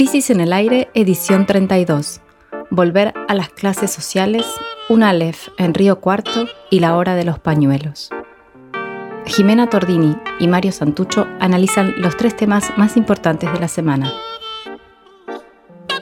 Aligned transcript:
Crisis 0.00 0.30
en 0.30 0.40
el 0.40 0.54
aire, 0.54 0.88
edición 0.94 1.44
32. 1.44 2.22
Volver 2.70 3.12
a 3.28 3.34
las 3.34 3.50
clases 3.50 3.90
sociales, 3.90 4.46
un 4.88 5.02
Aleph 5.02 5.48
en 5.58 5.74
Río 5.74 6.00
Cuarto 6.00 6.46
y 6.70 6.80
la 6.80 6.96
hora 6.96 7.16
de 7.16 7.24
los 7.24 7.38
pañuelos. 7.38 8.08
Jimena 9.26 9.68
Tordini 9.68 10.16
y 10.38 10.48
Mario 10.48 10.72
Santucho 10.72 11.28
analizan 11.38 12.00
los 12.00 12.16
tres 12.16 12.34
temas 12.34 12.72
más 12.78 12.96
importantes 12.96 13.52
de 13.52 13.60
la 13.60 13.68
semana. 13.68 14.10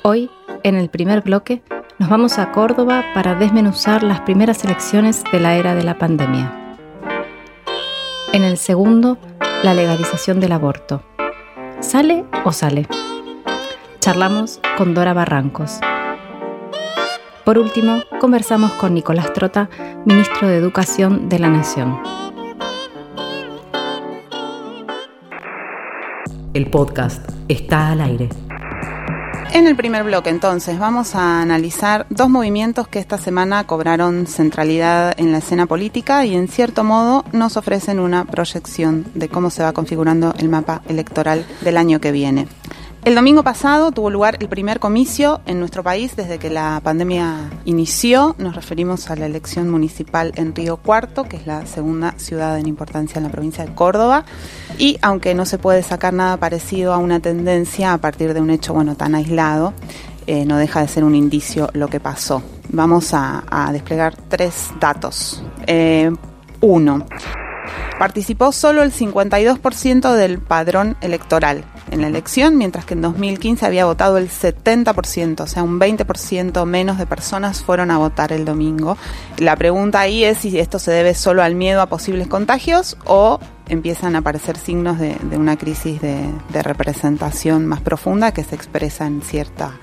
Hoy, 0.04 0.30
en 0.62 0.76
el 0.76 0.90
primer 0.90 1.22
bloque, 1.22 1.64
nos 1.98 2.08
vamos 2.08 2.38
a 2.38 2.52
Córdoba 2.52 3.04
para 3.14 3.34
desmenuzar 3.34 4.04
las 4.04 4.20
primeras 4.20 4.62
elecciones 4.64 5.24
de 5.32 5.40
la 5.40 5.56
era 5.56 5.74
de 5.74 5.82
la 5.82 5.98
pandemia. 5.98 6.76
En 8.32 8.44
el 8.44 8.58
segundo, 8.58 9.18
la 9.64 9.74
legalización 9.74 10.38
del 10.38 10.52
aborto. 10.52 11.02
¿Sale 11.80 12.24
o 12.44 12.52
sale? 12.52 12.86
Charlamos 14.08 14.58
con 14.78 14.94
Dora 14.94 15.12
Barrancos. 15.12 15.80
Por 17.44 17.58
último, 17.58 18.00
conversamos 18.18 18.72
con 18.72 18.94
Nicolás 18.94 19.34
Trota, 19.34 19.68
ministro 20.06 20.48
de 20.48 20.56
Educación 20.56 21.28
de 21.28 21.38
la 21.38 21.50
Nación. 21.50 22.00
El 26.54 26.70
podcast 26.70 27.22
está 27.48 27.90
al 27.90 28.00
aire. 28.00 28.30
En 29.52 29.66
el 29.66 29.76
primer 29.76 30.04
bloque, 30.04 30.30
entonces, 30.30 30.78
vamos 30.78 31.14
a 31.14 31.42
analizar 31.42 32.06
dos 32.08 32.30
movimientos 32.30 32.88
que 32.88 33.00
esta 33.00 33.18
semana 33.18 33.66
cobraron 33.66 34.26
centralidad 34.26 35.20
en 35.20 35.32
la 35.32 35.38
escena 35.38 35.66
política 35.66 36.24
y, 36.24 36.34
en 36.34 36.48
cierto 36.48 36.82
modo, 36.82 37.26
nos 37.32 37.58
ofrecen 37.58 38.00
una 38.00 38.24
proyección 38.24 39.04
de 39.14 39.28
cómo 39.28 39.50
se 39.50 39.62
va 39.62 39.74
configurando 39.74 40.32
el 40.38 40.48
mapa 40.48 40.80
electoral 40.88 41.44
del 41.60 41.76
año 41.76 42.00
que 42.00 42.10
viene. 42.10 42.48
El 43.08 43.14
domingo 43.14 43.42
pasado 43.42 43.90
tuvo 43.90 44.10
lugar 44.10 44.36
el 44.38 44.50
primer 44.50 44.80
comicio 44.80 45.40
en 45.46 45.60
nuestro 45.60 45.82
país 45.82 46.14
desde 46.14 46.38
que 46.38 46.50
la 46.50 46.78
pandemia 46.84 47.48
inició. 47.64 48.34
Nos 48.36 48.54
referimos 48.54 49.10
a 49.10 49.16
la 49.16 49.24
elección 49.24 49.70
municipal 49.70 50.32
en 50.36 50.54
Río 50.54 50.76
Cuarto, 50.76 51.24
que 51.24 51.38
es 51.38 51.46
la 51.46 51.64
segunda 51.64 52.12
ciudad 52.18 52.58
en 52.58 52.66
importancia 52.66 53.18
en 53.18 53.22
la 53.22 53.30
provincia 53.30 53.64
de 53.64 53.74
Córdoba. 53.74 54.26
Y 54.76 54.98
aunque 55.00 55.34
no 55.34 55.46
se 55.46 55.56
puede 55.56 55.82
sacar 55.82 56.12
nada 56.12 56.36
parecido 56.36 56.92
a 56.92 56.98
una 56.98 57.18
tendencia 57.18 57.94
a 57.94 57.98
partir 57.98 58.34
de 58.34 58.42
un 58.42 58.50
hecho 58.50 58.74
bueno 58.74 58.94
tan 58.94 59.14
aislado, 59.14 59.72
eh, 60.26 60.44
no 60.44 60.58
deja 60.58 60.82
de 60.82 60.88
ser 60.88 61.02
un 61.02 61.14
indicio 61.14 61.70
lo 61.72 61.88
que 61.88 62.00
pasó. 62.00 62.42
Vamos 62.68 63.14
a, 63.14 63.70
desplegar 63.72 64.16
tres 64.28 64.68
datos. 64.78 65.42
Eh, 65.66 66.12
uno, 66.60 67.06
participó 67.98 68.52
solo 68.52 68.82
el 68.82 68.92
52% 68.92 70.12
del 70.12 70.40
padrón 70.40 70.98
electoral 71.00 71.64
en 71.90 72.00
la 72.00 72.08
elección, 72.08 72.56
mientras 72.56 72.84
que 72.84 72.94
en 72.94 73.02
2015 73.02 73.66
había 73.66 73.84
votado 73.84 74.18
el 74.18 74.30
70%, 74.30 75.40
o 75.40 75.46
sea, 75.46 75.62
un 75.62 75.78
20% 75.78 76.64
menos 76.64 76.98
de 76.98 77.06
personas 77.06 77.62
fueron 77.62 77.90
a 77.90 77.98
votar 77.98 78.32
el 78.32 78.44
domingo. 78.44 78.96
La 79.38 79.56
pregunta 79.56 80.00
ahí 80.00 80.24
es 80.24 80.38
si 80.38 80.58
esto 80.58 80.78
se 80.78 80.90
debe 80.90 81.14
solo 81.14 81.42
al 81.42 81.54
miedo 81.54 81.80
a 81.80 81.86
posibles 81.86 82.26
contagios 82.26 82.96
o 83.04 83.40
empiezan 83.68 84.16
a 84.16 84.20
aparecer 84.20 84.56
signos 84.56 84.98
de, 84.98 85.16
una 85.36 85.56
crisis 85.56 86.00
de, 86.00 86.28
representación 86.62 87.66
más 87.66 87.80
profunda 87.80 88.32
que 88.32 88.44
se 88.44 88.54
expresa 88.54 89.06
en 89.06 89.22
cierta 89.22 89.78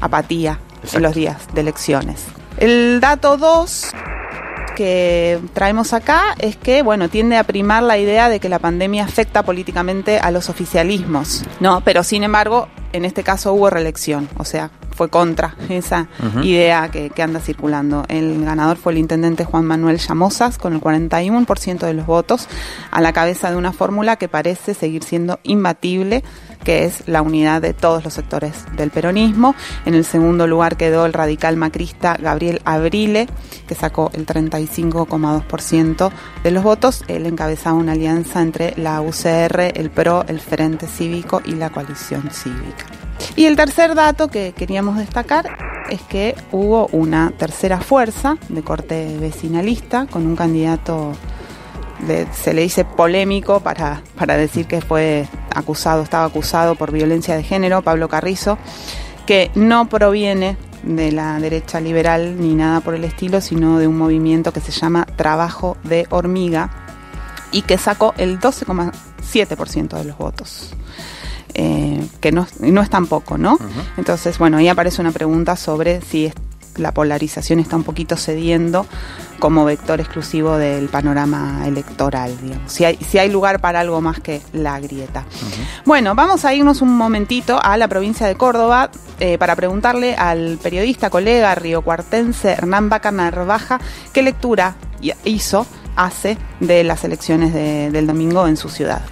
apatía 0.00 0.58
en 0.92 1.02
los 1.02 1.14
días 1.14 1.36
de 1.54 1.60
elecciones. 1.62 2.24
El 2.58 3.00
dato 3.00 3.36
2 3.36 3.92
que 4.76 5.40
traemos 5.52 5.92
acá 5.92 6.34
es 6.38 6.56
que, 6.56 6.82
bueno, 6.82 7.08
tiende 7.08 7.36
a 7.36 7.44
primar 7.44 7.82
la 7.82 7.98
idea 7.98 8.28
de 8.28 8.40
que 8.40 8.48
la 8.48 8.58
pandemia 8.58 9.04
afecta 9.04 9.42
políticamente 9.42 10.18
a 10.18 10.30
los 10.30 10.48
oficialismos, 10.48 11.44
¿no? 11.60 11.82
Pero 11.82 12.02
sin 12.02 12.24
embargo, 12.24 12.68
en 12.92 13.04
este 13.04 13.22
caso 13.22 13.52
hubo 13.52 13.70
reelección, 13.70 14.28
o 14.36 14.44
sea, 14.44 14.70
fue 14.94 15.08
contra 15.08 15.54
esa 15.70 16.08
idea 16.42 16.90
que, 16.90 17.08
que, 17.08 17.22
anda 17.22 17.40
circulando. 17.40 18.04
El 18.08 18.44
ganador 18.44 18.76
fue 18.76 18.92
el 18.92 18.98
intendente 18.98 19.44
Juan 19.44 19.64
Manuel 19.64 19.96
Llamosas 19.96 20.58
con 20.58 20.74
el 20.74 20.80
41% 20.80 21.78
de 21.78 21.94
los 21.94 22.04
votos 22.04 22.48
a 22.90 23.00
la 23.00 23.14
cabeza 23.14 23.50
de 23.50 23.56
una 23.56 23.72
fórmula 23.72 24.16
que 24.16 24.28
parece 24.28 24.74
seguir 24.74 25.02
siendo 25.02 25.40
imbatible 25.42 26.22
que 26.64 26.84
es 26.84 27.06
la 27.06 27.22
unidad 27.22 27.62
de 27.62 27.74
todos 27.74 28.04
los 28.04 28.14
sectores 28.14 28.64
del 28.76 28.90
peronismo. 28.90 29.54
En 29.84 29.94
el 29.94 30.04
segundo 30.04 30.46
lugar 30.46 30.76
quedó 30.76 31.06
el 31.06 31.12
radical 31.12 31.56
macrista 31.56 32.16
Gabriel 32.20 32.60
Abrile, 32.64 33.28
que 33.66 33.74
sacó 33.74 34.10
el 34.14 34.26
35,2% 34.26 36.10
de 36.42 36.50
los 36.50 36.62
votos. 36.62 37.04
Él 37.08 37.26
encabezaba 37.26 37.76
una 37.76 37.92
alianza 37.92 38.42
entre 38.42 38.74
la 38.76 39.00
UCR, 39.00 39.72
el 39.74 39.90
PRO, 39.90 40.24
el 40.28 40.40
Frente 40.40 40.86
Cívico 40.86 41.42
y 41.44 41.52
la 41.52 41.70
Coalición 41.70 42.30
Cívica. 42.30 42.86
Y 43.36 43.44
el 43.46 43.56
tercer 43.56 43.94
dato 43.94 44.28
que 44.28 44.52
queríamos 44.52 44.96
destacar 44.96 45.50
es 45.90 46.00
que 46.02 46.34
hubo 46.52 46.86
una 46.92 47.32
tercera 47.36 47.80
fuerza 47.80 48.36
de 48.48 48.62
corte 48.62 49.16
vecinalista 49.18 50.06
con 50.06 50.26
un 50.26 50.36
candidato 50.36 51.12
se 52.32 52.54
le 52.54 52.62
dice 52.62 52.84
polémico 52.84 53.60
para, 53.60 54.02
para 54.16 54.36
decir 54.36 54.66
que 54.66 54.80
fue 54.80 55.28
acusado, 55.54 56.02
estaba 56.02 56.24
acusado 56.24 56.74
por 56.74 56.92
violencia 56.92 57.36
de 57.36 57.42
género, 57.42 57.82
Pablo 57.82 58.08
Carrizo, 58.08 58.58
que 59.26 59.50
no 59.54 59.88
proviene 59.88 60.56
de 60.82 61.12
la 61.12 61.38
derecha 61.38 61.80
liberal 61.80 62.40
ni 62.40 62.54
nada 62.54 62.80
por 62.80 62.94
el 62.94 63.04
estilo, 63.04 63.40
sino 63.40 63.78
de 63.78 63.86
un 63.86 63.98
movimiento 63.98 64.52
que 64.52 64.60
se 64.60 64.72
llama 64.72 65.04
Trabajo 65.16 65.76
de 65.84 66.06
Hormiga 66.10 66.70
y 67.52 67.62
que 67.62 67.78
sacó 67.78 68.14
el 68.16 68.38
12,7% 68.40 69.98
de 69.98 70.04
los 70.04 70.16
votos. 70.16 70.70
Eh, 71.54 72.06
que 72.20 72.30
no, 72.32 72.46
no, 72.60 72.80
es 72.80 72.90
tan 72.90 73.06
poco, 73.06 73.36
¿no? 73.36 73.58
Entonces, 73.96 74.38
bueno, 74.38 74.58
ahí 74.58 74.68
aparece 74.68 75.00
una 75.00 75.10
pregunta 75.10 75.56
sobre 75.56 76.00
si 76.00 76.32
la 76.76 76.92
polarización 76.92 77.60
está 77.60 77.76
un 77.76 77.84
poquito 77.84 78.16
cediendo 78.16 78.86
como 79.38 79.64
vector 79.64 80.00
exclusivo 80.00 80.56
del 80.56 80.88
panorama 80.88 81.62
electoral, 81.66 82.36
digamos. 82.42 82.72
Si 82.72 82.84
hay, 82.84 82.96
si 82.96 83.18
hay 83.18 83.30
lugar 83.30 83.60
para 83.60 83.80
algo 83.80 84.00
más 84.00 84.20
que 84.20 84.42
la 84.52 84.78
grieta. 84.80 85.24
Bueno, 85.84 86.14
vamos 86.14 86.44
a 86.44 86.54
irnos 86.54 86.82
un 86.82 86.94
momentito 86.96 87.58
a 87.62 87.76
la 87.76 87.88
provincia 87.88 88.26
de 88.26 88.34
Córdoba 88.34 88.90
eh, 89.18 89.38
para 89.38 89.56
preguntarle 89.56 90.14
al 90.14 90.58
periodista, 90.62 91.10
colega 91.10 91.54
riocuartense 91.54 92.52
Hernán 92.52 92.88
Baca 92.88 93.10
Narvaja 93.10 93.80
qué 94.12 94.22
lectura 94.22 94.76
hizo, 95.24 95.66
hace 95.96 96.36
de 96.60 96.84
las 96.84 97.04
elecciones 97.04 97.52
del 97.54 98.06
domingo 98.06 98.46
en 98.46 98.56
su 98.56 98.68
ciudad 98.68 99.02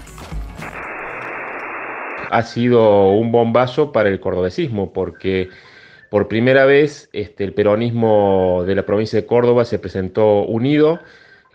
ha 2.31 2.43
sido 2.43 3.13
un 3.13 3.33
bombazo 3.33 3.93
para 3.93 4.09
el 4.09 4.21
cordobesismo, 4.21 4.93
porque 4.93 5.49
por 6.11 6.29
primera 6.29 6.65
vez, 6.65 7.11
este, 7.13 7.45
el 7.45 7.53
peronismo 7.53 8.65
de 8.67 8.75
la 8.75 8.87
provincia 8.87 9.21
de 9.21 9.27
Córdoba 9.27 9.65
se 9.65 9.79
presentó 9.79 10.43
unido, 10.43 11.01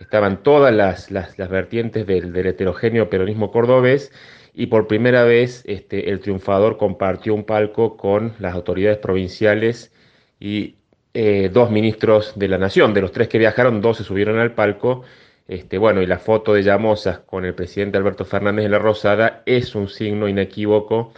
estaban 0.00 0.42
todas 0.42 0.72
las, 0.74 1.36
vertientes 1.50 2.06
del, 2.06 2.34
heterogéneo 2.36 3.10
peronismo 3.10 3.50
cordobés 3.50 4.12
y 4.52 4.66
por 4.66 4.86
primera 4.86 5.24
vez 5.24 5.62
este, 5.66 6.10
el 6.10 6.20
triunfador 6.20 6.76
compartió 6.76 7.34
un 7.34 7.44
palco 7.44 7.96
con 7.96 8.34
las 8.38 8.54
autoridades 8.54 8.98
provinciales 8.98 9.92
y 10.38 10.76
eh, 11.14 11.50
dos 11.52 11.70
ministros 11.70 12.32
de 12.36 12.48
la 12.48 12.58
nación. 12.58 12.94
De 12.94 13.00
los 13.00 13.12
tres 13.12 13.28
que 13.28 13.38
viajaron, 13.38 13.80
dos 13.80 13.96
se 13.96 14.04
subieron 14.04 14.38
al 14.38 14.52
palco. 14.54 15.02
Este, 15.48 15.78
bueno, 15.78 16.00
y 16.02 16.06
la 16.06 16.18
foto 16.18 16.54
de 16.54 16.62
Llamosas 16.62 17.18
con 17.20 17.44
el 17.44 17.54
presidente 17.54 17.98
Alberto 17.98 18.24
Fernández 18.24 18.64
en 18.64 18.70
la 18.70 18.78
Rosada 18.78 19.42
es 19.46 19.74
un 19.74 19.88
signo 19.88 20.28
inequívoco 20.28 21.12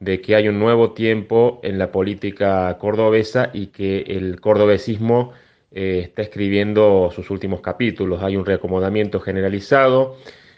de 0.00 0.20
que 0.20 0.36
hay 0.36 0.48
un 0.48 0.58
nuevo 0.58 0.92
tiempo 0.92 1.60
en 1.62 1.78
la 1.78 1.90
política 1.90 2.76
cordobesa 2.78 3.50
y 3.52 3.68
que 3.68 4.00
el 4.02 4.40
cordobesismo 4.40 5.32
eh, 5.70 6.00
está 6.04 6.22
escribiendo 6.22 7.10
sus 7.14 7.30
últimos 7.30 7.60
capítulos. 7.60 8.22
Hay 8.22 8.36
un 8.36 8.46
reacomodamiento 8.46 9.20
generalizado, 9.20 10.16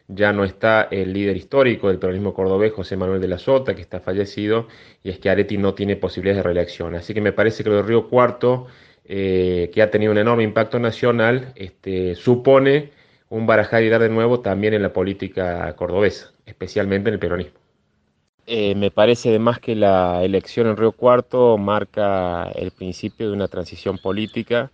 ya 0.08 0.32
no 0.32 0.44
está 0.44 0.88
el 0.90 1.12
líder 1.12 1.36
histórico 1.36 1.88
del 1.88 1.98
peronismo 1.98 2.34
cordobés, 2.34 2.72
José 2.72 2.96
Manuel 2.96 3.20
de 3.20 3.28
la 3.28 3.38
Sota, 3.38 3.74
que 3.74 3.80
está 3.80 4.00
fallecido, 4.00 4.66
y 5.02 5.10
es 5.10 5.18
que 5.18 5.30
Areti 5.30 5.56
no 5.56 5.74
tiene 5.74 5.96
posibilidades 5.96 6.38
de 6.38 6.42
reelección. 6.42 6.94
Así 6.94 7.14
que 7.14 7.20
me 7.20 7.32
parece 7.32 7.64
que 7.64 7.70
lo 7.70 7.76
de 7.76 7.82
Río 7.82 8.08
Cuarto, 8.08 8.66
eh, 9.04 9.70
que 9.72 9.82
ha 9.82 9.90
tenido 9.90 10.12
un 10.12 10.18
enorme 10.18 10.42
impacto 10.42 10.78
nacional, 10.78 11.52
este, 11.56 12.14
supone 12.14 12.90
un 13.28 13.46
barajar 13.46 13.82
y 13.84 13.88
dar 13.88 14.02
de 14.02 14.08
nuevo 14.08 14.40
también 14.40 14.74
en 14.74 14.82
la 14.82 14.92
política 14.92 15.74
cordobesa, 15.76 16.32
especialmente 16.46 17.08
en 17.08 17.14
el 17.14 17.20
peronismo. 17.20 17.59
Eh, 18.52 18.74
me 18.74 18.90
parece 18.90 19.28
además 19.28 19.60
que 19.60 19.76
la 19.76 20.24
elección 20.24 20.66
en 20.66 20.76
Río 20.76 20.90
Cuarto 20.90 21.56
marca 21.56 22.50
el 22.56 22.72
principio 22.72 23.28
de 23.28 23.36
una 23.36 23.46
transición 23.46 23.98
política, 23.98 24.72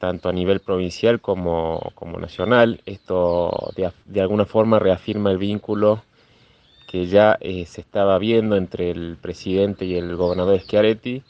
tanto 0.00 0.28
a 0.28 0.32
nivel 0.32 0.58
provincial 0.58 1.20
como, 1.20 1.92
nacional. 2.18 2.80
Esto 2.84 3.72
de, 3.76 4.20
alguna 4.20 4.44
forma 4.44 4.80
reafirma 4.80 5.30
el 5.30 5.38
vínculo 5.38 6.02
que 6.88 7.06
ya 7.06 7.38
eh, 7.40 7.64
se 7.66 7.82
estaba 7.82 8.18
viendo 8.18 8.56
entre 8.56 8.90
el 8.90 9.16
presidente 9.22 9.84
y 9.84 9.94
el 9.94 10.16
gobernador 10.16 10.58
Schiaretti. 10.58 11.22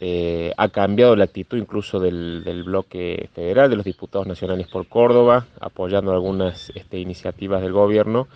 Eh, 0.00 0.54
ha 0.56 0.70
cambiado 0.70 1.14
la 1.14 1.24
actitud 1.24 1.58
incluso 1.58 2.00
del, 2.00 2.62
bloque 2.64 3.28
federal, 3.34 3.68
de 3.68 3.76
los 3.76 3.84
diputados 3.84 4.26
nacionales 4.26 4.66
por 4.68 4.88
Córdoba, 4.88 5.44
apoyando 5.60 6.10
algunas 6.10 6.70
este, 6.74 6.98
iniciativas 6.98 7.60
del 7.60 7.72
gobierno 7.72 8.28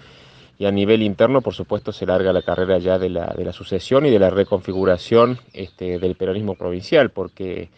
y 0.62 0.64
a 0.64 0.70
nivel 0.70 1.02
interno, 1.02 1.40
por 1.40 1.54
supuesto, 1.54 1.90
se 1.90 2.06
larga 2.06 2.32
la 2.32 2.42
carrera 2.42 2.78
ya 2.78 2.96
de 2.96 3.10
la, 3.10 3.34
de 3.36 3.44
la 3.44 3.52
sucesión 3.52 4.06
y 4.06 4.10
de 4.10 4.20
la 4.20 4.30
reconfiguración 4.30 5.38
este, 5.52 5.98
del 5.98 6.14
peronismo 6.14 6.54
provincial, 6.54 7.10
porque, 7.10 7.68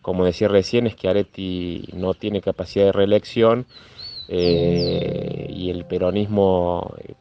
como 0.00 0.24
decía 0.24 0.48
recién, 0.48 0.90
Schiaretti 0.90 1.90
no 1.92 2.14
tiene 2.14 2.40
capacidad 2.40 2.86
de 2.86 2.90
reelección 2.90 3.66
eh, 4.26 5.46
y 5.50 5.70
el 5.70 5.84
peronismo 5.84 6.96
eh, 6.98 7.14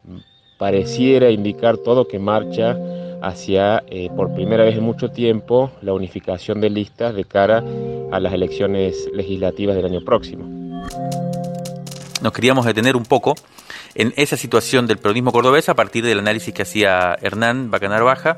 pareciera 0.57 1.29
indicar 1.29 1.77
todo 1.77 2.07
que 2.07 2.17
marcha 2.17 2.75
hacia, 3.21 3.83
eh, 3.91 4.09
por 4.15 4.33
primera 4.33 4.63
vez 4.63 4.75
en 4.75 4.83
mucho 4.83 5.11
tiempo, 5.11 5.69
la 5.83 5.93
unificación 5.93 6.61
de 6.61 6.71
listas 6.71 7.13
de 7.13 7.25
cara 7.25 7.63
a 8.11 8.19
las 8.19 8.33
elecciones 8.33 9.07
legislativas 9.13 9.75
del 9.75 9.85
año 9.85 10.01
próximo. 10.03 10.49
Nos 12.21 12.33
queríamos 12.33 12.65
detener 12.65 12.95
un 12.95 13.03
poco 13.03 13.35
en 13.95 14.13
esa 14.15 14.37
situación 14.37 14.87
del 14.87 14.99
peronismo 14.99 15.31
cordobés 15.31 15.69
a 15.69 15.75
partir 15.75 16.05
del 16.05 16.19
análisis 16.19 16.53
que 16.53 16.61
hacía 16.61 17.17
Hernán 17.21 17.71
Bacanar 17.71 18.03
Baja, 18.03 18.37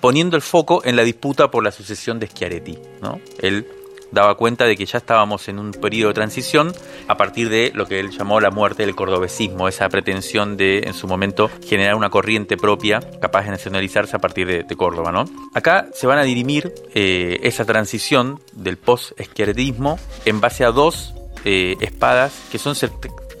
poniendo 0.00 0.36
el 0.36 0.42
foco 0.42 0.82
en 0.84 0.96
la 0.96 1.02
disputa 1.02 1.50
por 1.50 1.64
la 1.64 1.72
sucesión 1.72 2.18
de 2.18 2.26
Schiaretti. 2.26 2.78
¿no? 3.00 3.20
Él 3.40 3.66
daba 4.10 4.34
cuenta 4.36 4.66
de 4.66 4.76
que 4.76 4.84
ya 4.84 4.98
estábamos 4.98 5.48
en 5.48 5.58
un 5.58 5.70
periodo 5.70 6.08
de 6.08 6.14
transición 6.14 6.72
a 7.08 7.16
partir 7.16 7.48
de 7.48 7.72
lo 7.74 7.86
que 7.86 7.98
él 7.98 8.10
llamó 8.10 8.40
la 8.40 8.50
muerte 8.50 8.84
del 8.84 8.94
cordobesismo, 8.94 9.68
esa 9.68 9.88
pretensión 9.88 10.58
de 10.58 10.80
en 10.80 10.92
su 10.92 11.06
momento 11.06 11.50
generar 11.66 11.94
una 11.94 12.10
corriente 12.10 12.58
propia 12.58 13.00
capaz 13.20 13.44
de 13.44 13.52
nacionalizarse 13.52 14.14
a 14.14 14.18
partir 14.18 14.46
de, 14.46 14.76
Córdoba. 14.76 15.12
¿no? 15.12 15.24
Acá 15.54 15.88
se 15.94 16.06
van 16.06 16.18
a 16.18 16.22
dirimir 16.22 16.72
eh, 16.94 17.38
esa 17.42 17.64
transición 17.64 18.40
del 18.52 18.76
post-esquerdismo 18.76 19.98
en 20.24 20.40
base 20.40 20.64
a 20.64 20.72
dos 20.72 21.14
eh, 21.44 21.76
espadas 21.80 22.32
que 22.50 22.58
son 22.58 22.74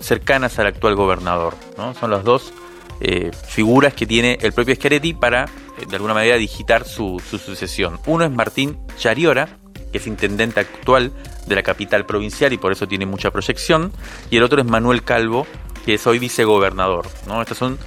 cercanas 0.00 0.58
al 0.58 0.66
actual 0.66 0.94
gobernador. 0.94 1.54
¿no? 1.76 1.94
Son 1.94 2.10
las 2.10 2.24
dos 2.24 2.52
eh, 3.00 3.30
figuras 3.46 3.94
que 3.94 4.06
tiene 4.06 4.38
el 4.42 4.52
propio 4.52 4.74
Schiaretti 4.74 5.14
para, 5.14 5.46
de 5.88 5.96
alguna 5.96 6.14
manera, 6.14 6.36
digitar 6.36 6.84
su, 6.84 7.20
su 7.28 7.38
sucesión. 7.38 7.98
Uno 8.06 8.24
es 8.24 8.30
Martín 8.30 8.78
Chariora, 8.96 9.58
que 9.90 9.98
es 9.98 10.06
intendente 10.06 10.60
actual 10.60 11.12
de 11.46 11.54
la 11.54 11.62
capital 11.62 12.06
provincial 12.06 12.52
y 12.52 12.58
por 12.58 12.72
eso 12.72 12.88
tiene 12.88 13.06
mucha 13.06 13.30
proyección, 13.30 13.92
y 14.30 14.36
el 14.36 14.42
otro 14.42 14.60
es 14.60 14.66
Manuel 14.66 15.02
Calvo, 15.02 15.46
que 15.84 15.94
es 15.94 16.06
hoy 16.06 16.18
vicegobernador. 16.18 17.06
¿no? 17.26 17.42
Estos 17.42 17.58
son 17.58 17.78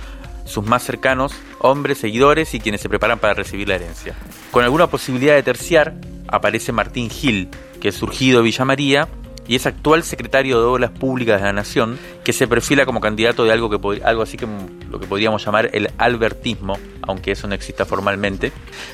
sus 0.45 0.65
más 0.65 0.83
cercanos 0.83 1.33
hombres, 1.59 1.97
seguidores 1.97 2.53
y 2.53 2.59
quienes 2.59 2.81
se 2.81 2.89
preparan 2.89 3.19
para 3.19 3.33
recibir 3.33 3.67
la 3.67 3.75
herencia. 3.75 4.15
Con 4.51 4.63
alguna 4.63 4.87
posibilidad 4.87 5.33
de 5.33 5.43
terciar, 5.43 5.95
aparece 6.27 6.71
Martín 6.71 7.09
Gil, 7.09 7.49
que 7.81 7.89
es 7.89 7.95
surgido 7.95 8.39
de 8.39 8.43
Villa 8.43 8.65
María 8.65 9.07
y 9.47 9.55
es 9.55 9.65
actual 9.65 10.03
secretario 10.03 10.59
de 10.59 10.65
Obras 10.65 10.91
Públicas 10.91 11.39
de 11.39 11.45
la 11.45 11.53
Nación, 11.53 11.97
que 12.23 12.33
se 12.33 12.47
perfila 12.47 12.85
como 12.85 13.01
candidato 13.01 13.43
de 13.43 13.51
algo, 13.51 13.69
que, 13.69 14.03
algo 14.03 14.23
así 14.23 14.37
como 14.37 14.67
lo 14.89 14.99
que 14.99 15.07
podríamos 15.07 15.43
llamar 15.45 15.69
el 15.73 15.89
albertismo, 15.97 16.77
aunque 17.01 17.31
eso 17.31 17.47
no 17.47 17.55
exista 17.55 17.85
formalmente, 17.85 18.51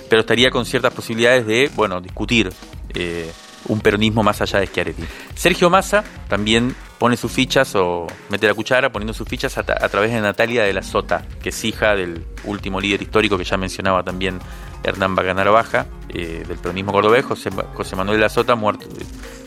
pero 0.10 0.22
estaría 0.22 0.50
con 0.52 0.66
ciertas 0.66 0.94
posibilidades 0.94 1.46
de, 1.46 1.72
bueno, 1.76 2.02
discutir 2.02 2.52
eh, 2.94 3.32
un 3.68 3.80
peronismo 3.80 4.24
más 4.24 4.42
allá 4.42 4.60
de 4.60 4.68
Schiaretti. 4.68 5.04
Sergio 5.36 5.70
Massa 5.70 6.04
también 6.28 6.76
pone 6.98 7.18
sus 7.18 7.32
fichas 7.32 7.76
o 7.76 8.08
mete 8.30 8.48
la 8.48 8.54
cuchara 8.54 8.92
poniendo 8.92 9.14
sus 9.14 9.28
fichas 9.28 9.58
a, 9.58 9.64
través 9.64 10.12
de 10.12 10.22
Natalia 10.22 10.64
de 10.64 10.74
la 10.74 10.84
Sota, 10.84 11.26
que 11.42 11.50
es 11.50 11.66
hija 11.66 11.96
del 11.96 12.26
último 12.44 12.80
líder 12.80 13.02
histórico 13.02 13.38
que 13.38 13.44
ya 13.44 13.58
mencionaba 13.58 14.04
también 14.04 14.40
Hernán 14.84 15.16
Bacanar 15.16 15.50
Baja, 15.52 15.86
eh, 16.10 16.44
del 16.48 16.58
peronismo 16.58 16.92
cordobés, 16.92 17.26
José, 17.26 17.50
José 17.74 17.96
Manuel 17.96 18.18
de 18.18 18.24
la 18.24 18.30
Sota, 18.30 18.56
muerto, 18.56 18.86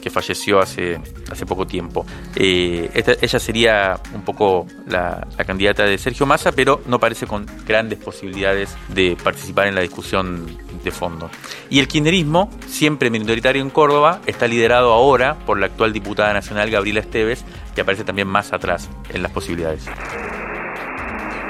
que 0.05 0.11
falleció 0.11 0.61
hace, 0.61 1.01
hace 1.31 1.47
poco 1.47 1.67
tiempo. 1.67 2.05
Eh, 2.37 2.91
ella 3.23 3.39
sería 3.39 3.99
un 4.15 4.21
poco 4.21 4.67
la, 4.87 5.27
candidata 5.47 5.85
de 5.85 5.97
Sergio 5.97 6.27
Massa, 6.27 6.53
pero 6.53 6.83
no 6.87 7.01
parece 7.01 7.27
con 7.27 7.47
grandes 7.67 7.99
posibilidades 7.99 8.77
de 8.89 9.17
participar 9.25 9.67
en 9.67 9.75
la 9.75 9.81
discusión 9.81 10.59
de 10.85 10.91
fondo. 10.91 11.31
Y 11.71 11.79
el 11.79 11.89
kirchnerismo, 11.89 12.51
siempre 12.67 13.09
minoritario 13.09 13.63
en 13.63 13.71
Córdoba, 13.71 14.21
está 14.27 14.47
liderado 14.47 14.93
ahora 14.93 15.39
por 15.47 15.59
la 15.59 15.67
actual 15.67 15.95
diputada 15.95 16.35
nacional 16.35 16.71
Gabriela 16.71 17.01
Esteves, 17.01 17.43
que 17.75 17.81
aparece 17.81 18.05
también 18.05 18.29
más 18.29 18.53
atrás 18.53 18.91
en 19.09 19.23
las 19.23 19.33
posibilidades. 19.33 19.87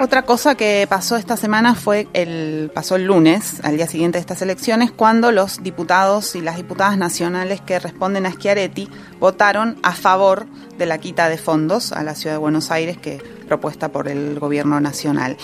Otra 0.01 0.23
cosa 0.23 0.57
que 0.57 0.87
pasó 0.89 1.17
esta 1.17 1.37
semana 1.37 1.77
fue 1.77 2.09
el 2.15 2.71
pasó 2.75 2.97
el 2.97 3.05
lunes, 3.05 3.61
al 3.63 3.77
día 3.77 3.87
siguiente 3.87 4.19
de 4.19 4.21
estas 4.21 4.43
elecciones, 4.43 4.91
cuando 4.91 5.31
los 5.31 5.63
diputados 5.63 6.35
y 6.35 6.41
las 6.41 6.57
diputadas 6.57 6.99
nacionales 6.99 7.61
que 7.61 7.79
responden 7.79 8.27
a 8.27 8.33
Schiaretti 8.33 8.89
votaron 9.21 9.79
a 9.83 9.93
favor 9.93 10.47
de 10.77 10.87
la 10.87 10.99
quita 10.99 11.29
de 11.29 11.39
fondos 11.39 11.93
a 11.93 12.03
la 12.03 12.17
ciudad 12.17 12.35
de 12.35 12.41
Buenos 12.41 12.73
Aires 12.73 12.99
que 12.99 13.23
propuesta 13.47 13.91
por 13.91 14.09
el 14.09 14.39
gobierno 14.41 14.81
nacional. 14.81 15.37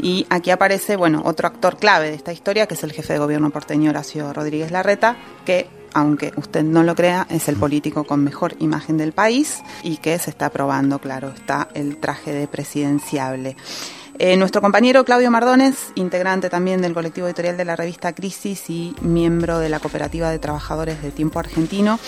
Y 0.00 0.26
aquí 0.30 0.50
aparece, 0.50 0.96
bueno, 0.96 1.22
otro 1.24 1.46
actor 1.46 1.76
clave 1.76 2.08
de 2.08 2.16
esta 2.16 2.32
historia, 2.32 2.66
que 2.66 2.74
es 2.74 2.82
el 2.82 2.92
jefe 2.92 3.12
de 3.12 3.18
gobierno 3.18 3.50
porteño 3.50 3.90
Horacio 3.90 4.32
Rodríguez 4.32 4.70
Larreta, 4.70 5.16
que 5.44 5.68
aunque 5.92 6.32
usted 6.36 6.62
no 6.64 6.82
lo 6.82 6.94
crea, 6.94 7.26
es 7.30 7.48
el 7.48 7.56
político 7.56 8.04
con 8.04 8.24
mejor 8.24 8.54
imagen 8.58 8.96
del 8.96 9.12
país 9.12 9.62
y 9.82 9.98
que 9.98 10.18
se 10.18 10.30
está 10.30 10.50
probando, 10.50 10.98
claro, 10.98 11.30
está 11.30 11.68
el 11.74 11.98
traje 11.98 12.32
de 12.32 12.48
presidenciable. 12.48 13.56
Eh, 14.20 14.36
nuestro 14.36 14.60
compañero 14.60 15.04
Claudio 15.04 15.30
Mardones, 15.30 15.92
integrante 15.94 16.50
también 16.50 16.82
del 16.82 16.92
colectivo 16.92 17.28
editorial 17.28 17.56
de 17.56 17.64
la 17.64 17.76
revista 17.76 18.12
Crisis 18.12 18.68
y 18.68 18.92
miembro 19.00 19.60
de 19.60 19.68
la 19.68 19.78
Cooperativa 19.78 20.28
de 20.28 20.40
Trabajadores 20.40 21.00
de 21.02 21.12
Tiempo 21.12 21.38
Argentino, 21.38 22.00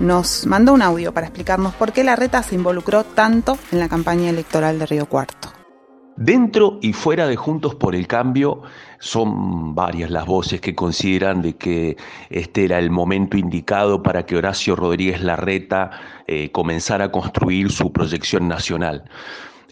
nos 0.00 0.46
mandó 0.46 0.72
un 0.72 0.80
audio 0.80 1.12
para 1.12 1.26
explicarnos 1.26 1.74
por 1.74 1.92
qué 1.92 2.04
la 2.04 2.16
reta 2.16 2.42
se 2.42 2.54
involucró 2.54 3.04
tanto 3.04 3.58
en 3.70 3.80
la 3.80 3.88
campaña 3.90 4.30
electoral 4.30 4.78
de 4.78 4.86
Río 4.86 5.06
Cuarto. 5.10 5.52
Dentro 6.16 6.78
y 6.80 6.94
fuera 6.94 7.28
de 7.28 7.36
Juntos 7.36 7.74
por 7.74 7.94
el 7.94 8.06
Cambio 8.08 8.62
son 8.98 9.74
varias 9.74 10.10
las 10.10 10.24
voces 10.24 10.60
que 10.60 10.74
consideran 10.74 11.42
de 11.42 11.56
que 11.56 11.96
este 12.30 12.64
era 12.64 12.78
el 12.78 12.90
momento 12.90 13.36
indicado 13.36 14.02
para 14.02 14.26
que 14.26 14.36
Horacio 14.36 14.74
Rodríguez 14.74 15.22
Larreta 15.22 15.90
eh, 16.26 16.50
comenzara 16.50 17.04
a 17.04 17.12
construir 17.12 17.70
su 17.70 17.92
proyección 17.92 18.48
nacional. 18.48 19.04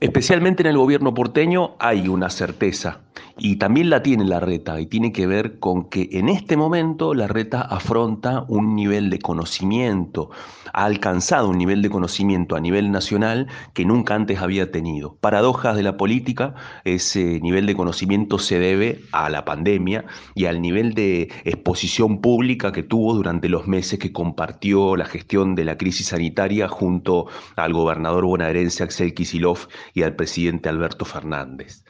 Especialmente 0.00 0.62
en 0.62 0.68
el 0.68 0.78
gobierno 0.78 1.14
porteño 1.14 1.74
hay 1.78 2.08
una 2.08 2.28
certeza 2.28 3.00
y 3.38 3.56
también 3.56 3.90
la 3.90 4.02
tiene 4.02 4.24
la 4.24 4.40
reta 4.40 4.80
y 4.80 4.86
tiene 4.86 5.12
que 5.12 5.26
ver 5.26 5.58
con 5.58 5.90
que 5.90 6.08
en 6.12 6.30
este 6.30 6.56
momento 6.56 7.12
la 7.12 7.26
reta 7.26 7.60
afronta 7.60 8.46
un 8.48 8.74
nivel 8.74 9.10
de 9.10 9.18
conocimiento, 9.18 10.30
ha 10.72 10.84
alcanzado 10.84 11.50
un 11.50 11.58
nivel 11.58 11.82
de 11.82 11.90
conocimiento 11.90 12.56
a 12.56 12.60
nivel 12.60 12.90
nacional 12.90 13.48
que 13.74 13.84
nunca 13.84 14.14
antes 14.14 14.40
había 14.40 14.70
tenido. 14.70 15.16
Paradojas 15.16 15.76
de 15.76 15.82
la 15.82 15.98
política, 15.98 16.54
ese 16.84 17.40
nivel 17.40 17.66
de 17.66 17.76
conocimiento 17.76 18.38
se 18.38 18.58
debe 18.58 19.02
a 19.12 19.28
la 19.28 19.44
pandemia 19.44 20.06
y 20.34 20.46
al 20.46 20.62
nivel 20.62 20.94
de 20.94 21.30
exposición 21.44 22.22
pública 22.22 22.72
que 22.72 22.82
tuvo 22.82 23.14
durante 23.14 23.50
los 23.50 23.66
meses 23.66 23.98
que 23.98 24.12
compartió 24.12 24.96
la 24.96 25.04
gestión 25.04 25.54
de 25.54 25.64
la 25.64 25.76
crisis 25.76 26.08
sanitaria 26.08 26.68
junto 26.68 27.26
al 27.56 27.74
gobernador 27.74 28.24
bonaerense 28.24 28.82
Axel 28.82 29.12
Kisilov 29.12 29.68
y 29.92 30.02
al 30.02 30.16
presidente 30.16 30.70
Alberto 30.70 31.04
Fernández. 31.04 31.84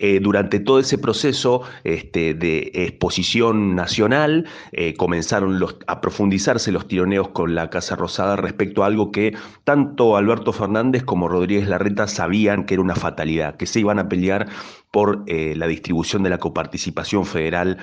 Eh, 0.00 0.20
durante 0.22 0.60
todo 0.60 0.78
ese 0.78 0.96
proceso 0.96 1.62
este, 1.82 2.32
de 2.32 2.70
exposición 2.72 3.74
nacional 3.74 4.46
eh, 4.70 4.94
comenzaron 4.94 5.60
a 5.88 6.00
profundizarse 6.00 6.70
los 6.70 6.86
tironeos 6.86 7.30
con 7.30 7.56
la 7.56 7.68
Casa 7.68 7.96
Rosada 7.96 8.36
respecto 8.36 8.84
a 8.84 8.86
algo 8.86 9.10
que 9.10 9.36
tanto 9.64 10.16
Alberto 10.16 10.52
Fernández 10.52 11.02
como 11.02 11.26
Rodríguez 11.26 11.66
Larreta 11.66 12.06
sabían 12.06 12.64
que 12.64 12.74
era 12.74 12.82
una 12.84 12.94
fatalidad, 12.94 13.56
que 13.56 13.66
se 13.66 13.80
iban 13.80 13.98
a 13.98 14.08
pelear 14.08 14.48
por 14.92 15.24
eh, 15.26 15.54
la 15.56 15.66
distribución 15.66 16.22
de 16.22 16.30
la 16.30 16.38
coparticipación 16.38 17.26
federal 17.26 17.78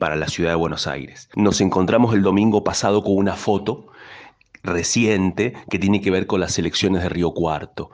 para 0.00 0.16
la 0.16 0.26
ciudad 0.26 0.50
de 0.50 0.56
Buenos 0.56 0.88
Aires. 0.88 1.28
Nos 1.36 1.60
encontramos 1.60 2.12
el 2.12 2.22
domingo 2.22 2.64
pasado 2.64 3.04
con 3.04 3.14
una 3.14 3.36
foto 3.36 3.86
reciente 4.64 5.54
que 5.70 5.78
tiene 5.78 6.00
que 6.00 6.10
ver 6.10 6.26
con 6.26 6.40
las 6.40 6.58
elecciones 6.58 7.04
de 7.04 7.08
Río 7.08 7.32
Cuarto. 7.32 7.90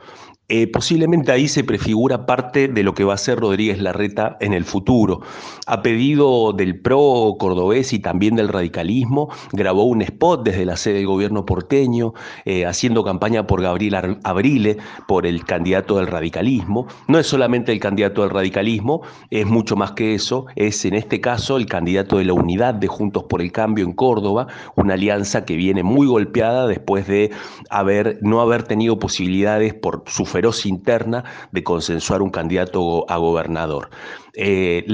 Eh, 0.49 0.69
posiblemente 0.69 1.33
ahí 1.33 1.49
se 1.49 1.65
prefigura 1.65 2.25
parte 2.25 2.69
de 2.69 2.85
lo 2.85 2.95
que 2.95 3.03
va 3.03 3.15
a 3.15 3.19
ser 3.19 3.41
Rodríguez 3.41 3.81
Larreta 3.81 4.37
en 4.41 4.53
el 4.53 4.65
futuro. 4.65 5.23
A 5.67 5.83
pedido 5.83 6.53
del 6.53 6.81
PRO 6.81 7.35
cordobés 7.37 7.93
y 7.93 7.99
también 7.99 8.37
del 8.37 8.47
radicalismo, 8.47 9.29
grabó 9.53 9.83
un 9.83 10.03
spot 10.03 10.45
desde 10.45 10.65
la 10.65 10.77
sede 10.77 10.99
del 10.99 11.09
gobierno 11.09 11.45
porteño, 11.45 12.13
eh, 12.45 12.65
haciendo 12.65 13.03
campaña 13.03 13.49
por 13.49 13.61
Gabriel 13.61 14.21
Abrile, 14.23 14.77
por 15.09 15.27
el 15.27 15.45
candidato 15.45 15.97
del 15.97 16.07
radicalismo. 16.07 16.87
No 17.09 17.19
es 17.19 17.27
solamente 17.27 17.73
el 17.73 17.81
candidato 17.81 18.23
del 18.23 18.31
radicalismo, 18.31 19.03
es 19.31 19.47
mucho 19.47 19.75
más 19.75 19.93
que 19.93 20.15
eso, 20.15 20.47
es 20.55 20.85
en 20.85 20.95
este 20.95 21.21
caso 21.21 21.57
el 21.57 21.67
candidato 21.67 22.19
de 22.19 22.25
la 22.25 22.35
unidad 22.35 22.75
de 22.75 22.87
Juntos 22.87 23.25
por 23.25 23.43
el 23.43 23.51
Cambio 23.51 23.85
en 23.85 23.95
Córdoba, 23.95 24.47
una 24.77 24.95
alianza 24.95 25.45
que 25.45 25.57
viene 25.57 25.83
muy 25.83 26.07
golpeada 26.07 26.69
después 26.69 27.09
de 27.09 27.33
haber, 27.69 28.21
no 28.23 28.41
haber 28.41 28.63
tenido 28.63 29.01
posibilidades 29.01 29.75
por 29.75 30.05
su 30.07 30.25
feroz 30.37 30.67
interna 30.67 31.25
de 31.51 31.65
consensuar 31.65 32.21
un 32.21 32.29
candidato 32.29 33.07
a 33.09 33.17
gobernador. 33.17 33.89
Eh, 34.35 34.85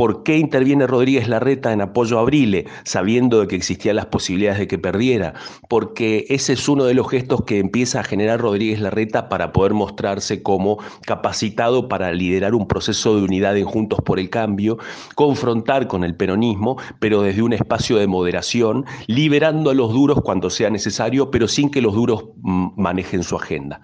¿Por 0.00 0.22
qué 0.22 0.38
interviene 0.38 0.86
Rodríguez 0.86 1.28
Larreta 1.28 1.74
en 1.74 1.82
apoyo 1.82 2.18
a 2.18 2.22
Brile, 2.22 2.64
sabiendo 2.84 3.38
de 3.38 3.48
que 3.48 3.56
existían 3.56 3.96
las 3.96 4.06
posibilidades 4.06 4.58
de 4.60 4.66
que 4.66 4.78
perdiera? 4.78 5.34
Porque 5.68 6.24
ese 6.30 6.54
es 6.54 6.70
uno 6.70 6.84
de 6.84 6.94
los 6.94 7.06
gestos 7.10 7.44
que 7.44 7.58
empieza 7.58 8.00
a 8.00 8.02
generar 8.02 8.40
Rodríguez 8.40 8.80
Larreta 8.80 9.28
para 9.28 9.52
poder 9.52 9.74
mostrarse 9.74 10.42
como 10.42 10.78
capacitado 11.02 11.90
para 11.90 12.14
liderar 12.14 12.54
un 12.54 12.66
proceso 12.66 13.14
de 13.14 13.24
unidad 13.24 13.58
en 13.58 13.66
Juntos 13.66 13.98
por 14.02 14.18
el 14.18 14.30
Cambio, 14.30 14.78
confrontar 15.16 15.86
con 15.86 16.02
el 16.02 16.16
peronismo, 16.16 16.78
pero 16.98 17.20
desde 17.20 17.42
un 17.42 17.52
espacio 17.52 17.98
de 17.98 18.06
moderación, 18.06 18.86
liberando 19.06 19.68
a 19.68 19.74
los 19.74 19.92
duros 19.92 20.22
cuando 20.22 20.48
sea 20.48 20.70
necesario, 20.70 21.30
pero 21.30 21.46
sin 21.46 21.70
que 21.70 21.82
los 21.82 21.92
duros 21.92 22.24
mm, 22.40 22.68
manejen 22.80 23.22
su 23.22 23.36
agenda. 23.36 23.82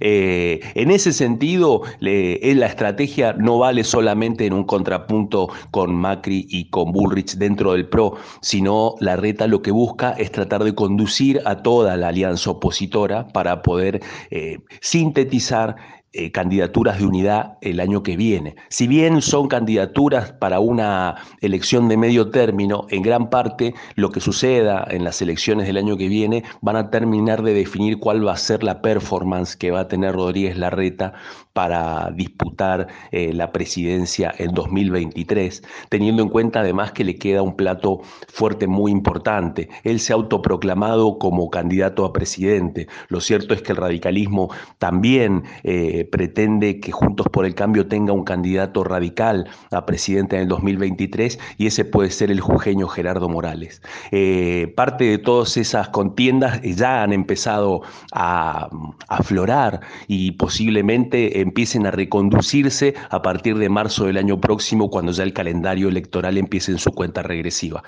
Eh, 0.00 0.60
en 0.74 0.90
ese 0.90 1.12
sentido, 1.12 1.82
la 2.00 2.66
estrategia 2.66 3.32
no 3.32 3.58
vale 3.58 3.84
solamente 3.84 4.46
en 4.46 4.52
un 4.52 4.64
contrapunto 4.64 5.48
con 5.70 5.94
Macri 5.94 6.46
y 6.48 6.70
con 6.70 6.92
Bullrich 6.92 7.36
dentro 7.36 7.72
del 7.72 7.88
PRO, 7.88 8.16
sino 8.40 8.94
la 9.00 9.16
reta 9.16 9.46
lo 9.46 9.62
que 9.62 9.70
busca 9.70 10.12
es 10.12 10.32
tratar 10.32 10.64
de 10.64 10.74
conducir 10.74 11.40
a 11.44 11.62
toda 11.62 11.96
la 11.96 12.08
alianza 12.08 12.50
opositora 12.50 13.28
para 13.28 13.62
poder 13.62 14.00
eh, 14.30 14.58
sintetizar 14.80 15.76
eh, 16.14 16.32
candidaturas 16.32 16.98
de 16.98 17.04
unidad 17.04 17.58
el 17.60 17.80
año 17.80 18.02
que 18.02 18.16
viene. 18.16 18.56
Si 18.70 18.86
bien 18.86 19.20
son 19.20 19.46
candidaturas 19.46 20.32
para 20.32 20.58
una 20.58 21.16
elección 21.42 21.86
de 21.88 21.98
medio 21.98 22.30
término, 22.30 22.86
en 22.88 23.02
gran 23.02 23.28
parte 23.28 23.74
lo 23.94 24.10
que 24.10 24.20
suceda 24.20 24.86
en 24.88 25.04
las 25.04 25.20
elecciones 25.20 25.66
del 25.66 25.76
año 25.76 25.98
que 25.98 26.08
viene 26.08 26.44
van 26.62 26.76
a 26.76 26.88
terminar 26.88 27.42
de 27.42 27.52
definir 27.52 27.98
cuál 27.98 28.26
va 28.26 28.32
a 28.32 28.38
ser 28.38 28.64
la 28.64 28.80
performance 28.80 29.54
que 29.54 29.70
va 29.70 29.80
a 29.80 29.88
tener 29.88 30.14
Rodríguez 30.14 30.56
Larreta 30.56 31.12
para 31.58 32.12
disputar 32.12 32.86
eh, 33.10 33.32
la 33.32 33.50
presidencia 33.50 34.32
en 34.38 34.52
2023, 34.52 35.64
teniendo 35.88 36.22
en 36.22 36.28
cuenta 36.28 36.60
además 36.60 36.92
que 36.92 37.02
le 37.02 37.16
queda 37.16 37.42
un 37.42 37.56
plato 37.56 38.00
fuerte 38.28 38.68
muy 38.68 38.92
importante. 38.92 39.68
Él 39.82 39.98
se 39.98 40.12
ha 40.12 40.16
autoproclamado 40.16 41.18
como 41.18 41.50
candidato 41.50 42.04
a 42.04 42.12
presidente. 42.12 42.86
Lo 43.08 43.20
cierto 43.20 43.54
es 43.54 43.62
que 43.62 43.72
el 43.72 43.78
radicalismo 43.78 44.54
también 44.78 45.42
eh, 45.64 46.08
pretende 46.12 46.78
que 46.78 46.92
Juntos 46.92 47.26
por 47.28 47.44
el 47.44 47.56
Cambio 47.56 47.88
tenga 47.88 48.12
un 48.12 48.22
candidato 48.22 48.84
radical 48.84 49.48
a 49.72 49.84
presidente 49.84 50.36
en 50.36 50.42
el 50.42 50.48
2023 50.48 51.40
y 51.56 51.66
ese 51.66 51.84
puede 51.84 52.12
ser 52.12 52.30
el 52.30 52.40
jujeño 52.40 52.86
Gerardo 52.86 53.28
Morales. 53.28 53.82
Eh, 54.12 54.72
parte 54.76 55.06
de 55.06 55.18
todas 55.18 55.56
esas 55.56 55.88
contiendas 55.88 56.60
ya 56.62 57.02
han 57.02 57.12
empezado 57.12 57.82
a 58.12 58.68
aflorar 59.08 59.80
y 60.06 60.30
posiblemente 60.32 61.40
empiecen 61.48 61.86
a 61.86 61.90
reconducirse 61.90 62.94
a 63.10 63.22
partir 63.22 63.56
de 63.58 63.68
marzo 63.68 64.04
del 64.04 64.18
año 64.18 64.40
próximo, 64.40 64.88
cuando 64.88 65.12
ya 65.12 65.24
el 65.24 65.32
calendario 65.32 65.88
electoral 65.88 66.38
empiece 66.38 66.70
en 66.72 66.78
su 66.78 66.92
cuenta 66.92 67.22
regresiva. 67.22 67.82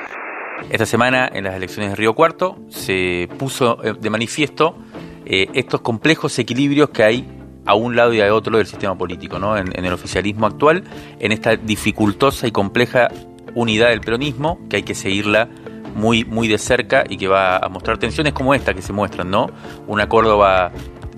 Esta 0.68 0.86
semana, 0.86 1.30
en 1.32 1.44
las 1.44 1.54
elecciones 1.54 1.90
de 1.90 1.96
Río 1.96 2.14
Cuarto, 2.14 2.58
se 2.68 3.28
puso 3.38 3.82
eh, 3.82 3.94
de 3.98 4.10
manifiesto 4.10 4.76
eh, 5.24 5.46
estos 5.54 5.80
complejos 5.80 6.38
equilibrios 6.38 6.90
que 6.90 7.02
hay 7.02 7.28
a 7.66 7.74
un 7.74 7.96
lado 7.96 8.12
y 8.12 8.20
a 8.20 8.34
otro 8.34 8.56
del 8.56 8.66
sistema 8.66 8.96
político, 8.96 9.38
¿no? 9.38 9.56
en, 9.56 9.84
el 9.84 9.92
oficialismo 9.92 10.46
actual, 10.46 10.82
en 11.18 11.32
esta 11.32 11.56
dificultosa 11.56 12.46
y 12.46 12.50
compleja 12.50 13.08
unidad 13.54 13.88
del 13.90 14.00
peronismo, 14.00 14.58
que 14.68 14.76
hay 14.76 14.82
que 14.82 14.94
seguirla 14.94 15.48
muy, 15.94 16.24
muy 16.24 16.48
de 16.48 16.58
cerca 16.58 17.04
y 17.08 17.16
que 17.16 17.28
va 17.28 17.58
a 17.58 17.68
mostrar 17.68 17.98
tensiones 17.98 18.32
como 18.32 18.54
esta 18.54 18.74
que 18.74 18.82
se 18.82 18.92
muestran, 18.92 19.30
¿no? 19.30 19.48
Una 19.86 20.08
Córdoba 20.08 20.72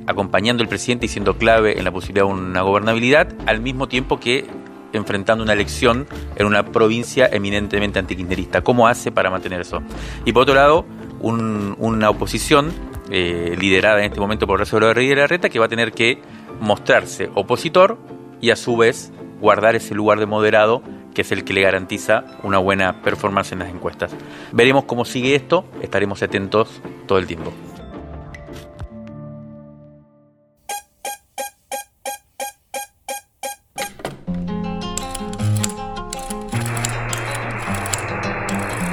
acompañando 0.07 0.63
al 0.63 0.69
presidente 0.69 1.07
y 1.07 1.09
siendo 1.09 1.37
clave 1.37 1.79
en 1.79 1.85
la 1.85 1.91
posibilidad 1.91 2.27
de 2.27 2.33
una 2.33 2.63
gobernabilidad, 2.63 3.29
al 3.47 3.61
mismo 3.61 3.89
tiempo 3.89 4.19
que 4.19 4.47
enfrentando 4.93 5.43
una 5.43 5.53
elección 5.53 6.07
en 6.37 6.47
una 6.47 6.67
provincia 6.67 7.29
eminentemente 7.33 7.99
antikirchnerista. 7.99 8.63
¿Cómo 8.63 8.87
hace 8.87 9.11
para 9.11 9.31
mantener 9.31 9.61
eso? 9.61 9.83
Y 10.25 10.33
por 10.33 10.43
otro 10.43 10.55
lado, 10.55 10.85
una 11.21 12.11
oposición 12.11 12.73
eh, 13.11 13.57
liderada 13.59 14.01
en 14.01 14.07
este 14.07 14.21
momento 14.21 14.47
por 14.47 14.57
Horacio 14.57 14.81
Rodríguez 14.81 15.17
Larreta 15.17 15.49
que 15.49 15.59
va 15.59 15.67
a 15.67 15.69
tener 15.69 15.93
que 15.93 16.21
mostrarse 16.61 17.31
opositor 17.35 17.99
y 18.41 18.51
a 18.51 18.57
su 18.57 18.77
vez 18.77 19.13
guardar 19.41 19.75
ese 19.77 19.95
lugar 19.95 20.19
de 20.19 20.27
moderado 20.27 20.83
que 21.15 21.23
es 21.23 21.33
el 21.33 21.45
que 21.45 21.53
le 21.53 21.63
garantiza 21.63 22.25
una 22.43 22.59
buena 22.59 23.03
performance 23.03 23.53
en 23.53 23.59
las 23.59 23.69
encuestas. 23.69 24.15
Veremos 24.53 24.85
cómo 24.85 25.05
sigue 25.05 25.35
esto, 25.35 25.65
estaremos 25.83 26.23
atentos 26.23 26.81
todo 27.07 27.19
el 27.19 27.27
tiempo. 27.27 27.53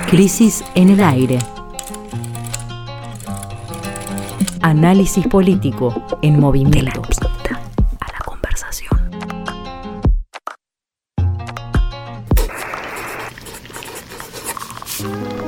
Crisis 0.10 0.63
en 0.74 0.89
el 0.89 1.04
aire. 1.04 1.38
Análisis 4.63 5.28
político 5.28 5.94
en 6.24 6.39
movimiento. 6.39 7.04
A 8.00 8.12
la 8.12 8.20
conversación. 8.25 8.89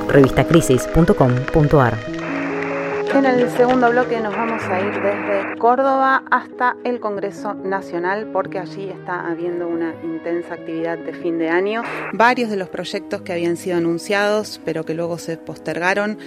Revistacrisis.com.ar 0.10 1.98
En 3.16 3.26
el 3.26 3.50
segundo 3.58 3.90
bloque 3.90 4.20
nos 4.20 4.36
vamos 4.36 4.62
a 4.62 4.80
ir 4.80 4.94
desde 4.94 5.41
Córdoba 5.62 6.24
hasta 6.32 6.76
el 6.84 7.00
Congreso 7.00 7.54
Nacional 7.54 8.32
porque 8.34 8.58
allí 8.58 8.90
está 8.90 9.28
habiendo 9.30 9.68
una 9.68 9.94
intensa 10.04 10.56
actividad 10.56 10.98
de 10.98 11.14
fin 11.14 11.38
de 11.38 11.50
año. 11.50 11.84
Varios 12.14 12.50
de 12.50 12.58
los 12.58 12.68
proyectos 12.68 13.22
que 13.22 13.32
habían 13.32 13.58
sido 13.58 13.78
anunciados 13.78 14.60
pero 14.66 14.86
que 14.86 14.96
luego 14.96 15.20
se 15.20 15.38
postergaron 15.38 16.18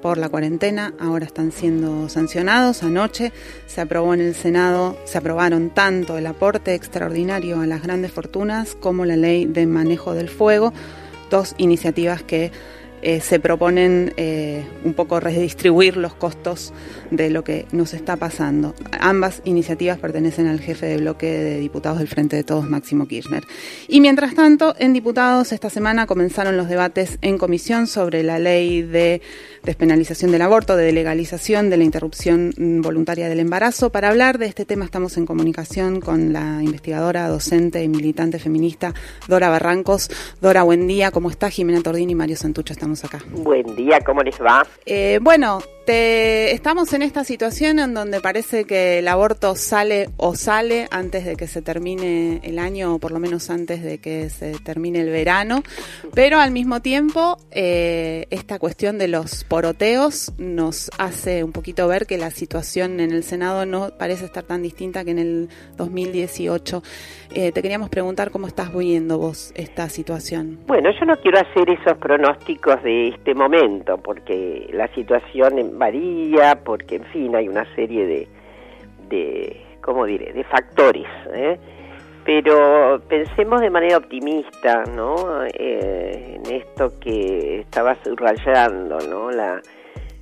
por 0.00 0.16
la 0.16 0.28
cuarentena 0.28 0.94
ahora 1.00 1.26
están 1.26 1.50
siendo 1.50 2.08
sancionados. 2.08 2.84
Anoche 2.84 3.32
se 3.66 3.80
aprobó 3.80 4.14
en 4.14 4.20
el 4.20 4.36
Senado, 4.36 4.96
se 5.06 5.18
aprobaron 5.18 5.70
tanto 5.70 6.16
el 6.16 6.28
aporte 6.28 6.76
extraordinario 6.76 7.58
a 7.58 7.66
las 7.66 7.82
grandes 7.82 8.12
fortunas 8.12 8.76
como 8.76 9.06
la 9.06 9.16
ley 9.16 9.44
de 9.44 9.66
manejo 9.66 10.14
del 10.14 10.28
fuego, 10.28 10.72
dos 11.30 11.56
iniciativas 11.58 12.22
que 12.22 12.52
eh, 13.04 13.20
se 13.20 13.38
proponen 13.38 14.14
eh, 14.16 14.64
un 14.82 14.94
poco 14.94 15.20
redistribuir 15.20 15.98
los 15.98 16.14
costos 16.14 16.72
de 17.10 17.28
lo 17.28 17.44
que 17.44 17.66
nos 17.70 17.92
está 17.92 18.16
pasando. 18.16 18.74
Ambas 18.98 19.42
iniciativas 19.44 19.98
pertenecen 19.98 20.46
al 20.46 20.58
jefe 20.58 20.86
de 20.86 20.96
bloque 20.96 21.26
de 21.26 21.58
diputados 21.58 21.98
del 21.98 22.08
Frente 22.08 22.36
de 22.36 22.44
Todos, 22.44 22.66
Máximo 22.66 23.06
Kirchner. 23.06 23.44
Y 23.88 24.00
mientras 24.00 24.34
tanto, 24.34 24.74
en 24.78 24.94
diputados 24.94 25.52
esta 25.52 25.68
semana 25.68 26.06
comenzaron 26.06 26.56
los 26.56 26.70
debates 26.70 27.18
en 27.20 27.36
comisión 27.36 27.88
sobre 27.88 28.22
la 28.22 28.38
ley 28.38 28.80
de 28.80 29.20
despenalización 29.64 30.32
del 30.32 30.40
aborto, 30.40 30.74
de 30.74 30.90
legalización 30.92 31.68
de 31.68 31.76
la 31.76 31.84
interrupción 31.84 32.54
voluntaria 32.82 33.28
del 33.28 33.40
embarazo. 33.40 33.90
Para 33.90 34.08
hablar 34.08 34.38
de 34.38 34.46
este 34.46 34.64
tema 34.64 34.86
estamos 34.86 35.18
en 35.18 35.26
comunicación 35.26 36.00
con 36.00 36.32
la 36.32 36.62
investigadora, 36.62 37.28
docente 37.28 37.84
y 37.84 37.88
militante 37.88 38.38
feminista 38.38 38.94
Dora 39.28 39.50
Barrancos. 39.50 40.08
Dora, 40.40 40.62
buen 40.62 40.86
día. 40.86 41.10
¿Cómo 41.10 41.28
está 41.28 41.50
Jimena 41.50 41.82
Tordini 41.82 42.12
y 42.12 42.14
Mario 42.14 42.36
Santucho? 42.36 42.72
Estamos 42.72 42.93
acá. 43.02 43.18
Buen 43.30 43.74
día, 43.74 43.98
¿cómo 44.00 44.22
les 44.22 44.40
va? 44.40 44.64
Eh, 44.86 45.18
bueno, 45.20 45.58
te, 45.84 46.52
estamos 46.52 46.92
en 46.94 47.02
esta 47.02 47.24
situación 47.24 47.78
en 47.78 47.92
donde 47.92 48.20
parece 48.20 48.64
que 48.64 49.00
el 49.00 49.08
aborto 49.08 49.54
sale 49.54 50.08
o 50.16 50.34
sale 50.34 50.86
antes 50.90 51.24
de 51.24 51.36
que 51.36 51.46
se 51.46 51.60
termine 51.60 52.40
el 52.42 52.58
año 52.58 52.94
o 52.94 52.98
por 52.98 53.12
lo 53.12 53.18
menos 53.18 53.50
antes 53.50 53.82
de 53.82 53.98
que 53.98 54.30
se 54.30 54.52
termine 54.60 55.00
el 55.00 55.10
verano, 55.10 55.62
pero 56.14 56.38
al 56.38 56.52
mismo 56.52 56.80
tiempo 56.80 57.36
eh, 57.50 58.26
esta 58.30 58.58
cuestión 58.58 58.98
de 58.98 59.08
los 59.08 59.44
poroteos 59.44 60.32
nos 60.38 60.90
hace 60.98 61.44
un 61.44 61.52
poquito 61.52 61.88
ver 61.88 62.06
que 62.06 62.18
la 62.18 62.30
situación 62.30 63.00
en 63.00 63.10
el 63.10 63.24
Senado 63.24 63.66
no 63.66 63.90
parece 63.98 64.24
estar 64.24 64.44
tan 64.44 64.62
distinta 64.62 65.04
que 65.04 65.10
en 65.10 65.18
el 65.18 65.48
2018. 65.76 66.82
Eh, 67.36 67.50
te 67.50 67.62
queríamos 67.62 67.90
preguntar 67.90 68.30
cómo 68.30 68.46
estás 68.46 68.72
viendo 68.72 69.18
vos 69.18 69.52
esta 69.56 69.88
situación. 69.88 70.60
Bueno, 70.66 70.90
yo 70.98 71.04
no 71.04 71.16
quiero 71.16 71.40
hacer 71.40 71.68
esos 71.68 71.98
pronósticos 71.98 72.82
de 72.84 73.08
este 73.08 73.34
momento 73.34 73.98
porque 73.98 74.68
la 74.72 74.86
situación 74.94 75.78
varía, 75.78 76.60
porque 76.62 76.96
en 76.96 77.04
fin 77.06 77.34
hay 77.34 77.48
una 77.48 77.64
serie 77.74 78.06
de, 78.06 78.28
de 79.08 79.60
¿cómo 79.80 80.04
diré?, 80.04 80.32
de 80.32 80.44
factores. 80.44 81.08
¿eh? 81.32 81.58
Pero 82.24 83.00
pensemos 83.08 83.60
de 83.60 83.70
manera 83.70 83.96
optimista, 83.96 84.84
¿no? 84.94 85.44
Eh, 85.44 86.36
en 86.36 86.54
esto 86.54 86.92
que 87.00 87.60
estaba 87.60 87.96
subrayando, 88.02 88.98
¿no? 89.10 89.30
La 89.30 89.60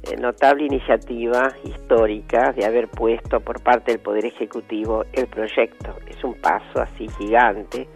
eh, 0.02 0.16
notable 0.16 0.64
iniciativa 0.64 1.48
histórica 1.64 2.52
de 2.52 2.64
haber 2.64 2.88
puesto 2.88 3.40
por 3.40 3.62
parte 3.62 3.92
del 3.92 4.00
Poder 4.00 4.24
Ejecutivo 4.24 5.04
el 5.12 5.26
proyecto. 5.26 5.96
Es 6.08 6.24
un 6.24 6.34
paso 6.34 6.80
así 6.80 7.08
gigante 7.18 7.86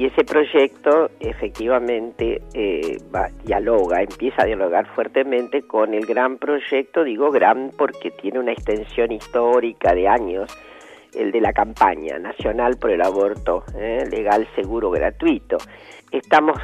y 0.00 0.06
ese 0.06 0.24
proyecto 0.24 1.10
efectivamente 1.20 2.40
eh, 2.54 2.96
dialoga, 3.44 4.00
empieza 4.00 4.44
a 4.44 4.46
dialogar 4.46 4.86
fuertemente 4.94 5.60
con 5.66 5.92
el 5.92 6.06
gran 6.06 6.38
proyecto, 6.38 7.04
digo 7.04 7.30
gran 7.30 7.70
porque 7.76 8.10
tiene 8.10 8.38
una 8.38 8.52
extensión 8.52 9.12
histórica 9.12 9.94
de 9.94 10.08
años, 10.08 10.56
el 11.12 11.30
de 11.30 11.42
la 11.42 11.52
campaña 11.52 12.18
nacional 12.18 12.78
por 12.78 12.92
el 12.92 13.02
aborto 13.02 13.62
¿eh? 13.76 14.08
legal, 14.10 14.48
seguro, 14.54 14.90
gratuito. 14.90 15.58
Estamos, 16.10 16.58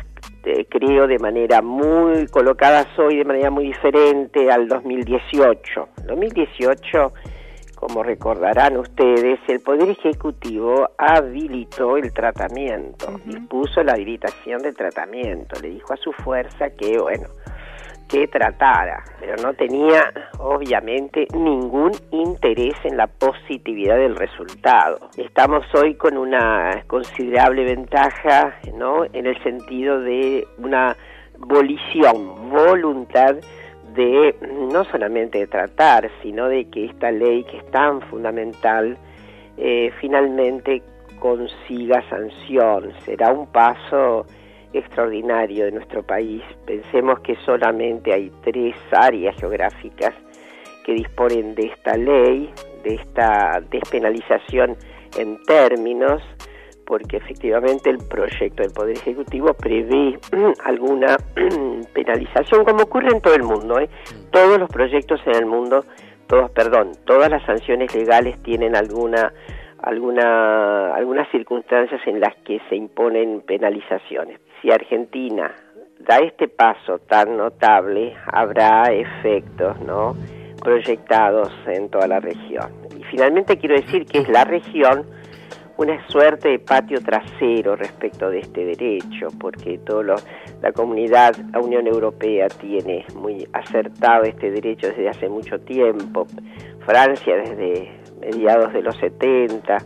eh, 0.46 0.64
creo, 0.70 1.06
de 1.06 1.18
manera 1.18 1.60
muy 1.60 2.28
colocadas 2.28 2.86
hoy, 2.98 3.18
de 3.18 3.24
manera 3.26 3.50
muy 3.50 3.66
diferente 3.66 4.50
al 4.50 4.66
2018. 4.66 5.88
2018 6.06 7.12
como 7.76 8.02
recordarán 8.02 8.78
ustedes, 8.78 9.38
el 9.48 9.60
Poder 9.60 9.90
Ejecutivo 9.90 10.88
habilitó 10.96 11.96
el 11.98 12.12
tratamiento, 12.12 13.20
dispuso 13.24 13.82
la 13.82 13.92
habilitación 13.92 14.62
del 14.62 14.74
tratamiento, 14.74 15.60
le 15.60 15.68
dijo 15.70 15.92
a 15.92 15.96
su 15.96 16.10
fuerza 16.12 16.70
que, 16.70 16.98
bueno, 16.98 17.28
que 18.08 18.28
tratara, 18.28 19.04
pero 19.20 19.34
no 19.42 19.52
tenía 19.54 20.10
obviamente 20.38 21.26
ningún 21.34 21.92
interés 22.12 22.74
en 22.84 22.96
la 22.96 23.08
positividad 23.08 23.96
del 23.96 24.16
resultado. 24.16 25.10
Estamos 25.16 25.66
hoy 25.74 25.96
con 25.96 26.16
una 26.16 26.82
considerable 26.86 27.64
ventaja, 27.64 28.56
¿no? 28.74 29.04
En 29.12 29.26
el 29.26 29.40
sentido 29.42 30.00
de 30.00 30.46
una 30.58 30.96
volición, 31.38 32.48
voluntad 32.48 33.36
de 33.96 34.36
no 34.70 34.84
solamente 34.84 35.38
de 35.38 35.46
tratar, 35.46 36.10
sino 36.22 36.48
de 36.48 36.66
que 36.66 36.84
esta 36.86 37.10
ley 37.10 37.44
que 37.44 37.58
es 37.58 37.70
tan 37.70 38.00
fundamental 38.02 38.96
eh, 39.56 39.90
finalmente 40.00 40.82
consiga 41.18 42.02
sanción. 42.08 42.92
Será 43.04 43.32
un 43.32 43.46
paso 43.46 44.26
extraordinario 44.72 45.64
de 45.64 45.72
nuestro 45.72 46.02
país. 46.02 46.42
Pensemos 46.66 47.20
que 47.20 47.36
solamente 47.44 48.12
hay 48.12 48.30
tres 48.42 48.76
áreas 48.92 49.34
geográficas 49.36 50.14
que 50.84 50.92
disponen 50.92 51.54
de 51.54 51.66
esta 51.66 51.96
ley, 51.96 52.50
de 52.84 52.94
esta 52.94 53.60
despenalización 53.70 54.76
en 55.18 55.42
términos, 55.44 56.22
porque 56.86 57.18
efectivamente 57.18 57.90
el 57.90 57.98
proyecto 57.98 58.62
del 58.62 58.72
Poder 58.72 58.96
Ejecutivo 58.96 59.52
prevé 59.54 60.18
alguna 60.64 61.16
penalización, 61.92 62.64
como 62.64 62.84
ocurre 62.84 63.08
en 63.12 63.20
todo 63.20 63.34
el 63.34 63.42
mundo. 63.42 63.78
¿eh? 63.78 63.88
Todos 64.30 64.58
los 64.58 64.70
proyectos 64.70 65.20
en 65.26 65.34
el 65.34 65.46
mundo, 65.46 65.84
todos, 66.26 66.50
perdón, 66.52 66.92
todas 67.04 67.30
las 67.30 67.44
sanciones 67.44 67.94
legales 67.94 68.40
tienen 68.42 68.76
alguna, 68.76 69.32
alguna, 69.82 70.94
algunas 70.94 71.28
circunstancias 71.30 72.00
en 72.06 72.20
las 72.20 72.34
que 72.44 72.60
se 72.68 72.76
imponen 72.76 73.42
penalizaciones. 73.42 74.40
Si 74.62 74.70
Argentina 74.70 75.54
da 75.98 76.18
este 76.18 76.48
paso 76.48 76.98
tan 77.00 77.36
notable, 77.36 78.14
habrá 78.32 78.84
efectos, 78.92 79.80
¿no? 79.80 80.16
proyectados 80.62 81.52
en 81.66 81.88
toda 81.90 82.08
la 82.08 82.18
región. 82.18 82.72
Y 82.98 83.04
finalmente 83.04 83.56
quiero 83.56 83.76
decir 83.76 84.04
que 84.04 84.18
es 84.18 84.28
la 84.28 84.44
región 84.44 85.06
una 85.78 86.06
suerte 86.08 86.48
de 86.48 86.58
patio 86.58 87.00
trasero 87.02 87.76
respecto 87.76 88.30
de 88.30 88.40
este 88.40 88.64
derecho, 88.64 89.28
porque 89.38 89.78
todo 89.78 90.02
la 90.02 90.72
comunidad, 90.72 91.36
la 91.52 91.60
Unión 91.60 91.86
Europea 91.86 92.48
tiene 92.48 93.04
muy 93.14 93.46
acertado 93.52 94.24
este 94.24 94.50
derecho 94.50 94.88
desde 94.88 95.08
hace 95.08 95.28
mucho 95.28 95.60
tiempo, 95.60 96.26
Francia 96.86 97.36
desde 97.36 97.92
mediados 98.20 98.72
de 98.72 98.82
los 98.82 98.96
70, 98.96 99.78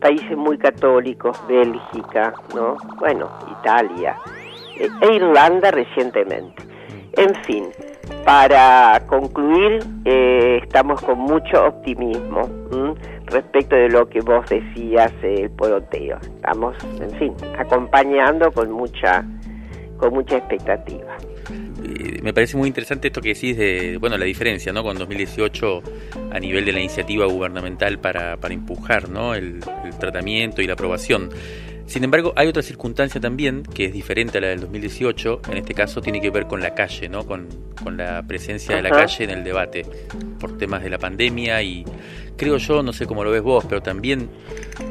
países 0.00 0.36
muy 0.36 0.56
católicos, 0.56 1.38
Bélgica, 1.46 2.32
¿no? 2.54 2.76
Bueno, 2.98 3.28
Italia, 3.60 4.16
eh, 4.78 4.88
e 5.02 5.14
Irlanda 5.14 5.70
recientemente. 5.70 6.62
En 7.16 7.34
fin, 7.44 7.64
para 8.24 9.02
concluir, 9.06 9.84
eh, 10.04 10.60
estamos 10.62 11.00
con 11.02 11.18
mucho 11.18 11.66
optimismo 11.66 12.48
respecto 13.30 13.76
de 13.76 13.88
lo 13.88 14.08
que 14.08 14.20
vos 14.20 14.48
decías, 14.48 15.12
el 15.22 15.50
poroteo. 15.50 16.18
Estamos, 16.20 16.76
en 17.00 17.10
fin, 17.18 17.34
acompañando 17.58 18.50
con 18.52 18.70
mucha, 18.70 19.24
con 19.96 20.14
mucha 20.14 20.36
expectativa. 20.36 21.16
Eh, 21.84 22.20
me 22.22 22.32
parece 22.32 22.56
muy 22.56 22.68
interesante 22.68 23.08
esto 23.08 23.20
que 23.20 23.30
decís 23.34 23.56
de, 23.56 23.98
bueno, 23.98 24.16
la 24.16 24.24
diferencia, 24.24 24.72
¿no? 24.72 24.82
Con 24.82 24.98
2018 24.98 25.82
a 26.32 26.40
nivel 26.40 26.64
de 26.64 26.72
la 26.72 26.80
iniciativa 26.80 27.26
gubernamental 27.26 27.98
para, 27.98 28.36
para 28.36 28.54
empujar, 28.54 29.08
¿no? 29.08 29.34
El, 29.34 29.60
el 29.84 29.98
tratamiento 29.98 30.60
y 30.60 30.66
la 30.66 30.74
aprobación. 30.74 31.30
Sin 31.88 32.04
embargo, 32.04 32.34
hay 32.36 32.46
otra 32.48 32.62
circunstancia 32.62 33.18
también 33.18 33.62
que 33.62 33.86
es 33.86 33.94
diferente 33.94 34.36
a 34.36 34.40
la 34.42 34.48
del 34.48 34.60
2018, 34.60 35.40
en 35.50 35.56
este 35.56 35.72
caso 35.72 36.02
tiene 36.02 36.20
que 36.20 36.28
ver 36.28 36.46
con 36.46 36.60
la 36.60 36.74
calle, 36.74 37.08
¿no? 37.08 37.26
con, 37.26 37.48
la 37.96 38.22
presencia 38.28 38.76
de 38.76 38.82
la 38.82 38.90
calle 38.90 39.24
en 39.24 39.30
el 39.30 39.42
debate, 39.42 39.86
por 40.38 40.58
temas 40.58 40.82
de 40.82 40.90
la 40.90 40.98
pandemia 40.98 41.62
y 41.62 41.86
creo 42.36 42.58
yo, 42.58 42.82
no 42.82 42.92
sé 42.92 43.06
cómo 43.06 43.24
lo 43.24 43.30
ves 43.30 43.40
vos, 43.40 43.64
pero 43.66 43.80
también 43.80 44.28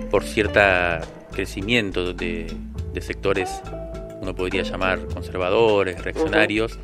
por 0.09 0.23
cierto 0.23 0.59
crecimiento 1.31 2.13
de, 2.13 2.47
sectores, 2.99 3.61
uno 4.19 4.33
podría 4.33 4.63
llamar 4.63 5.05
conservadores, 5.13 6.03
reaccionarios, 6.03 6.79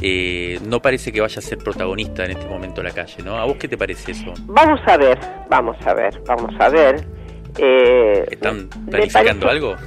eh, 0.00 0.58
no 0.66 0.80
parece 0.80 1.12
que 1.12 1.20
vaya 1.20 1.38
a 1.38 1.42
ser 1.42 1.58
protagonista 1.58 2.24
en 2.24 2.30
este 2.30 2.46
momento 2.46 2.82
la 2.82 2.92
calle, 2.92 3.22
¿no? 3.22 3.36
¿A 3.36 3.44
vos 3.44 3.58
qué 3.58 3.68
te 3.68 3.76
parece 3.76 4.12
eso? 4.12 4.32
Vamos 4.46 4.80
a 4.86 4.96
ver, 4.96 5.18
vamos 5.50 5.76
a 5.84 5.92
ver, 5.92 6.22
vamos 6.26 6.54
a 6.58 6.70
ver. 6.70 7.21
Eh, 7.58 8.26
¿Están 8.30 8.68
planificando 8.90 9.48
algo? 9.48 9.76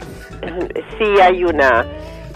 Sí, 0.97 1.21
hay 1.21 1.43
una. 1.43 1.85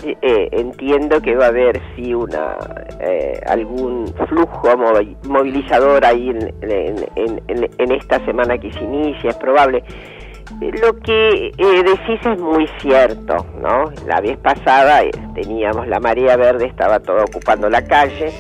Eh, 0.04 0.50
entiendo 0.52 1.22
que 1.22 1.36
va 1.36 1.46
a 1.46 1.48
haber 1.50 1.80
sí 1.96 2.14
una 2.14 2.56
eh, 3.00 3.40
algún 3.46 4.12
flujo 4.28 4.70
movilizador 5.24 6.04
ahí 6.06 6.30
en, 6.30 6.54
en, 6.62 7.92
esta 7.92 8.24
semana 8.26 8.58
que 8.58 8.72
se 8.72 8.80
inicia, 8.80 9.32
es 9.32 9.36
probable. 9.36 9.84
Lo 10.82 10.98
que 11.00 11.52
eh, 11.58 11.84
decís 11.84 12.20
es 12.26 12.40
muy 12.40 12.68
cierto, 12.80 13.46
¿no? 13.62 13.92
La 14.08 14.20
vez 14.22 14.38
pasada 14.38 15.02
teníamos 15.36 15.88
la 15.88 16.00
marea 16.00 16.36
verde, 16.38 16.66
estaba 16.66 17.00
todo 17.00 17.24
ocupando 17.24 17.70
la 17.70 17.84
calle. 17.84 18.32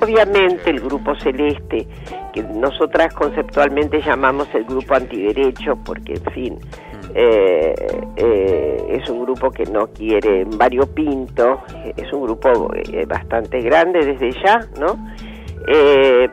Obviamente 0.00 0.70
el 0.70 0.80
grupo 0.80 1.14
celeste 1.16 1.86
que 2.32 2.42
nosotras 2.42 3.12
conceptualmente 3.14 4.00
llamamos 4.00 4.48
el 4.54 4.64
grupo 4.64 4.94
antiderecho, 4.94 5.76
porque, 5.84 6.14
en 6.14 6.32
fin, 6.32 6.58
eh, 7.14 7.74
eh, 8.16 8.86
es 8.88 9.08
un 9.08 9.22
grupo 9.24 9.50
que 9.50 9.64
no 9.64 9.88
quiere 9.88 10.44
variopinto, 10.44 11.62
es 11.96 12.12
un 12.12 12.22
grupo 12.22 12.70
eh, 12.74 13.04
bastante 13.06 13.60
grande 13.60 14.04
desde 14.04 14.30
ya, 14.42 14.60
¿no? 14.78 14.98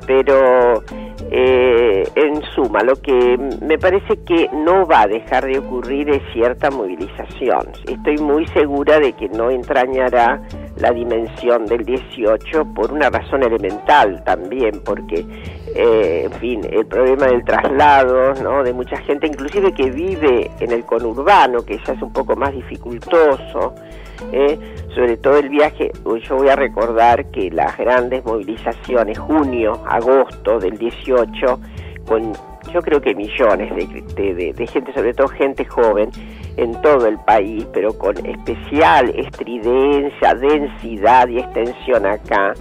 pero 0.07 0.83
en 1.29 2.41
suma, 2.55 2.79
lo 2.81 2.95
que 2.95 3.37
me 3.61 3.77
parece 3.77 4.17
que 4.25 4.49
no 4.53 4.85
va 4.85 5.01
a 5.01 5.07
dejar 5.07 5.45
de 5.45 5.59
ocurrir 5.59 6.09
es 6.09 6.21
cierta 6.33 6.69
movilización. 6.71 7.71
Estoy 7.85 8.17
muy 8.17 8.47
segura 8.47 8.99
de 8.99 9.13
que 9.13 9.27
no 9.29 9.49
entrañará 9.49 10.41
la 10.77 10.91
dimensión 10.91 11.65
del 11.65 11.83
18 11.83 12.73
por 12.73 12.91
una 12.91 13.09
razón 13.09 13.43
elemental 13.43 14.23
también, 14.23 14.81
porque, 14.85 15.25
eh, 15.75 16.23
en 16.25 16.31
fin, 16.39 16.61
el 16.71 16.85
problema 16.85 17.27
del 17.27 17.43
traslado, 17.43 18.33
¿no? 18.35 18.63
De 18.63 18.73
mucha 18.73 18.97
gente, 18.97 19.27
inclusive 19.27 19.73
que 19.73 19.89
vive 19.89 20.49
en 20.59 20.71
el 20.71 20.85
conurbano, 20.85 21.63
que 21.65 21.77
ya 21.85 21.93
es 21.93 22.01
un 22.01 22.13
poco 22.13 22.35
más 22.35 22.53
dificultoso, 22.53 23.73
¿eh? 24.31 24.57
sobre 24.93 25.17
todo 25.17 25.37
el 25.37 25.49
viaje, 25.49 25.91
yo 26.23 26.35
voy 26.37 26.49
a 26.49 26.55
recordar 26.55 27.29
que 27.31 27.51
las 27.51 27.77
grandes 27.77 28.25
movilizaciones, 28.25 29.17
junio, 29.19 29.81
agosto 29.87 30.59
del 30.59 30.77
18, 30.77 31.59
con 32.07 32.33
yo 32.73 32.81
creo 32.81 33.01
que 33.01 33.15
millones 33.15 33.73
de, 33.75 34.53
de, 34.53 34.67
gente, 34.67 34.93
sobre 34.93 35.13
todo 35.13 35.27
gente 35.29 35.65
joven, 35.65 36.09
en 36.57 36.81
todo 36.81 37.07
el 37.07 37.17
país, 37.19 37.65
pero 37.71 37.97
con 37.97 38.13
especial 38.25 39.09
estridencia, 39.15 40.33
densidad 40.33 41.27
y 41.27 41.39
extensión 41.39 42.05
acá, 42.05 42.53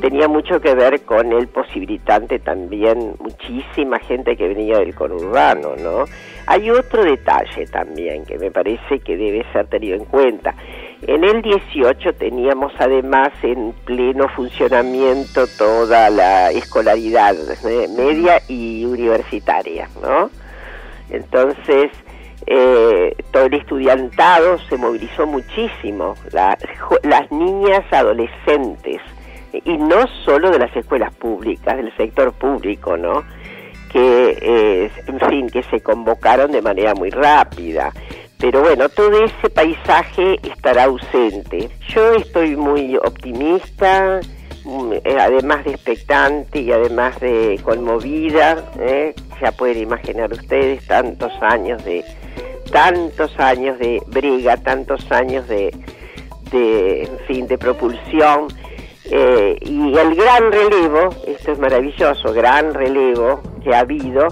tenía 0.00 0.28
mucho 0.28 0.60
que 0.60 0.74
ver 0.74 1.02
con 1.02 1.32
el 1.32 1.48
posibilitante 1.48 2.40
también, 2.40 3.14
muchísima 3.20 3.98
gente 4.00 4.36
que 4.36 4.48
venía 4.48 4.78
del 4.78 4.94
conurbano, 4.94 5.76
¿no? 5.76 6.04
Hay 6.46 6.70
otro 6.70 7.04
detalle 7.04 7.66
también 7.66 8.24
que 8.24 8.38
me 8.38 8.50
parece 8.50 9.00
que 9.00 9.16
debe 9.16 9.44
ser 9.52 9.66
tenido 9.68 9.96
en 9.96 10.04
cuenta. 10.04 10.54
En 11.02 11.22
el 11.22 11.42
18 11.42 12.14
teníamos 12.14 12.72
además 12.78 13.30
en 13.42 13.72
pleno 13.84 14.28
funcionamiento 14.28 15.46
toda 15.56 16.10
la 16.10 16.50
escolaridad 16.50 17.36
¿eh? 17.64 17.88
media 17.96 18.42
y 18.48 18.84
universitaria, 18.84 19.88
¿no? 20.02 20.28
Entonces, 21.08 21.92
eh, 22.46 23.14
todo 23.30 23.44
el 23.44 23.54
estudiantado 23.54 24.58
se 24.68 24.76
movilizó 24.76 25.26
muchísimo, 25.26 26.14
las 26.32 27.30
niñas 27.30 27.84
adolescentes, 27.92 29.00
y 29.52 29.76
no 29.76 30.06
solo 30.24 30.50
de 30.50 30.58
las 30.58 30.74
escuelas 30.76 31.14
públicas, 31.14 31.76
del 31.76 31.94
sector 31.96 32.32
público, 32.32 32.96
¿no? 32.96 33.24
Que, 33.92 34.36
eh, 34.40 34.90
en 35.06 35.20
fin, 35.30 35.48
que 35.48 35.62
se 35.62 35.80
convocaron 35.80 36.52
de 36.52 36.60
manera 36.60 36.94
muy 36.94 37.10
rápida. 37.10 37.92
Pero 38.38 38.62
bueno, 38.62 38.88
todo 38.88 39.24
ese 39.24 39.50
paisaje 39.50 40.38
estará 40.42 40.84
ausente. 40.84 41.70
Yo 41.88 42.14
estoy 42.14 42.56
muy 42.56 42.96
optimista, 42.96 44.20
mm, 44.64 44.92
eh, 44.92 45.16
además 45.18 45.64
de 45.64 45.72
expectante 45.72 46.60
y 46.60 46.70
además 46.70 47.18
de 47.20 47.60
conmovida, 47.64 48.64
¿eh? 48.78 49.14
ya 49.40 49.52
pueden 49.52 49.78
imaginar 49.82 50.32
ustedes 50.32 50.86
tantos 50.86 51.32
años 51.40 51.84
de 51.84 52.04
tantos 52.70 53.38
años 53.40 53.78
de 53.78 54.02
briga, 54.06 54.56
tantos 54.58 55.10
años 55.10 55.48
de, 55.48 55.74
de 56.50 57.04
en 57.04 57.18
fin, 57.26 57.46
de 57.46 57.56
propulsión 57.56 58.48
eh, 59.10 59.56
y 59.62 59.96
el 59.96 60.14
gran 60.14 60.52
relevo, 60.52 61.08
esto 61.26 61.52
es 61.52 61.58
maravilloso, 61.58 62.32
gran 62.34 62.74
relevo 62.74 63.40
que 63.64 63.74
ha 63.74 63.80
habido, 63.80 64.28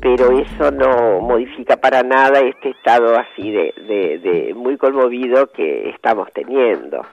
pero 0.00 0.30
eso 0.38 0.70
no 0.70 1.20
modifica 1.20 1.76
para 1.76 2.02
nada 2.02 2.40
este 2.40 2.70
estado 2.70 3.18
así 3.18 3.50
de, 3.50 4.52
muy 4.56 4.76
conmovido 4.76 5.48
que 5.52 5.90
estamos 5.90 6.28
teniendo. 6.32 7.04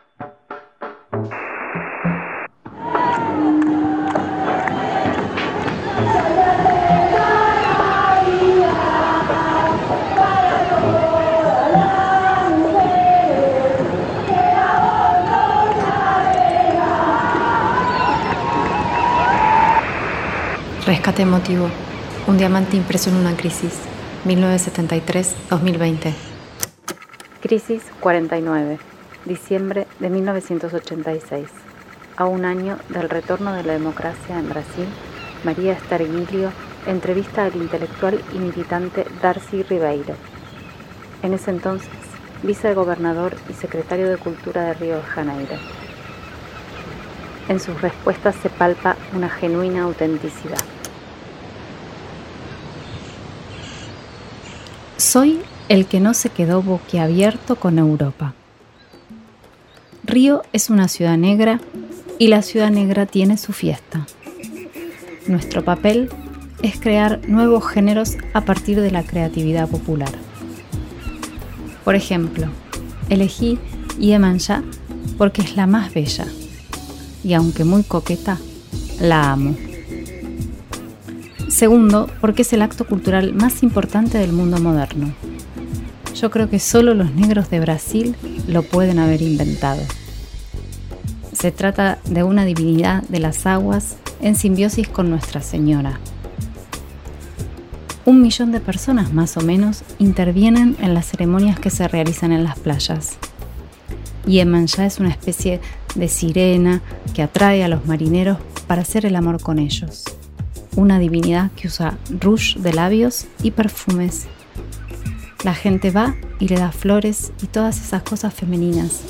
Rescate 20.86 21.24
emotivo. 21.24 21.70
Un 22.28 22.38
diamante 22.38 22.76
impreso 22.76 23.10
en 23.10 23.16
una 23.16 23.38
crisis. 23.38 23.72
1973-2020. 24.26 26.14
Crisis 27.42 27.84
49. 28.02 28.80
Diciembre 29.24 29.88
de 30.02 30.10
1986. 30.10 31.48
A 32.18 32.26
un 32.26 32.44
año 32.44 32.80
del 32.90 33.10
retorno 33.10 33.54
de 33.54 33.64
la 33.64 33.72
democracia 33.72 34.38
en 34.38 34.50
Brasil, 34.50 34.88
María 35.46 35.72
Estarguilio 35.72 36.52
entrevista 36.86 37.46
al 37.46 37.56
intelectual 37.56 38.22
y 38.34 38.40
militante 38.40 39.06
Darcy 39.22 39.64
Ribeiro. 39.64 40.16
En 41.24 41.34
ese 41.34 41.52
entonces, 41.52 41.88
vicegobernador 42.44 43.38
y 43.50 43.54
secretario 43.54 44.10
de 44.10 44.18
Cultura 44.18 44.64
de 44.64 44.74
Río 44.74 44.98
de 44.98 45.04
Janeiro. 45.04 45.56
En 47.48 47.62
sus 47.62 47.80
respuestas 47.82 48.36
se 48.36 48.50
palpa 48.50 48.98
una 49.14 49.30
genuina 49.30 49.84
autenticidad. 49.84 50.60
Soy 54.98 55.40
el 55.70 55.86
que 55.86 56.00
no 56.00 56.16
se 56.16 56.30
quedó 56.30 56.64
boquiabierto 56.64 57.56
con 57.56 57.78
Europa. 57.78 58.34
Río 60.04 60.42
es 60.54 60.72
una 60.72 60.88
ciudad 60.88 61.18
negra 61.18 61.60
y 62.18 62.28
la 62.30 62.42
ciudad 62.42 62.72
negra 62.72 63.06
tiene 63.06 63.38
su 63.38 63.54
fiesta. 63.54 64.08
Nuestro 65.28 65.64
papel 65.64 66.10
es 66.64 66.80
crear 66.80 67.22
nuevos 67.28 67.68
géneros 67.68 68.18
a 68.34 68.42
partir 68.42 68.82
de 68.82 68.90
la 68.90 69.04
creatividad 69.04 69.70
popular. 69.70 70.12
Por 71.84 71.94
ejemplo, 71.94 72.48
elegí 73.10 73.60
Iemanjá 74.00 74.64
porque 75.20 75.44
es 75.44 75.56
la 75.56 75.68
más 75.68 75.94
bella 75.94 76.26
y 77.24 77.34
aunque 77.34 77.64
muy 77.64 77.84
coqueta, 77.84 78.40
la 79.00 79.32
amo. 79.32 79.67
Segundo, 81.48 82.10
porque 82.20 82.42
es 82.42 82.52
el 82.52 82.62
acto 82.62 82.86
cultural 82.86 83.34
más 83.34 83.64
importante 83.64 84.18
del 84.18 84.34
mundo 84.34 84.60
moderno. 84.60 85.14
Yo 86.14 86.30
creo 86.30 86.50
que 86.50 86.60
solo 86.60 86.94
los 86.94 87.14
negros 87.14 87.50
de 87.50 87.62
Brasil 87.62 88.16
lo 88.48 88.64
pueden 88.64 89.00
haber 89.00 89.22
inventado. 89.22 89.82
Se 91.32 91.52
trata 91.52 92.00
de 92.06 92.24
una 92.24 92.44
divinidad 92.44 93.04
de 93.04 93.20
las 93.20 93.46
aguas 93.46 93.96
en 94.22 94.36
simbiosis 94.36 94.90
con 94.90 95.10
Nuestra 95.10 95.42
Señora. 95.42 96.00
Un 98.04 98.22
millón 98.22 98.52
de 98.52 98.60
personas 98.60 99.14
más 99.14 99.38
o 99.38 99.42
menos 99.42 99.84
intervienen 100.00 100.76
en 100.82 100.94
las 100.94 101.08
ceremonias 101.08 101.60
que 101.60 101.70
se 101.70 101.88
realizan 101.88 102.34
en 102.34 102.44
las 102.44 102.60
playas. 102.60 103.18
Iemanjá 104.26 104.86
es 104.86 105.00
una 105.00 105.10
especie 105.10 105.62
de 105.96 106.08
sirena 106.10 106.82
que 107.14 107.24
atrae 107.24 107.64
a 107.64 107.68
los 107.70 107.86
marineros 107.86 108.38
para 108.68 108.82
hacer 108.82 109.06
el 109.06 109.16
amor 109.16 109.42
con 109.42 109.60
ellos 109.60 110.17
una 110.78 111.00
divinidad 111.00 111.52
que 111.58 111.68
usa 111.68 111.98
rouge 112.22 112.60
de 112.60 112.72
labios 112.72 113.26
y 113.42 113.52
perfumes. 113.52 114.28
La 115.44 115.54
gente 115.54 115.92
va 115.92 116.16
y 116.40 116.48
le 116.48 116.56
da 116.56 116.72
flores 116.72 117.34
y 117.42 117.48
todas 117.48 117.82
esas 117.82 118.04
cosas 118.04 118.34
femeninas. 118.34 119.02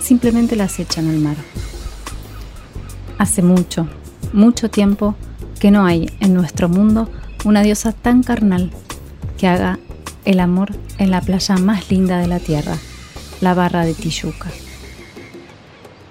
Simplemente 0.00 0.56
las 0.56 0.78
echan 0.78 1.08
al 1.08 1.18
mar. 1.18 1.36
Hace 3.18 3.42
mucho, 3.42 3.88
mucho 4.32 4.70
tiempo 4.70 5.16
que 5.60 5.70
no 5.70 5.84
hay 5.84 6.10
en 6.20 6.32
nuestro 6.32 6.68
mundo 6.68 7.10
una 7.44 7.62
diosa 7.62 7.92
tan 7.92 8.22
carnal 8.22 8.70
que 9.36 9.48
haga 9.48 9.78
el 10.24 10.38
amor 10.40 10.70
en 10.98 11.10
la 11.10 11.20
playa 11.20 11.56
más 11.56 11.90
linda 11.90 12.18
de 12.18 12.28
la 12.28 12.38
tierra, 12.38 12.76
la 13.40 13.54
barra 13.54 13.84
de 13.84 13.94
Tijuca. 13.94 14.50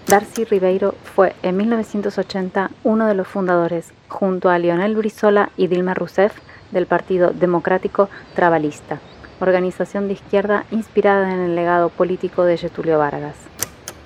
Darcy 0.08 0.44
Ribeiro 0.44 0.96
fue 1.16 1.36
en 1.42 1.58
1980 1.58 2.72
uno 2.84 3.08
de 3.08 3.16
los 3.16 3.28
fundadores, 3.28 3.94
junto 4.14 4.50
a 4.50 4.60
Lionel 4.60 4.96
Brizola 4.96 5.50
y 5.58 5.68
Dilma 5.68 5.94
Rousseff, 5.94 6.34
del 6.72 6.86
Partido 6.86 7.32
Democrático 7.32 8.10
Trabalista, 8.36 9.00
organización 9.42 10.08
de 10.08 10.14
izquierda 10.14 10.66
inspirada 10.72 11.34
en 11.34 11.40
el 11.40 11.56
legado 11.56 11.90
político 11.90 12.44
de 12.44 12.58
Getulio 12.58 13.00
Vargas. 13.00 13.36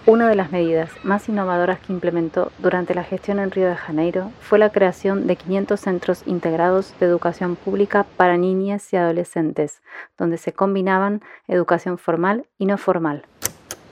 Una 0.06 0.30
de 0.30 0.36
las 0.36 0.54
medidas 0.54 0.90
más 1.04 1.28
innovadoras 1.28 1.80
que 1.80 1.92
implementó 1.92 2.52
durante 2.60 2.96
la 2.96 3.04
gestión 3.04 3.40
en 3.40 3.52
Río 3.52 3.68
de 3.68 3.76
Janeiro 3.76 4.32
fue 4.40 4.58
la 4.58 4.70
creación 4.70 5.28
de 5.28 5.36
500 5.36 5.78
centros 5.78 6.24
integrados 6.26 6.94
de 7.00 7.08
educación 7.08 7.58
pública 7.58 8.06
para 8.16 8.38
niñas 8.38 8.94
y 8.94 8.96
adolescentes, 8.96 9.82
donde 10.18 10.38
se 10.38 10.54
combinaban 10.54 11.22
educación 11.50 11.98
formal 11.98 12.46
y 12.58 12.68
no 12.68 12.78
formal. 12.78 13.26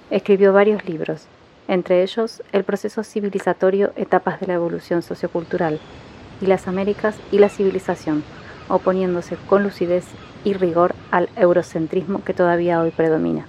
Escribió 0.10 0.54
varios 0.54 0.86
libros, 0.86 1.28
entre 1.68 2.04
ellos 2.04 2.44
el 2.52 2.64
proceso 2.64 3.04
civilizatorio 3.04 3.92
Etapas 3.96 4.40
de 4.40 4.48
la 4.48 4.54
Evolución 4.54 5.02
Sociocultural 5.02 5.80
y 6.42 6.48
las 6.48 6.68
Américas 6.68 7.16
y 7.32 7.40
la 7.40 7.50
civilización, 7.50 8.24
oponiéndose 8.68 9.38
con 9.48 9.64
lucidez 9.64 10.06
y 10.44 10.54
rigor 10.54 10.96
al 11.12 11.30
eurocentrismo 11.36 12.24
que 12.24 12.34
todavía 12.34 12.82
hoy 12.82 12.92
predomina. 12.92 13.48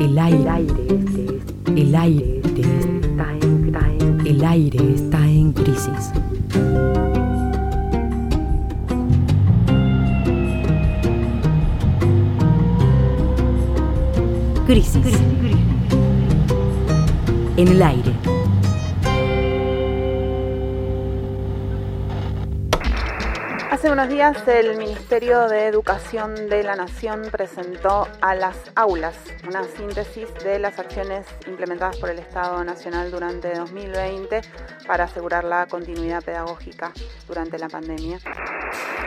El 0.00 0.18
aire, 0.18 0.66
el 1.76 1.94
aire, 1.94 2.42
el 4.24 4.44
aire 4.44 4.94
está 4.94 5.18
en 5.26 5.52
crisis. 5.52 6.12
Crisis. 14.66 15.06
En 17.56 17.68
el 17.68 17.80
aire. 17.80 18.12
Hace 23.70 23.92
unos 23.92 24.08
días 24.08 24.36
el 24.48 24.76
Ministerio 24.76 25.46
de 25.46 25.66
Educación 25.66 26.48
de 26.48 26.64
la 26.64 26.74
Nación 26.74 27.28
presentó 27.30 28.08
a 28.20 28.34
las 28.34 28.56
aulas 28.74 29.14
una 29.46 29.62
síntesis 29.62 30.26
de 30.42 30.58
las 30.58 30.80
acciones 30.80 31.26
implementadas 31.46 31.98
por 31.98 32.10
el 32.10 32.18
Estado 32.18 32.64
Nacional 32.64 33.12
durante 33.12 33.54
2020 33.54 34.40
para 34.84 35.04
asegurar 35.04 35.44
la 35.44 35.66
continuidad 35.66 36.24
pedagógica 36.24 36.90
durante 37.28 37.56
la 37.56 37.68
pandemia. 37.68 38.18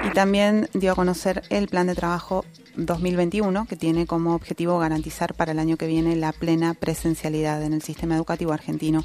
Y 0.05 0.11
también 0.11 0.69
dio 0.71 0.93
a 0.93 0.95
conocer 0.95 1.43
el 1.49 1.67
plan 1.67 1.87
de 1.87 1.95
trabajo 1.95 2.45
2021, 2.75 3.65
que 3.65 3.75
tiene 3.75 4.05
como 4.05 4.35
objetivo 4.35 4.79
garantizar 4.79 5.33
para 5.33 5.51
el 5.51 5.59
año 5.59 5.77
que 5.77 5.87
viene 5.87 6.15
la 6.15 6.31
plena 6.31 6.73
presencialidad 6.73 7.63
en 7.63 7.73
el 7.73 7.81
sistema 7.81 8.15
educativo 8.15 8.53
argentino. 8.53 9.03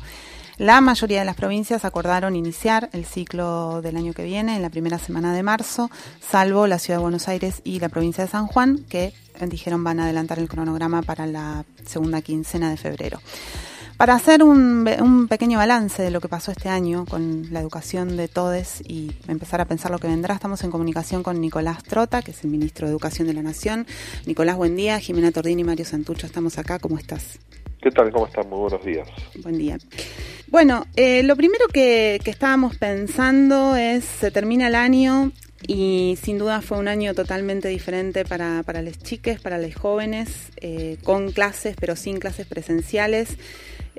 La 0.56 0.80
mayoría 0.80 1.18
de 1.18 1.24
las 1.24 1.34
provincias 1.34 1.84
acordaron 1.84 2.36
iniciar 2.36 2.88
el 2.92 3.04
ciclo 3.04 3.82
del 3.82 3.96
año 3.96 4.12
que 4.12 4.22
viene 4.22 4.54
en 4.54 4.62
la 4.62 4.70
primera 4.70 4.98
semana 4.98 5.34
de 5.34 5.42
marzo, 5.42 5.90
salvo 6.20 6.68
la 6.68 6.78
ciudad 6.78 6.98
de 6.98 7.02
Buenos 7.02 7.26
Aires 7.26 7.60
y 7.64 7.80
la 7.80 7.88
provincia 7.88 8.24
de 8.24 8.30
San 8.30 8.46
Juan, 8.46 8.84
que 8.88 9.12
dijeron 9.48 9.82
van 9.82 9.98
a 9.98 10.04
adelantar 10.04 10.38
el 10.38 10.48
cronograma 10.48 11.02
para 11.02 11.26
la 11.26 11.64
segunda 11.84 12.22
quincena 12.22 12.70
de 12.70 12.76
febrero. 12.76 13.20
Para 13.96 14.14
hacer 14.14 14.42
un, 14.42 15.28
pequeño 15.28 15.58
balance 15.58 16.02
de 16.02 16.10
lo 16.10 16.20
que 16.20 16.28
pasó 16.28 16.50
este 16.50 16.68
año 16.68 17.06
con 17.06 17.52
la 17.52 17.60
educación 17.60 18.16
de 18.16 18.26
todes 18.26 18.82
y 18.86 19.12
empezar 19.28 19.60
a 19.60 19.66
pensar 19.66 19.92
lo 19.92 19.98
que 19.98 20.08
vendrá, 20.08 20.34
estamos 20.34 20.64
en 20.64 20.72
comunicación 20.72 21.22
con 21.22 21.40
Nicolás 21.40 21.82
Trota, 21.84 22.20
que 22.20 22.32
es 22.32 22.42
el 22.42 22.50
ministro 22.50 22.88
de 22.88 22.92
Educación 22.92 23.28
de 23.28 23.34
la 23.34 23.42
Nación. 23.42 23.86
Nicolás, 24.26 24.56
buen 24.56 24.74
día. 24.74 24.98
Jimena 24.98 25.30
Tordini 25.30 25.62
y 25.62 25.64
Mario 25.64 25.84
Santucho, 25.84 26.26
estamos 26.26 26.58
acá. 26.58 26.80
¿Cómo 26.80 26.98
estás? 26.98 27.38
¿Qué 27.80 27.90
tal? 27.92 28.10
¿Cómo 28.10 28.26
están? 28.26 28.48
Muy 28.48 28.58
buenos 28.58 28.84
días. 28.84 29.08
Buen 29.42 29.58
día. 29.58 29.78
Bueno, 30.48 30.86
eh, 30.96 31.22
lo 31.22 31.36
primero 31.36 31.68
que, 31.68 32.20
que 32.24 32.30
estábamos 32.30 32.76
pensando 32.76 33.76
es, 33.76 34.04
se 34.04 34.32
termina 34.32 34.66
el 34.66 34.74
año, 34.74 35.30
y 35.66 36.18
sin 36.20 36.38
duda 36.38 36.60
fue 36.60 36.78
un 36.78 36.88
año 36.88 37.14
totalmente 37.14 37.68
diferente 37.68 38.24
para, 38.24 38.62
para 38.64 38.82
las 38.82 38.98
chiques, 38.98 39.40
para 39.40 39.58
los 39.58 39.74
jóvenes, 39.74 40.50
eh, 40.60 40.98
con 41.02 41.32
clases 41.32 41.76
pero 41.78 41.96
sin 41.96 42.18
clases 42.18 42.46
presenciales. 42.46 43.36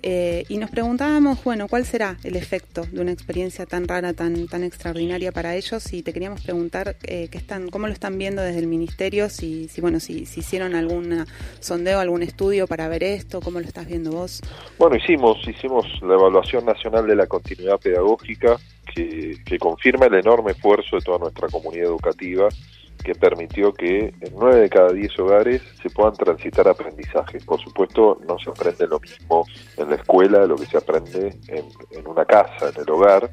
Eh, 0.01 0.43
y 0.49 0.57
nos 0.57 0.69
preguntábamos, 0.69 1.43
bueno, 1.43 1.67
¿cuál 1.67 1.85
será 1.85 2.17
el 2.23 2.35
efecto 2.35 2.83
de 2.91 3.01
una 3.01 3.11
experiencia 3.11 3.65
tan 3.65 3.87
rara, 3.87 4.13
tan, 4.13 4.47
tan 4.47 4.63
extraordinaria 4.63 5.31
para 5.31 5.55
ellos? 5.55 5.93
Y 5.93 6.03
te 6.03 6.13
queríamos 6.13 6.41
preguntar 6.41 6.95
eh, 7.03 7.27
qué 7.31 7.37
están, 7.37 7.69
cómo 7.69 7.87
lo 7.87 7.93
están 7.93 8.17
viendo 8.17 8.41
desde 8.41 8.59
el 8.59 8.67
ministerio, 8.67 9.29
si, 9.29 9.67
si 9.67 9.81
bueno, 9.81 9.99
si, 9.99 10.21
hicieron 10.21 10.75
algún 10.75 11.25
sondeo, 11.59 11.99
algún 11.99 12.23
estudio 12.23 12.67
para 12.67 12.87
ver 12.87 13.03
esto, 13.03 13.41
cómo 13.41 13.59
lo 13.59 13.65
estás 13.65 13.87
viendo 13.87 14.11
vos. 14.11 14.41
Bueno, 14.77 14.95
hicimos, 14.95 15.37
hicimos 15.47 15.85
la 16.01 16.15
evaluación 16.15 16.65
nacional 16.65 17.07
de 17.07 17.15
la 17.15 17.27
continuidad 17.27 17.79
pedagógica 17.79 18.57
que, 18.93 19.37
que 19.45 19.57
confirma 19.57 20.05
el 20.05 20.15
enorme 20.15 20.51
esfuerzo 20.51 20.97
de 20.97 21.01
toda 21.01 21.19
nuestra 21.19 21.47
comunidad 21.47 21.85
educativa 21.85 22.49
que 23.05 23.13
permitió 23.13 23.71
que 23.71 24.13
en 24.19 24.33
nueve 24.33 24.61
de 24.61 24.69
cada 24.69 24.91
diez 24.91 25.17
hogares 25.19 25.61
se 25.81 25.89
puedan 25.91 26.13
transitar 26.13 26.67
aprendizajes. 26.67 27.45
Por 27.45 27.61
supuesto, 27.61 28.19
no 28.27 28.37
se 28.39 28.49
aprende 28.49 28.87
lo 28.87 28.99
mismo 28.99 29.45
en 29.77 29.89
la 29.89 29.95
escuela, 29.95 30.45
lo 30.45 30.55
que 30.55 30.65
se 30.65 30.77
aprende 30.77 31.37
en, 31.47 31.65
en 31.91 32.07
una 32.07 32.25
casa, 32.25 32.69
en 32.69 32.81
el 32.81 32.89
hogar, 32.89 33.29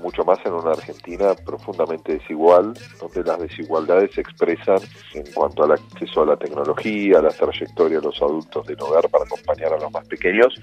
mucho 0.00 0.24
más 0.24 0.38
en 0.44 0.52
una 0.52 0.72
Argentina 0.72 1.34
profundamente 1.34 2.14
desigual, 2.14 2.74
donde 3.00 3.22
las 3.24 3.38
desigualdades 3.40 4.12
se 4.14 4.20
expresan 4.20 4.78
en 5.14 5.24
cuanto 5.32 5.64
al 5.64 5.72
acceso 5.72 6.22
a 6.22 6.26
la 6.26 6.36
tecnología, 6.36 7.18
a 7.18 7.22
la 7.22 7.30
trayectoria 7.30 7.98
de 7.98 8.06
los 8.06 8.20
adultos 8.20 8.66
del 8.66 8.80
hogar 8.80 9.08
para 9.08 9.24
acompañar 9.24 9.72
a 9.74 9.78
los 9.78 9.92
más 9.92 10.06
pequeños, 10.06 10.54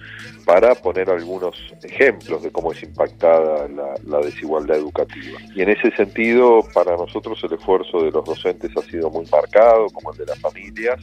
para 0.46 0.76
poner 0.76 1.10
algunos 1.10 1.56
ejemplos 1.84 2.44
de 2.44 2.52
cómo 2.52 2.72
es 2.72 2.84
impactada 2.84 3.68
la 3.68 4.20
desigualdad 4.20 4.78
educativa. 4.78 5.40
Y 5.56 5.62
en 5.62 5.70
ese 5.70 5.92
sentido, 5.96 6.62
para 6.74 6.96
nosotros 6.96 7.40
el 7.44 7.54
esfuerzo 7.54 8.04
de 8.04 8.12
los 8.12 8.26
docentes 8.26 8.72
ha 8.78 8.82
sido 8.82 9.10
muy 9.10 9.26
marcado, 9.32 9.88
como 9.90 10.12
el 10.12 10.18
de 10.18 10.26
las 10.26 10.40
familias, 10.40 11.00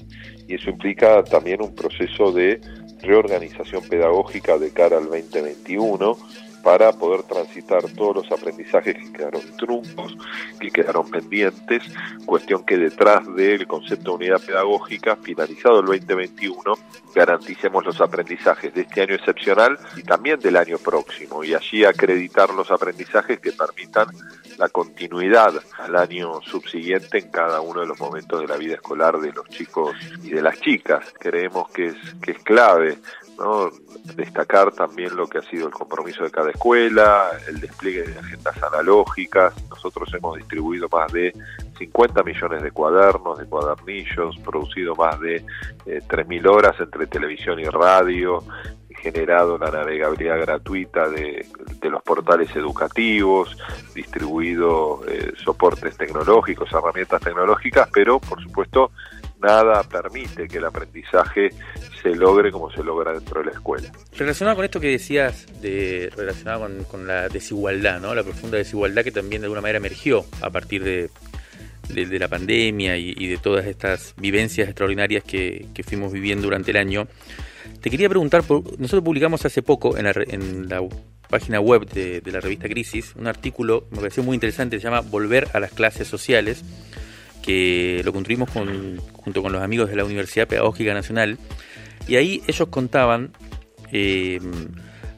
y 0.48 0.54
eso 0.54 0.70
implica 0.70 1.22
también 1.24 1.62
un 1.62 1.74
proceso 1.74 2.32
de 2.32 2.60
reorganización 3.02 3.82
pedagógica 3.88 4.58
de 4.58 4.70
cara 4.70 4.98
al 4.98 5.04
2021 5.04 6.16
para 6.62 6.92
poder 6.92 7.22
transitar 7.24 7.82
todos 7.96 8.16
los 8.16 8.32
aprendizajes 8.32 8.96
que 8.96 9.12
quedaron 9.12 9.42
truncos, 9.56 10.16
que 10.60 10.70
quedaron 10.70 11.10
pendientes, 11.10 11.82
cuestión 12.24 12.64
que 12.64 12.76
detrás 12.76 13.22
del 13.34 13.66
concepto 13.66 14.10
de 14.10 14.16
unidad 14.16 14.40
pedagógica, 14.40 15.16
finalizado 15.16 15.80
el 15.80 15.86
2021, 15.86 16.74
garanticemos 17.14 17.84
los 17.84 18.00
aprendizajes 18.00 18.72
de 18.74 18.82
este 18.82 19.02
año 19.02 19.14
excepcional 19.14 19.78
y 19.96 20.02
también 20.02 20.40
del 20.40 20.56
año 20.56 20.78
próximo, 20.78 21.44
y 21.44 21.54
allí 21.54 21.84
acreditar 21.84 22.52
los 22.54 22.70
aprendizajes 22.70 23.40
que 23.40 23.52
permitan 23.52 24.08
la 24.58 24.68
continuidad 24.68 25.54
al 25.78 25.96
año 25.96 26.40
subsiguiente 26.42 27.18
en 27.18 27.30
cada 27.30 27.60
uno 27.60 27.80
de 27.80 27.86
los 27.86 27.98
momentos 27.98 28.40
de 28.40 28.46
la 28.46 28.56
vida 28.56 28.74
escolar 28.74 29.18
de 29.18 29.32
los 29.32 29.48
chicos 29.48 29.96
y 30.22 30.30
de 30.30 30.42
las 30.42 30.60
chicas. 30.60 31.04
Creemos 31.18 31.68
que 31.70 31.86
es, 31.86 31.96
que 32.22 32.32
es 32.32 32.38
clave 32.38 32.98
¿no? 33.38 33.70
destacar 34.16 34.72
también 34.72 35.16
lo 35.16 35.26
que 35.26 35.38
ha 35.38 35.42
sido 35.42 35.66
el 35.66 35.72
compromiso 35.72 36.24
de 36.24 36.30
cada 36.30 36.50
escuela, 36.50 37.30
el 37.48 37.60
despliegue 37.60 38.02
de 38.02 38.18
agendas 38.18 38.62
analógicas. 38.62 39.54
Nosotros 39.70 40.12
hemos 40.14 40.36
distribuido 40.36 40.88
más 40.90 41.12
de 41.12 41.32
50 41.78 42.22
millones 42.22 42.62
de 42.62 42.70
cuadernos, 42.70 43.38
de 43.38 43.46
cuadernillos, 43.46 44.36
producido 44.38 44.94
más 44.94 45.18
de 45.20 45.36
eh, 45.86 46.00
3.000 46.06 46.46
horas 46.46 46.76
entre 46.78 47.06
televisión 47.06 47.58
y 47.60 47.64
radio, 47.64 48.42
generado 49.02 49.58
la 49.58 49.70
navegabilidad 49.70 50.40
gratuita 50.40 51.08
de, 51.08 51.44
de 51.80 51.90
los 51.90 52.02
portales 52.02 52.54
educativos, 52.54 53.56
distribuido 53.94 55.00
eh, 55.08 55.32
soportes 55.42 55.96
tecnológicos, 55.96 56.72
herramientas 56.72 57.20
tecnológicas, 57.20 57.88
pero 57.92 58.20
por 58.20 58.40
supuesto 58.42 58.92
nada 59.42 59.82
permite 59.82 60.48
que 60.48 60.58
el 60.58 60.64
aprendizaje 60.64 61.50
se 62.02 62.14
logre 62.14 62.50
como 62.50 62.70
se 62.70 62.82
logra 62.82 63.12
dentro 63.12 63.40
de 63.40 63.46
la 63.46 63.52
escuela. 63.52 63.92
Relacionado 64.16 64.56
con 64.56 64.64
esto 64.64 64.80
que 64.80 64.88
decías, 64.88 65.46
de, 65.60 66.10
relacionado 66.16 66.60
con, 66.60 66.84
con 66.84 67.06
la 67.06 67.28
desigualdad, 67.28 68.00
¿no? 68.00 68.14
la 68.14 68.22
profunda 68.22 68.58
desigualdad 68.58 69.04
que 69.04 69.12
también 69.12 69.42
de 69.42 69.46
alguna 69.46 69.60
manera 69.60 69.78
emergió 69.78 70.24
a 70.40 70.50
partir 70.50 70.82
de, 70.82 71.10
de, 71.88 72.06
de 72.06 72.18
la 72.18 72.28
pandemia 72.28 72.96
y, 72.96 73.14
y, 73.16 73.28
de 73.28 73.38
todas 73.38 73.66
estas 73.66 74.14
vivencias 74.16 74.68
extraordinarias 74.68 75.24
que, 75.24 75.66
que, 75.74 75.82
fuimos 75.82 76.12
viviendo 76.12 76.44
durante 76.44 76.70
el 76.70 76.76
año. 76.76 77.06
Te 77.80 77.90
quería 77.90 78.08
preguntar, 78.08 78.42
nosotros 78.48 79.02
publicamos 79.02 79.44
hace 79.44 79.62
poco 79.62 79.96
en 79.96 80.04
la, 80.04 80.14
en 80.28 80.68
la 80.68 80.80
página 81.28 81.60
web 81.60 81.86
de, 81.86 82.20
de, 82.20 82.32
la 82.32 82.40
revista 82.40 82.68
Crisis 82.68 83.14
un 83.16 83.26
artículo, 83.26 83.86
me 83.90 83.98
pareció 83.98 84.22
muy 84.22 84.34
interesante, 84.34 84.78
se 84.78 84.84
llama 84.84 85.00
Volver 85.00 85.48
a 85.52 85.60
las 85.60 85.72
clases 85.72 86.06
sociales, 86.06 86.62
que 87.42 88.02
lo 88.04 88.12
construimos 88.12 88.50
con, 88.50 88.98
junto 89.12 89.42
con 89.42 89.52
los 89.52 89.62
amigos 89.62 89.90
de 89.90 89.96
la 89.96 90.04
Universidad 90.04 90.48
Pedagógica 90.48 90.94
Nacional, 90.94 91.38
y 92.08 92.16
ahí 92.16 92.42
ellos 92.46 92.68
contaban 92.68 93.32
eh, 93.92 94.40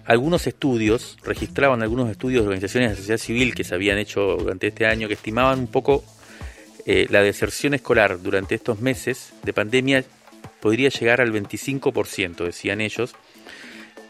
algunos 0.05 0.47
estudios, 0.47 1.19
registraban 1.25 1.83
algunos 1.83 2.11
estudios 2.11 2.43
de 2.43 2.49
organizaciones 2.49 2.91
de 2.91 2.95
la 2.95 2.99
sociedad 2.99 3.19
civil 3.19 3.55
que 3.55 3.65
se 3.65 3.75
habían 3.75 3.99
hecho 3.99 4.37
durante 4.37 4.69
este 4.69 4.87
año, 4.87 5.09
que 5.09 5.15
estimaban 5.15 5.59
un 5.61 5.67
poco 5.69 6.05
eh, 6.87 7.07
la 7.11 7.23
deserción 7.23 7.73
escolar 7.75 8.21
durante 8.23 8.55
estos 8.55 8.81
meses 8.81 9.33
de 9.43 9.53
pandemia 9.53 10.05
podría 10.61 10.89
llegar 10.89 11.21
al 11.21 11.33
25%, 11.33 12.45
decían 12.45 12.81
ellos, 12.81 13.15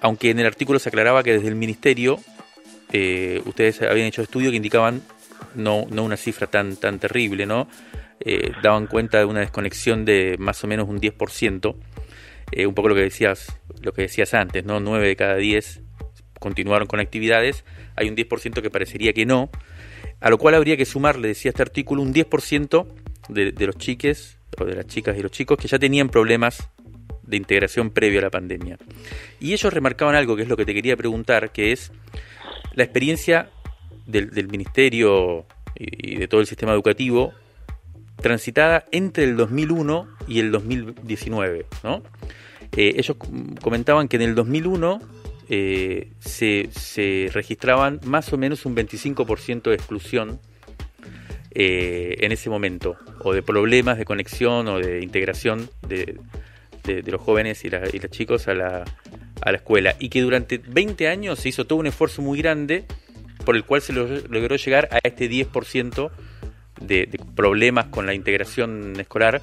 aunque 0.01 0.31
en 0.31 0.39
el 0.41 0.47
artículo 0.47 0.79
se 0.79 0.89
aclaraba 0.89 1.23
que 1.23 1.33
desde 1.33 1.49
el 1.49 1.55
ministerio 1.55 2.19
eh, 2.93 3.41
ustedes 3.45 3.83
habían 3.83 4.07
hecho 4.07 4.23
estudios 4.23 4.51
que 4.51 4.57
indicaban 4.57 5.03
no, 5.55 5.87
no 5.91 6.05
una 6.05 6.17
cifra 6.17 6.47
tan, 6.47 6.77
tan 6.77 6.99
terrible, 6.99 7.47
¿no? 7.47 7.69
Eh, 8.21 8.53
daban 8.63 8.87
cuenta 8.87 9.19
de 9.19 9.25
una 9.25 9.41
desconexión 9.41 10.05
de 10.05 10.37
más 10.39 10.63
o 10.65 10.67
menos 10.67 10.89
un 10.89 11.01
10%, 11.01 11.77
eh, 12.53 12.67
un 12.67 12.75
poco 12.75 12.89
lo 12.89 12.95
que 12.95 13.03
decías, 13.03 13.61
lo 13.83 13.93
que 13.93 14.03
decías 14.03 14.35
antes, 14.35 14.65
¿no? 14.65 14.81
9 14.81 15.09
de 15.09 15.17
cada 15.17 15.37
10 15.37 15.83
continuaron 16.39 16.87
con 16.87 17.01
actividades, 17.01 17.65
hay 17.97 18.09
un 18.09 18.17
10% 18.17 18.63
que 18.63 18.71
parecería 18.71 19.13
que 19.13 19.27
no, 19.27 19.51
a 20.21 20.31
lo 20.31 20.39
cual 20.39 20.55
habría 20.55 20.77
que 20.77 20.85
sumarle, 20.85 21.29
decía 21.29 21.51
este 21.51 21.63
artículo, 21.63 22.03
un 22.03 22.15
10% 22.15 22.87
de, 23.29 23.53
de 23.53 23.67
los 23.67 23.77
chiques, 23.77 24.39
o 24.59 24.65
de 24.65 24.77
las 24.77 24.87
chicas 24.87 25.17
y 25.19 25.23
los 25.23 25.33
chicos 25.33 25.59
que 25.59 25.69
ya 25.69 25.79
tenían 25.79 26.09
problemas 26.09 26.69
de 27.23 27.37
integración 27.37 27.91
previo 27.91 28.21
a 28.21 28.23
la 28.23 28.31
pandemia. 28.31 28.79
Y 29.41 29.53
ellos 29.53 29.73
remarcaban 29.73 30.15
algo 30.15 30.37
que 30.37 30.43
es 30.43 30.49
lo 30.49 30.57
que 30.57 30.65
te 30.65 30.75
quería 30.75 30.97
preguntar, 30.97 31.51
que 31.51 31.73
es 31.73 31.91
la 32.75 32.85
experiencia 32.85 33.51
del, 34.07 34.31
del 34.31 34.49
ministerio 34.49 35.47
y 35.75 36.17
de 36.17 36.29
todo 36.29 36.41
el 36.41 36.47
sistema 36.47 36.73
educativo 36.73 37.33
transitada 38.25 38.87
entre 38.91 39.25
el 39.25 39.37
2001 39.37 40.09
y 40.27 40.41
el 40.41 40.51
2019. 40.51 41.67
¿no? 41.83 42.03
Eh, 42.75 42.95
ellos 42.97 43.19
comentaban 43.61 44.09
que 44.09 44.17
en 44.17 44.23
el 44.23 44.35
2001 44.35 45.03
eh, 45.51 46.09
se, 46.21 46.71
se, 46.73 47.29
registraban 47.35 48.01
más 48.07 48.33
o 48.33 48.39
menos 48.39 48.65
un 48.65 48.75
25% 48.75 49.65
de 49.65 49.75
exclusión 49.75 50.41
eh, 51.51 52.17
en 52.21 52.33
ese 52.33 52.49
momento, 52.49 52.97
o 53.21 53.35
de 53.35 53.43
problemas 53.43 53.99
de 53.99 54.07
conexión 54.07 54.69
o 54.69 54.79
de 54.79 55.03
integración 55.03 55.69
de, 55.87 56.19
de, 56.85 57.03
los 57.03 57.21
jóvenes 57.21 57.63
y, 57.67 57.69
la, 57.69 57.81
los 57.81 58.11
chicos 58.11 58.49
a 58.49 58.55
la, 58.55 58.85
a 59.43 59.51
la 59.53 59.59
escuela, 59.59 59.97
y 59.99 60.09
que 60.09 60.23
durante 60.23 60.57
20 60.57 61.09
años 61.09 61.41
se 61.41 61.51
hizo 61.51 61.67
todo 61.67 61.79
un 61.79 61.89
esfuerzo 61.89 62.23
muy 62.23 62.39
grande 62.39 62.87
por 63.45 63.55
el 63.55 63.65
cual 63.65 63.83
se 63.83 63.93
logró 63.93 64.57
llegar 64.57 64.89
a 64.91 65.01
este 65.07 65.29
10% 65.31 66.11
de, 66.81 67.09
problemas 67.35 67.87
con 67.87 68.07
la 68.07 68.15
integración 68.15 68.99
escolar 68.99 69.41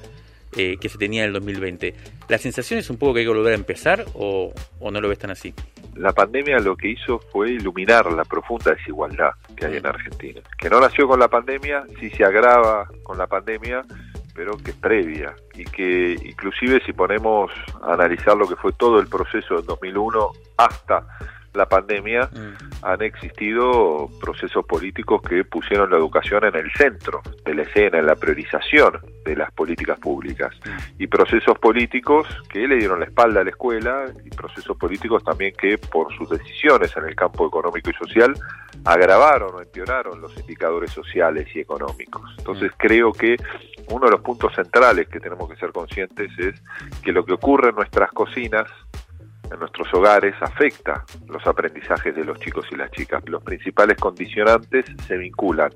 eh, 0.56 0.76
que 0.80 0.88
se 0.88 0.98
tenía 0.98 1.22
en 1.22 1.28
el 1.28 1.32
2020. 1.34 1.94
¿La 2.28 2.38
sensación 2.38 2.78
es 2.78 2.90
un 2.90 2.98
poco 2.98 3.14
que 3.14 3.20
hay 3.20 3.26
que 3.26 3.32
volver 3.32 3.52
a 3.52 3.56
empezar 3.56 4.04
o, 4.14 4.52
o, 4.80 4.90
no 4.90 5.00
lo 5.00 5.08
ves 5.08 5.18
tan 5.18 5.30
así? 5.30 5.54
La 5.94 6.12
pandemia 6.12 6.58
lo 6.58 6.76
que 6.76 6.88
hizo 6.88 7.18
fue 7.30 7.52
iluminar 7.52 8.10
la 8.12 8.24
profunda 8.24 8.72
desigualdad 8.72 9.30
que 9.56 9.66
hay 9.66 9.76
en 9.76 9.86
Argentina, 9.86 10.40
que 10.58 10.70
no 10.70 10.80
nació 10.80 11.06
con 11.06 11.20
la 11.20 11.28
pandemia, 11.28 11.84
sí 12.00 12.10
se 12.10 12.24
agrava 12.24 12.86
con 13.02 13.18
la 13.18 13.26
pandemia, 13.26 13.82
pero 14.34 14.56
que 14.56 14.70
es 14.70 14.76
previa 14.76 15.34
y 15.54 15.64
que 15.64 16.16
inclusive 16.24 16.80
si 16.84 16.92
ponemos 16.92 17.50
a 17.82 17.94
analizar 17.94 18.36
lo 18.36 18.48
que 18.48 18.56
fue 18.56 18.72
todo 18.72 18.98
el 18.98 19.08
proceso 19.08 19.56
del 19.56 19.66
2001 19.66 20.30
hasta 20.56 21.06
la 21.54 21.66
pandemia 21.66 22.30
mm. 22.32 22.84
han 22.84 23.02
existido 23.02 24.08
procesos 24.20 24.64
políticos 24.64 25.20
que 25.22 25.44
pusieron 25.44 25.90
la 25.90 25.96
educación 25.96 26.44
en 26.44 26.56
el 26.56 26.70
centro 26.72 27.20
de 27.44 27.54
la 27.54 27.62
escena, 27.62 27.98
en 27.98 28.06
la 28.06 28.16
priorización 28.16 28.98
de 29.24 29.36
las 29.36 29.52
políticas 29.52 29.98
públicas. 29.98 30.54
Mm. 30.64 31.02
Y 31.02 31.06
procesos 31.06 31.58
políticos 31.58 32.26
que 32.48 32.66
le 32.66 32.76
dieron 32.76 33.00
la 33.00 33.06
espalda 33.06 33.40
a 33.40 33.44
la 33.44 33.50
escuela 33.50 34.06
y 34.24 34.30
procesos 34.30 34.76
políticos 34.76 35.22
también 35.24 35.54
que 35.56 35.78
por 35.78 36.14
sus 36.16 36.30
decisiones 36.30 36.96
en 36.96 37.04
el 37.04 37.14
campo 37.14 37.46
económico 37.46 37.90
y 37.90 37.94
social 37.94 38.34
agravaron 38.84 39.54
o 39.54 39.60
empeoraron 39.60 40.20
los 40.20 40.36
indicadores 40.38 40.90
sociales 40.90 41.48
y 41.54 41.60
económicos. 41.60 42.22
Entonces 42.38 42.70
mm. 42.72 42.76
creo 42.78 43.12
que 43.12 43.36
uno 43.88 44.06
de 44.06 44.12
los 44.12 44.20
puntos 44.22 44.54
centrales 44.54 45.08
que 45.08 45.20
tenemos 45.20 45.48
que 45.50 45.56
ser 45.56 45.72
conscientes 45.72 46.30
es 46.38 46.62
que 47.02 47.12
lo 47.12 47.24
que 47.24 47.34
ocurre 47.34 47.70
en 47.70 47.76
nuestras 47.76 48.10
cocinas 48.12 48.68
en 49.52 49.60
nuestros 49.60 49.92
hogares 49.94 50.34
afecta 50.40 51.04
los 51.28 51.46
aprendizajes 51.46 52.14
de 52.14 52.24
los 52.24 52.38
chicos 52.40 52.66
y 52.70 52.76
las 52.76 52.90
chicas. 52.90 53.22
Los 53.28 53.42
principales 53.42 53.96
condicionantes 53.98 54.86
se 55.06 55.16
vinculan 55.16 55.70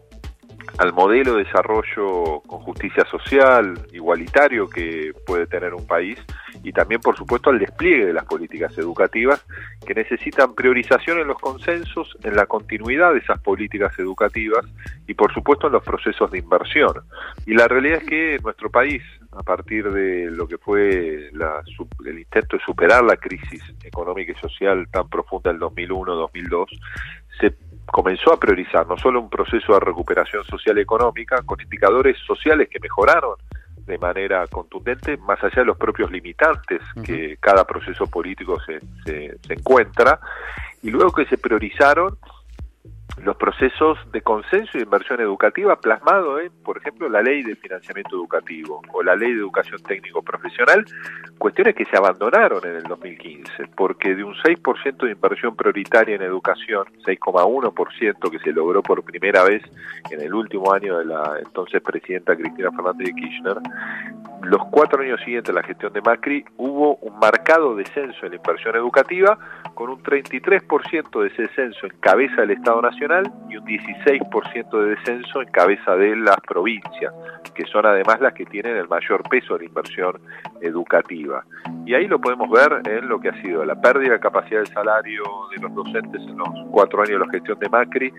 al 0.79 0.93
modelo 0.93 1.35
de 1.35 1.45
desarrollo 1.45 2.41
con 2.47 2.61
justicia 2.61 3.05
social, 3.11 3.87
igualitario 3.93 4.69
que 4.69 5.13
puede 5.27 5.47
tener 5.47 5.75
un 5.75 5.87
país 5.87 6.19
y 6.67 6.73
también, 6.73 7.01
por 7.01 7.17
supuesto, 7.17 7.51
al 7.51 7.61
despliegue 7.61 8.07
de 8.07 8.13
las 8.13 8.25
políticas 8.25 8.77
educativas 8.77 9.47
que 9.87 9.95
necesitan 9.95 10.53
priorización 10.53 11.21
en 11.21 11.29
los 11.29 11.39
consensos, 11.39 12.19
en 12.25 12.35
la 12.35 12.47
continuidad 12.47 13.13
de 13.13 13.21
esas 13.21 13.41
políticas 13.41 13.97
educativas 14.01 14.67
y, 15.07 15.15
por 15.15 15.33
supuesto, 15.33 15.69
en 15.69 15.75
los 15.75 15.85
procesos 15.85 16.29
de 16.29 16.41
inversión. 16.41 16.93
Y 17.47 17.55
la 17.55 17.69
realidad 17.69 17.99
es 18.03 18.09
que 18.09 18.39
nuestro 18.43 18.69
país, 18.69 19.01
a 19.31 19.45
partir 19.45 19.89
de 19.93 20.29
lo 20.29 20.49
que 20.49 20.59
fue 20.59 21.31
el 21.31 22.19
intento 22.19 22.57
de 22.57 22.65
superar 22.65 23.05
la 23.05 23.17
crisis 23.17 23.63
económica 23.85 24.33
y 24.33 24.41
social 24.41 24.89
tan 24.91 25.09
profunda 25.09 25.53
del 25.53 25.61
2001-2002, 25.61 26.67
se 27.39 27.55
comenzó 27.87 28.33
a 28.33 28.41
priorizar 28.41 28.89
no 28.89 28.99
solo 28.99 29.21
un 29.21 29.31
proceso 29.31 29.75
de 29.75 29.79
recuperación 29.79 30.43
social 30.43 30.79
y 30.79 30.81
económica 30.81 31.43
con 31.43 31.61
indicadores 31.61 32.17
sociales 32.27 32.69
que 32.69 32.81
mejoraron 32.81 33.37
de 33.87 33.99
manera 33.99 34.47
contundente, 34.49 35.17
más 35.19 35.43
allá 35.43 35.57
de 35.57 35.65
los 35.65 35.77
propios 35.77 36.11
limitantes 36.11 36.83
que 37.05 37.37
cada 37.41 37.65
proceso 37.65 38.07
político 38.07 38.59
se, 38.61 38.81
se, 39.05 39.39
se 39.47 39.53
encuentra, 39.55 40.19
y 40.83 40.91
luego 40.91 41.13
que 41.13 41.27
se 41.27 41.39
priorizaron 41.39 42.19
los 43.23 43.37
procesos 43.37 43.99
de 44.13 44.21
consenso 44.21 44.77
y 44.77 44.83
inversión 44.83 45.21
educativa 45.21 45.77
plasmado 45.77 46.39
en, 46.39 46.53
por 46.63 46.77
ejemplo, 46.77 47.09
la 47.09 47.23
ley 47.23 47.43
de 47.43 47.57
financiamiento 47.57 48.15
educativo 48.15 48.83
o 48.93 49.03
la 49.03 49.17
ley 49.17 49.33
de 49.33 49.39
educación 49.39 49.83
técnico 49.83 50.23
profesional, 50.23 50.85
cuestiones 51.39 51.75
que 51.75 51.87
se 51.87 51.97
abandonaron 51.97 52.65
en 52.67 52.77
el 52.77 52.83
2015, 52.83 53.69
porque 53.75 54.15
de 54.15 54.23
un 54.23 54.35
6% 54.35 54.97
de 54.99 55.13
inversión 55.13 55.57
prioritaria 55.57 56.17
en 56.17 56.23
educación, 56.23 56.85
6,1% 57.07 58.31
que 58.31 58.39
se 58.39 58.53
logró 58.53 58.83
por 58.83 59.03
primera 59.03 59.45
vez 59.45 59.63
en 60.11 60.21
el 60.21 60.35
último 60.35 60.73
año 60.73 60.99
de 60.99 61.07
la 61.07 61.39
entonces 61.39 61.81
presidenta 61.83 62.37
Cristina 62.37 62.71
Fernández 62.71 63.07
de 63.09 63.15
Kirchner, 63.15 63.57
los 64.43 64.63
cuatro 64.67 65.03
años 65.03 65.21
siguientes 65.25 65.51
a 65.51 65.55
la 65.55 65.63
gestión 65.63 65.93
de 65.93 66.03
Macri 66.03 66.45
hubo 66.59 66.97
un 66.97 67.19
marcado 67.19 67.75
descenso 67.75 68.27
en 68.27 68.31
la 68.31 68.37
inversión 68.37 68.77
educativa, 68.77 69.39
con 69.75 69.89
un 69.89 70.03
33% 70.03 71.23
de 71.23 71.29
ese 71.29 71.43
descenso 71.43 71.87
en 71.87 71.93
cabeza 71.99 72.43
del 72.43 72.53
Estado 72.53 72.83
Nacional 72.83 73.06
y 73.49 73.57
un 73.57 73.65
16% 73.65 74.83
de 74.83 74.89
descenso 74.97 75.41
en 75.41 75.49
cabeza 75.49 75.95
de 75.97 76.17
las 76.17 76.37
provincias, 76.41 77.13
que 77.55 77.65
son 77.67 77.87
además 77.87 78.21
las 78.21 78.33
que 78.33 78.45
tienen 78.47 78.77
el 78.77 78.89
mayor 78.89 79.23
peso 79.29 79.55
de 79.55 79.61
la 79.61 79.67
inversión 79.67 80.21
educativa. 80.61 81.45
Y 81.85 81.95
ahí 81.95 82.09
lo 82.09 82.21
podemos 82.21 82.51
ver 82.51 82.83
en 82.85 83.09
lo 83.09 83.21
que 83.21 83.29
ha 83.29 83.43
sido 83.43 83.65
la 83.65 83.81
pérdida 83.81 84.15
de 84.15 84.21
capacidad 84.21 84.61
de 84.61 84.67
salario 84.67 85.23
de 85.55 85.63
los 85.63 85.73
docentes 85.75 86.21
en 86.23 86.37
los 86.37 86.49
cuatro 86.73 87.03
años 87.03 87.21
de 87.21 87.27
la 87.27 87.31
gestión 87.31 87.59
de 87.61 87.69
Macri, 87.69 88.13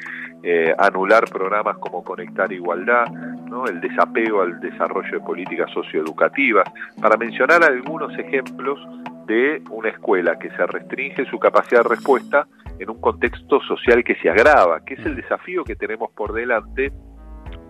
eh, 0.44 0.74
anular 0.78 1.26
programas 1.26 1.78
como 1.80 2.04
Conectar 2.04 2.52
Igualdad, 2.52 3.08
¿no? 3.50 3.66
el 3.68 3.82
desapego 3.82 4.42
al 4.42 4.60
desarrollo 4.62 5.12
de 5.12 5.20
políticas 5.20 5.70
socioeducativas, 5.72 6.70
para 7.02 7.18
mencionar 7.18 7.64
algunos 7.64 8.18
ejemplos 8.18 8.80
de 9.26 9.62
una 9.70 9.90
escuela 9.90 10.40
que 10.40 10.50
se 10.52 10.66
restringe 10.66 11.26
su 11.26 11.38
capacidad 11.38 11.84
de 11.84 11.90
respuesta 11.90 12.48
en 12.80 12.90
un 12.90 13.02
contexto 13.02 13.60
social 13.62 14.04
que 14.04 14.16
se 14.16 14.30
agrava, 14.30 14.84
que 14.86 14.96
es 14.96 15.06
el 15.06 15.16
desafío 15.16 15.64
que 15.64 15.76
tenemos 15.76 16.12
por 16.12 16.34
delante, 16.34 16.92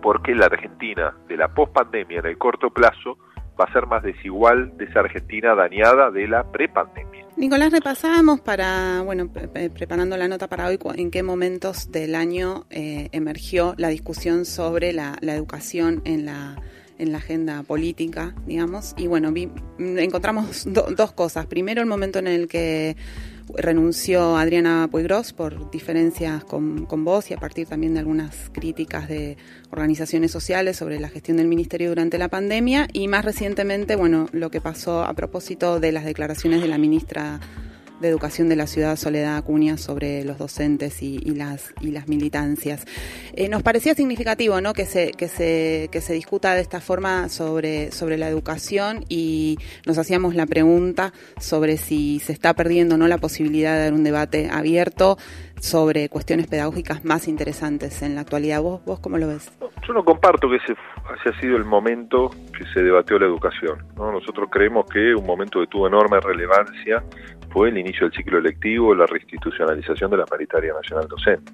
porque 0.02 0.34
la 0.34 0.46
Argentina 0.46 1.14
de 1.28 1.36
la 1.36 1.48
pospandemia 1.48 2.20
en 2.20 2.26
el 2.26 2.38
corto 2.38 2.70
plazo 2.70 3.18
va 3.58 3.64
a 3.64 3.72
ser 3.72 3.86
más 3.86 4.02
desigual 4.02 4.76
de 4.76 4.84
esa 4.84 5.00
Argentina 5.00 5.54
dañada 5.54 6.10
de 6.10 6.28
la 6.28 6.50
prepandemia. 6.50 7.26
Nicolás, 7.36 7.72
repasábamos 7.72 8.40
para, 8.40 9.02
bueno, 9.02 9.30
preparando 9.74 10.16
la 10.16 10.28
nota 10.28 10.48
para 10.48 10.66
hoy, 10.66 10.78
en 10.96 11.10
qué 11.10 11.22
momentos 11.22 11.90
del 11.90 12.14
año 12.14 12.66
eh, 12.70 13.08
emergió 13.12 13.74
la 13.76 13.88
discusión 13.88 14.44
sobre 14.44 14.92
la, 14.92 15.16
educación 15.22 16.02
en 16.04 16.26
la, 16.26 16.56
en 16.98 17.12
la 17.12 17.18
agenda 17.18 17.62
política, 17.62 18.34
digamos. 18.46 18.94
Y 18.96 19.06
bueno, 19.06 19.32
encontramos 19.78 20.66
dos 20.66 21.12
cosas. 21.12 21.46
Primero, 21.46 21.80
el 21.80 21.86
momento 21.86 22.18
en 22.18 22.26
el 22.26 22.48
que 22.48 22.96
renunció 23.56 24.36
Adriana 24.36 24.88
Puigros 24.90 25.32
por 25.32 25.70
diferencias 25.70 26.44
con, 26.44 26.86
con, 26.86 27.04
vos 27.04 27.30
y 27.30 27.34
a 27.34 27.38
partir 27.38 27.66
también 27.66 27.94
de 27.94 28.00
algunas 28.00 28.50
críticas 28.52 29.08
de 29.08 29.36
organizaciones 29.70 30.30
sociales 30.30 30.76
sobre 30.76 31.00
la 31.00 31.08
gestión 31.08 31.36
del 31.36 31.48
ministerio 31.48 31.88
durante 31.88 32.18
la 32.18 32.28
pandemia 32.28 32.88
y 32.92 33.08
más 33.08 33.24
recientemente, 33.24 33.96
bueno, 33.96 34.28
lo 34.32 34.50
que 34.50 34.60
pasó 34.60 35.02
a 35.02 35.14
propósito 35.14 35.80
de 35.80 35.92
las 35.92 36.04
declaraciones 36.04 36.60
de 36.60 36.68
la 36.68 36.78
ministra 36.78 37.40
de 38.00 38.08
Educación 38.08 38.48
de 38.48 38.56
la 38.56 38.66
Ciudad, 38.66 38.96
Soledad 38.96 39.36
Acuña, 39.36 39.76
sobre 39.76 40.24
los 40.24 40.38
docentes 40.38 41.02
y, 41.02 41.18
las, 41.34 41.74
y 41.80 41.90
las 41.90 42.08
militancias. 42.08 42.86
Eh, 43.34 43.48
nos 43.48 43.62
parecía 43.62 43.94
significativo 43.94 44.60
¿no? 44.60 44.72
que, 44.72 44.84
se, 44.84 45.12
que, 45.12 45.28
se, 45.28 45.88
que 45.90 46.00
se 46.00 46.12
discuta 46.12 46.54
de 46.54 46.60
esta 46.60 46.80
forma 46.80 47.28
sobre, 47.28 47.92
sobre 47.92 48.16
la 48.16 48.28
educación 48.28 49.04
y 49.08 49.58
nos 49.86 49.98
hacíamos 49.98 50.34
la 50.34 50.46
pregunta 50.46 51.12
sobre 51.38 51.76
si 51.76 52.20
se 52.20 52.32
está 52.32 52.54
perdiendo 52.54 52.96
no 52.96 53.08
la 53.08 53.18
posibilidad 53.18 53.74
de 53.74 53.84
dar 53.84 53.92
un 53.92 54.04
debate 54.04 54.48
abierto 54.50 55.18
sobre 55.60 56.08
cuestiones 56.08 56.46
pedagógicas 56.46 57.04
más 57.04 57.28
interesantes 57.28 58.02
en 58.02 58.14
la 58.14 58.22
actualidad. 58.22 58.62
¿Vos, 58.62 58.84
vos 58.84 59.00
cómo 59.00 59.18
lo 59.18 59.28
ves? 59.28 59.50
Yo 59.86 59.94
no 59.94 60.04
comparto 60.04 60.48
que 60.48 60.56
ese 60.56 60.74
haya 61.08 61.40
sido 61.40 61.56
el 61.56 61.64
momento 61.64 62.30
que 62.56 62.64
se 62.72 62.82
debatió 62.82 63.18
la 63.18 63.26
educación. 63.26 63.84
¿no? 63.96 64.12
Nosotros 64.12 64.48
creemos 64.50 64.86
que 64.86 65.14
un 65.14 65.26
momento 65.26 65.60
que 65.60 65.66
tuvo 65.66 65.86
enorme 65.86 66.20
relevancia 66.20 67.02
fue 67.50 67.68
el 67.68 67.78
inicio 67.78 68.08
del 68.08 68.16
ciclo 68.16 68.38
electivo, 68.38 68.94
la 68.94 69.06
reinstitucionalización 69.06 70.10
de 70.10 70.16
la 70.16 70.26
paritaria 70.26 70.72
nacional 70.72 71.08
docente. 71.08 71.52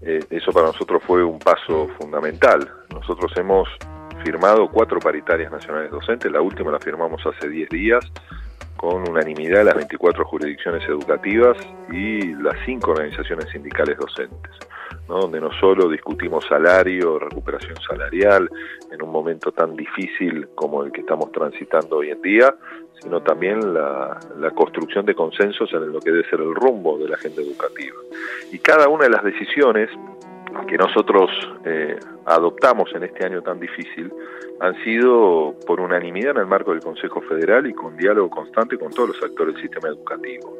Eh, 0.00 0.20
eso 0.30 0.52
para 0.52 0.66
nosotros 0.66 1.02
fue 1.06 1.22
un 1.24 1.38
paso 1.38 1.88
fundamental. 1.98 2.68
Nosotros 2.92 3.32
hemos 3.36 3.68
firmado 4.24 4.68
cuatro 4.68 4.98
paritarias 4.98 5.50
nacionales 5.50 5.90
docentes, 5.90 6.30
la 6.30 6.40
última 6.40 6.70
la 6.70 6.80
firmamos 6.80 7.20
hace 7.26 7.48
10 7.48 7.68
días, 7.68 8.04
con 8.76 9.08
unanimidad 9.08 9.64
las 9.64 9.74
24 9.74 10.24
jurisdicciones 10.24 10.86
educativas 10.88 11.56
y 11.92 12.34
las 12.34 12.56
cinco 12.64 12.92
organizaciones 12.92 13.48
sindicales 13.50 13.96
docentes 13.96 14.52
donde 15.20 15.40
no 15.40 15.50
solo 15.60 15.88
discutimos 15.88 16.44
salario, 16.48 17.18
recuperación 17.18 17.76
salarial, 17.86 18.48
en 18.90 19.02
un 19.02 19.10
momento 19.10 19.52
tan 19.52 19.76
difícil 19.76 20.48
como 20.54 20.84
el 20.84 20.92
que 20.92 21.00
estamos 21.00 21.30
transitando 21.32 21.98
hoy 21.98 22.10
en 22.10 22.22
día, 22.22 22.54
sino 23.02 23.20
también 23.20 23.74
la, 23.74 24.18
construcción 24.54 25.04
de 25.06 25.14
consensos 25.14 25.72
en 25.72 25.92
lo 25.92 26.00
que 26.00 26.10
debe 26.10 26.28
ser 26.28 26.40
el 26.40 26.54
rumbo 26.54 26.98
de 26.98 27.08
la 27.08 27.16
agenda 27.16 27.42
educativa. 27.42 27.96
Y 28.52 28.58
cada 28.58 28.88
una 28.88 29.04
de 29.04 29.10
las 29.10 29.24
decisiones 29.24 29.90
que 30.68 30.76
nosotros 30.76 31.30
eh, 31.64 31.98
adoptamos 32.26 32.94
en 32.94 33.04
este 33.04 33.24
año 33.24 33.42
tan 33.42 33.58
difícil 33.58 34.12
han 34.60 34.74
sido 34.84 35.54
por 35.66 35.80
unanimidad 35.80 36.32
en 36.32 36.42
el 36.42 36.46
marco 36.46 36.70
del 36.72 36.80
Consejo 36.80 37.20
Federal 37.22 37.66
y 37.66 37.72
con 37.72 37.96
diálogo 37.96 38.30
constante 38.30 38.78
con 38.78 38.92
todos 38.92 39.10
los 39.10 39.22
actores 39.22 39.54
del 39.54 39.62
sistema 39.62 39.88
educativo. 39.88 40.56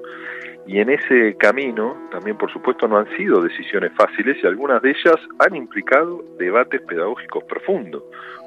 Y 0.66 0.78
en 0.78 0.90
ese 0.90 1.36
camino 1.36 1.96
también, 2.10 2.38
por 2.38 2.52
supuesto, 2.52 2.86
no 2.86 2.96
han 2.96 3.08
sido 3.16 3.42
decisiones 3.42 3.92
fáciles 3.96 4.36
y 4.42 4.46
algunas 4.46 4.80
de 4.82 4.90
ellas 4.90 5.16
han 5.40 5.56
implicado 5.56 6.22
debates 6.38 6.80
pedagógicos 6.82 7.44
profundos. 7.44 8.02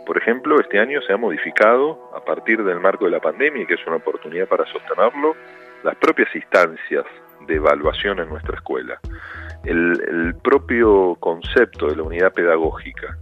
Por 0.06 0.18
ejemplo, 0.18 0.60
este 0.60 0.80
año 0.80 1.02
se 1.02 1.14
ha 1.14 1.18
modificado, 1.18 2.12
a 2.16 2.24
partir 2.24 2.64
del 2.64 2.80
marco 2.80 3.06
de 3.06 3.12
la 3.12 3.20
pandemia, 3.20 3.66
que 3.66 3.74
es 3.74 3.88
una 3.88 3.98
oportunidad 3.98 4.48
para 4.48 4.66
sostenerlo, 4.66 5.36
las 5.84 5.96
propias 5.96 6.34
instancias 6.36 7.06
de 7.48 7.56
evaluación 7.56 8.20
en 8.20 8.30
nuestra 8.30 8.56
escuela. 8.56 9.00
El, 9.64 10.36
propio 10.44 11.16
concepto 11.20 11.88
de 11.88 11.96
la 11.96 12.04
unidad 12.04 12.34
pedagógica, 12.34 13.18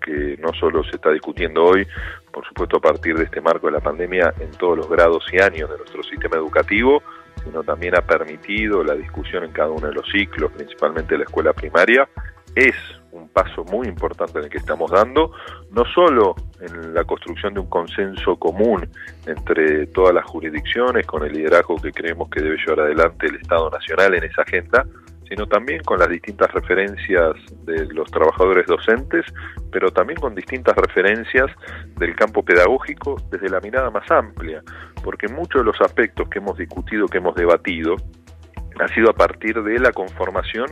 que 0.00 0.36
no 0.38 0.52
solo 0.54 0.84
se 0.84 0.92
está 0.92 1.10
discutiendo 1.10 1.64
hoy, 1.64 1.86
por 2.32 2.46
supuesto 2.46 2.76
a 2.76 2.80
partir 2.80 3.16
de 3.16 3.24
este 3.24 3.40
marco 3.40 3.66
de 3.66 3.72
la 3.72 3.80
pandemia, 3.80 4.32
en 4.40 4.50
todos 4.52 4.76
los 4.76 4.88
grados 4.88 5.24
y 5.32 5.40
años 5.40 5.68
de 5.70 5.76
nuestro 5.76 6.02
sistema 6.04 6.36
educativo, 6.36 7.02
sino 7.44 7.62
también 7.62 7.96
ha 7.96 8.02
permitido 8.02 8.82
la 8.82 8.94
discusión 8.94 9.44
en 9.44 9.52
cada 9.52 9.70
uno 9.70 9.88
de 9.88 9.94
los 9.94 10.08
ciclos, 10.10 10.52
principalmente 10.52 11.16
la 11.16 11.24
escuela 11.24 11.52
primaria, 11.52 12.08
es 12.54 12.74
un 13.12 13.28
paso 13.28 13.64
muy 13.64 13.86
importante 13.86 14.38
en 14.38 14.44
el 14.44 14.50
que 14.50 14.58
estamos 14.58 14.90
dando, 14.90 15.32
no 15.70 15.84
solo 15.94 16.34
en 16.60 16.94
la 16.94 17.04
construcción 17.04 17.54
de 17.54 17.60
un 17.60 17.68
consenso 17.68 18.36
común 18.36 18.88
entre 19.26 19.86
todas 19.88 20.14
las 20.14 20.24
jurisdicciones, 20.24 21.06
con 21.06 21.24
el 21.24 21.32
liderazgo 21.32 21.76
que 21.76 21.92
creemos 21.92 22.28
que 22.30 22.40
debe 22.40 22.56
llevar 22.56 22.80
adelante 22.80 23.26
el 23.26 23.36
Estado 23.36 23.70
Nacional 23.70 24.14
en 24.14 24.24
esa 24.24 24.42
agenda, 24.42 24.86
sino 25.28 25.46
también 25.46 25.82
con 25.82 25.98
las 25.98 26.08
distintas 26.08 26.50
referencias 26.52 27.34
de 27.64 27.86
los 27.92 28.10
trabajadores 28.10 28.66
docentes, 28.66 29.24
pero 29.70 29.90
también 29.90 30.18
con 30.18 30.34
distintas 30.34 30.74
referencias 30.76 31.46
del 31.96 32.16
campo 32.16 32.42
pedagógico 32.42 33.16
desde 33.30 33.50
la 33.50 33.60
mirada 33.60 33.90
más 33.90 34.10
amplia, 34.10 34.62
porque 35.04 35.28
muchos 35.28 35.60
de 35.62 35.64
los 35.64 35.80
aspectos 35.80 36.28
que 36.28 36.38
hemos 36.38 36.56
discutido, 36.56 37.06
que 37.06 37.18
hemos 37.18 37.34
debatido, 37.34 37.96
ha 38.80 38.88
sido 38.88 39.10
a 39.10 39.14
partir 39.14 39.62
de 39.62 39.78
la 39.78 39.92
conformación 39.92 40.66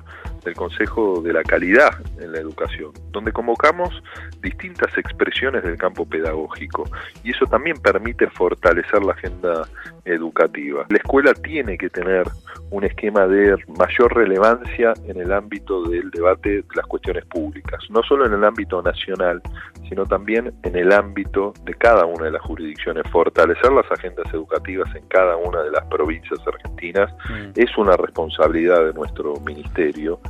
del 0.46 0.54
Consejo 0.54 1.20
de 1.20 1.32
la 1.32 1.42
Calidad 1.42 1.90
en 2.18 2.32
la 2.32 2.38
Educación, 2.38 2.92
donde 3.10 3.32
convocamos 3.32 4.02
distintas 4.40 4.96
expresiones 4.96 5.62
del 5.64 5.76
campo 5.76 6.06
pedagógico 6.06 6.84
y 7.22 7.32
eso 7.32 7.46
también 7.46 7.76
permite 7.76 8.28
fortalecer 8.30 9.04
la 9.04 9.12
agenda 9.12 9.68
educativa. 10.04 10.86
La 10.88 10.98
escuela 10.98 11.34
tiene 11.34 11.76
que 11.76 11.90
tener 11.90 12.24
un 12.70 12.84
esquema 12.84 13.26
de 13.26 13.56
mayor 13.78 14.14
relevancia 14.14 14.92
en 15.06 15.20
el 15.20 15.32
ámbito 15.32 15.82
del 15.88 16.10
debate 16.10 16.48
de 16.48 16.64
las 16.74 16.86
cuestiones 16.86 17.24
públicas, 17.26 17.80
no 17.90 18.02
solo 18.02 18.26
en 18.26 18.32
el 18.32 18.44
ámbito 18.44 18.82
nacional, 18.82 19.42
sino 19.88 20.04
también 20.04 20.52
en 20.62 20.76
el 20.76 20.92
ámbito 20.92 21.52
de 21.64 21.74
cada 21.74 22.06
una 22.06 22.24
de 22.24 22.32
las 22.32 22.42
jurisdicciones. 22.42 23.04
Fortalecer 23.10 23.72
las 23.72 23.90
agendas 23.90 24.26
educativas 24.32 24.92
en 24.94 25.06
cada 25.08 25.36
una 25.36 25.62
de 25.62 25.70
las 25.70 25.84
provincias 25.86 26.40
argentinas 26.46 27.12
mm. 27.28 27.50
es 27.54 27.76
una 27.76 27.96
responsabilidad 27.96 28.84
de 28.84 28.92
nuestro 28.94 29.34
ministerio 29.44 30.20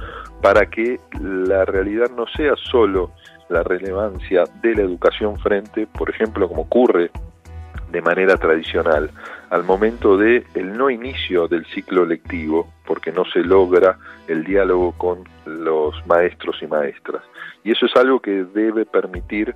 para 0.42 0.66
que 0.66 1.00
la 1.20 1.64
realidad 1.64 2.10
no 2.16 2.26
sea 2.26 2.54
solo 2.56 3.10
la 3.48 3.62
relevancia 3.62 4.44
de 4.62 4.74
la 4.74 4.82
educación 4.82 5.38
frente, 5.38 5.86
por 5.86 6.10
ejemplo, 6.10 6.48
como 6.48 6.62
ocurre 6.62 7.10
de 7.90 8.02
manera 8.02 8.36
tradicional 8.36 9.10
al 9.50 9.62
momento 9.62 10.16
de 10.16 10.44
el 10.54 10.76
no 10.76 10.90
inicio 10.90 11.46
del 11.46 11.64
ciclo 11.66 12.04
lectivo 12.04 12.68
porque 12.84 13.12
no 13.12 13.24
se 13.24 13.40
logra 13.40 13.96
el 14.26 14.44
diálogo 14.44 14.92
con 14.98 15.24
los 15.44 15.94
maestros 16.06 16.56
y 16.62 16.66
maestras. 16.66 17.22
Y 17.62 17.72
eso 17.72 17.86
es 17.86 17.96
algo 17.96 18.20
que 18.20 18.44
debe 18.44 18.84
permitir 18.84 19.54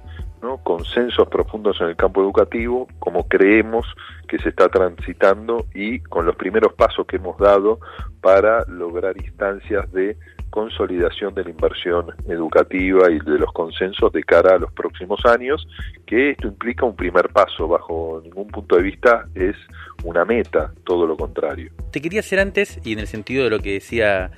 consensos 0.63 1.29
profundos 1.29 1.81
en 1.81 1.89
el 1.89 1.97
campo 1.97 2.23
educativo 2.23 2.89
como 2.99 3.29
creemos 3.29 3.87
que 4.27 4.39
se 4.39 4.49
está 4.51 4.69
transitando 4.69 5.67
y 5.75 6.01
con 6.01 6.27
los 6.27 6.37
primeros 6.37 6.73
pasos 6.75 7.07
que 7.07 7.17
hemos 7.17 7.39
dado 7.39 7.79
para 8.21 8.65
lograr 8.67 9.17
instancias 9.17 9.91
de 9.93 10.17
consolidación 10.51 11.35
de 11.35 11.45
la 11.45 11.51
inversión 11.51 12.07
educativa 12.29 13.11
y 13.11 13.19
de 13.21 13.39
los 13.39 13.53
consensos 13.53 14.13
de 14.13 14.23
cara 14.23 14.57
a 14.57 14.59
los 14.59 14.73
próximos 14.73 15.21
años, 15.25 15.67
que 16.07 16.31
esto 16.31 16.49
implica 16.49 16.85
un 16.85 16.97
primer 16.97 17.29
paso, 17.29 17.69
bajo 17.69 18.21
ningún 18.23 18.49
punto 18.49 18.77
de 18.77 18.83
vista 18.83 19.27
es 19.35 19.57
una 20.05 20.25
meta, 20.25 20.73
todo 20.85 21.07
lo 21.07 21.17
contrario. 21.17 21.71
Te 21.93 22.01
quería 22.01 22.21
hacer 22.21 22.41
antes, 22.41 22.81
y 22.85 22.93
en 22.93 22.99
el 22.99 23.07
sentido 23.07 23.45
de 23.45 23.51
lo 23.51 23.61
que 23.61 23.75
decía 23.75 24.31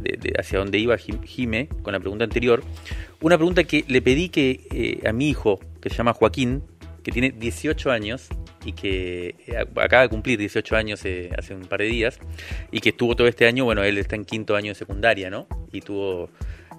de, 0.00 0.34
hacia 0.38 0.58
dónde 0.58 0.78
iba 0.78 0.96
Jime 0.96 1.68
con 1.82 1.92
la 1.92 2.00
pregunta 2.00 2.24
anterior, 2.24 2.62
una 3.20 3.36
pregunta 3.36 3.64
que 3.64 3.84
le 3.86 4.02
pedí 4.02 4.28
que 4.28 4.66
eh, 4.72 5.08
a 5.08 5.12
mi 5.12 5.28
hijo, 5.28 5.60
que 5.80 5.90
se 5.90 5.96
llama 5.96 6.12
Joaquín, 6.12 6.62
que 7.02 7.12
tiene 7.12 7.30
18 7.30 7.90
años, 7.90 8.28
y 8.64 8.72
que 8.72 9.34
eh, 9.46 9.56
acaba 9.76 10.02
de 10.02 10.08
cumplir 10.08 10.38
18 10.38 10.76
años 10.76 11.04
eh, 11.04 11.30
hace 11.36 11.54
un 11.54 11.62
par 11.62 11.80
de 11.80 11.86
días 11.86 12.18
y 12.70 12.80
que 12.80 12.90
estuvo 12.90 13.16
todo 13.16 13.26
este 13.26 13.46
año, 13.46 13.64
bueno, 13.64 13.82
él 13.82 13.98
está 13.98 14.16
en 14.16 14.24
quinto 14.24 14.56
año 14.56 14.68
de 14.68 14.74
secundaria, 14.74 15.30
¿no? 15.30 15.46
Y 15.72 15.80
tuvo 15.80 16.28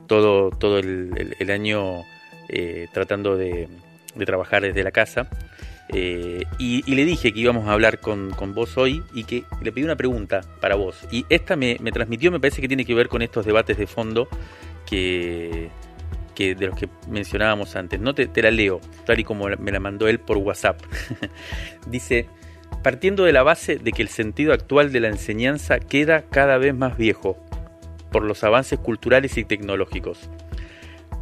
todo, 0.08 0.50
todo 0.52 0.80
el, 0.80 1.50
año 1.50 2.04
eh, 2.50 2.88
tratando 2.94 3.38
de, 3.38 3.68
trabajar 4.26 4.62
desde 4.64 4.84
la 4.84 4.92
casa. 4.92 5.30
y, 5.92 6.96
le 6.96 7.06
dije 7.06 7.34
que 7.34 7.40
íbamos 7.40 7.68
a 7.68 7.74
hablar 7.74 8.00
con, 8.00 8.32
con, 8.32 8.54
vos 8.54 8.78
hoy 8.78 9.04
y 9.14 9.26
que 9.26 9.44
le 9.62 9.72
pedí 9.72 9.84
una 9.84 9.96
pregunta 9.96 10.42
para 10.62 10.76
vos. 10.76 10.98
Y 11.12 11.26
esta 11.30 11.56
me, 11.56 11.78
me 11.82 11.92
transmitió, 11.92 12.32
me 12.32 12.40
parece 12.40 12.62
que 12.62 12.68
tiene 12.68 12.86
que 12.86 12.94
ver 12.94 13.10
con 13.10 13.22
estos 13.22 13.46
debates 13.46 13.78
de 13.78 13.88
fondo 13.88 14.28
que, 14.86 15.70
de 16.34 16.68
los 16.68 16.76
que 16.76 16.90
mencionábamos 17.08 17.76
antes. 17.76 18.00
No 18.00 18.14
te, 18.14 18.30
la 18.42 18.52
leo, 18.52 18.80
tal 19.06 19.20
y 19.20 19.24
como 19.24 19.46
me 19.60 19.72
la 19.72 19.80
mandó 19.80 20.08
él 20.08 20.20
por 20.20 20.38
WhatsApp. 20.38 20.82
Dice, 21.88 22.28
partiendo 22.84 23.24
de 23.24 23.34
la 23.34 23.44
base 23.44 23.78
de 23.78 23.92
que 23.92 24.02
el 24.02 24.10
sentido 24.10 24.54
actual 24.54 24.92
de 24.92 25.00
la 25.00 25.08
enseñanza 25.08 25.80
queda 25.80 26.24
cada 26.30 26.58
vez 26.58 26.76
más 26.76 26.98
viejo 26.98 27.38
por 28.12 28.24
los 28.24 28.44
avances 28.44 28.80
culturales 28.80 29.38
y 29.38 29.46
tecnológicos. 29.46 30.30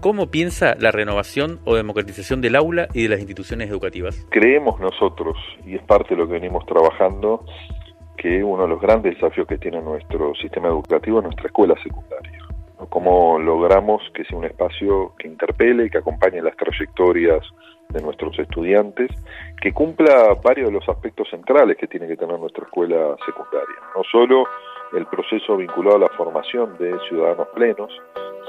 ¿Cómo 0.01 0.31
piensa 0.31 0.75
la 0.79 0.91
renovación 0.91 1.59
o 1.63 1.75
democratización 1.75 2.41
del 2.41 2.55
aula 2.55 2.87
y 2.93 3.03
de 3.03 3.09
las 3.09 3.19
instituciones 3.19 3.69
educativas? 3.69 4.25
Creemos 4.31 4.79
nosotros, 4.79 5.37
y 5.63 5.75
es 5.75 5.83
parte 5.83 6.15
de 6.15 6.21
lo 6.21 6.27
que 6.27 6.33
venimos 6.33 6.65
trabajando, 6.65 7.45
que 8.17 8.43
uno 8.43 8.63
de 8.63 8.69
los 8.69 8.81
grandes 8.81 9.13
desafíos 9.13 9.47
que 9.47 9.59
tiene 9.59 9.79
nuestro 9.79 10.33
sistema 10.35 10.69
educativo 10.69 11.19
es 11.19 11.25
nuestra 11.25 11.45
escuela 11.45 11.75
secundaria 11.83 12.50
cómo 12.89 13.39
logramos 13.39 14.01
que 14.13 14.23
sea 14.25 14.37
un 14.37 14.45
espacio 14.45 15.13
que 15.17 15.27
interpele, 15.27 15.89
que 15.89 15.99
acompañe 15.99 16.41
las 16.41 16.55
trayectorias 16.55 17.41
de 17.89 18.01
nuestros 18.01 18.37
estudiantes, 18.39 19.09
que 19.61 19.73
cumpla 19.73 20.35
varios 20.43 20.67
de 20.67 20.73
los 20.73 20.87
aspectos 20.87 21.29
centrales 21.29 21.77
que 21.77 21.87
tiene 21.87 22.07
que 22.07 22.17
tener 22.17 22.39
nuestra 22.39 22.63
escuela 22.63 23.15
secundaria. 23.25 23.75
No 23.95 24.03
solo 24.11 24.45
el 24.93 25.05
proceso 25.05 25.57
vinculado 25.57 25.97
a 25.97 25.99
la 25.99 26.09
formación 26.09 26.77
de 26.77 26.97
ciudadanos 27.07 27.47
plenos, 27.53 27.91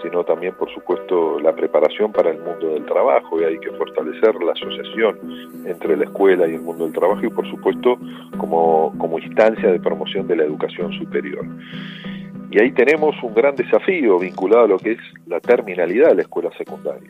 sino 0.03 0.25
también, 0.25 0.55
por 0.57 0.73
supuesto, 0.73 1.39
la 1.41 1.55
preparación 1.55 2.13
para 2.13 2.31
el 2.31 2.39
mundo 2.39 2.71
del 2.71 2.85
trabajo, 2.87 3.41
y 3.41 3.45
hay 3.45 3.59
que 3.59 3.71
fortalecer 3.73 4.35
la 4.43 4.53
asociación 4.53 5.65
entre 5.67 5.97
la 5.97 6.05
escuela 6.05 6.49
y 6.49 6.55
el 6.55 6.63
mundo 6.63 6.85
del 6.85 6.93
trabajo, 6.93 7.25
y 7.25 7.31
por 7.31 7.49
supuesto, 7.49 7.97
como, 8.39 8.93
como 8.99 9.19
instancia 9.19 9.71
de 9.71 9.79
promoción 9.79 10.27
de 10.27 10.37
la 10.37 10.45
educación 10.45 10.93
superior. 10.95 11.45
Y 12.53 12.61
ahí 12.61 12.71
tenemos 12.73 13.15
un 13.23 13.33
gran 13.33 13.57
desafío 13.57 14.19
vinculado 14.19 14.65
a 14.65 14.69
lo 14.69 14.79
que 14.79 14.93
es 14.93 14.99
la 15.27 15.41
terminalidad 15.41 16.11
de 16.11 16.17
la 16.17 16.23
escuela 16.23 16.51
secundaria. 16.59 17.09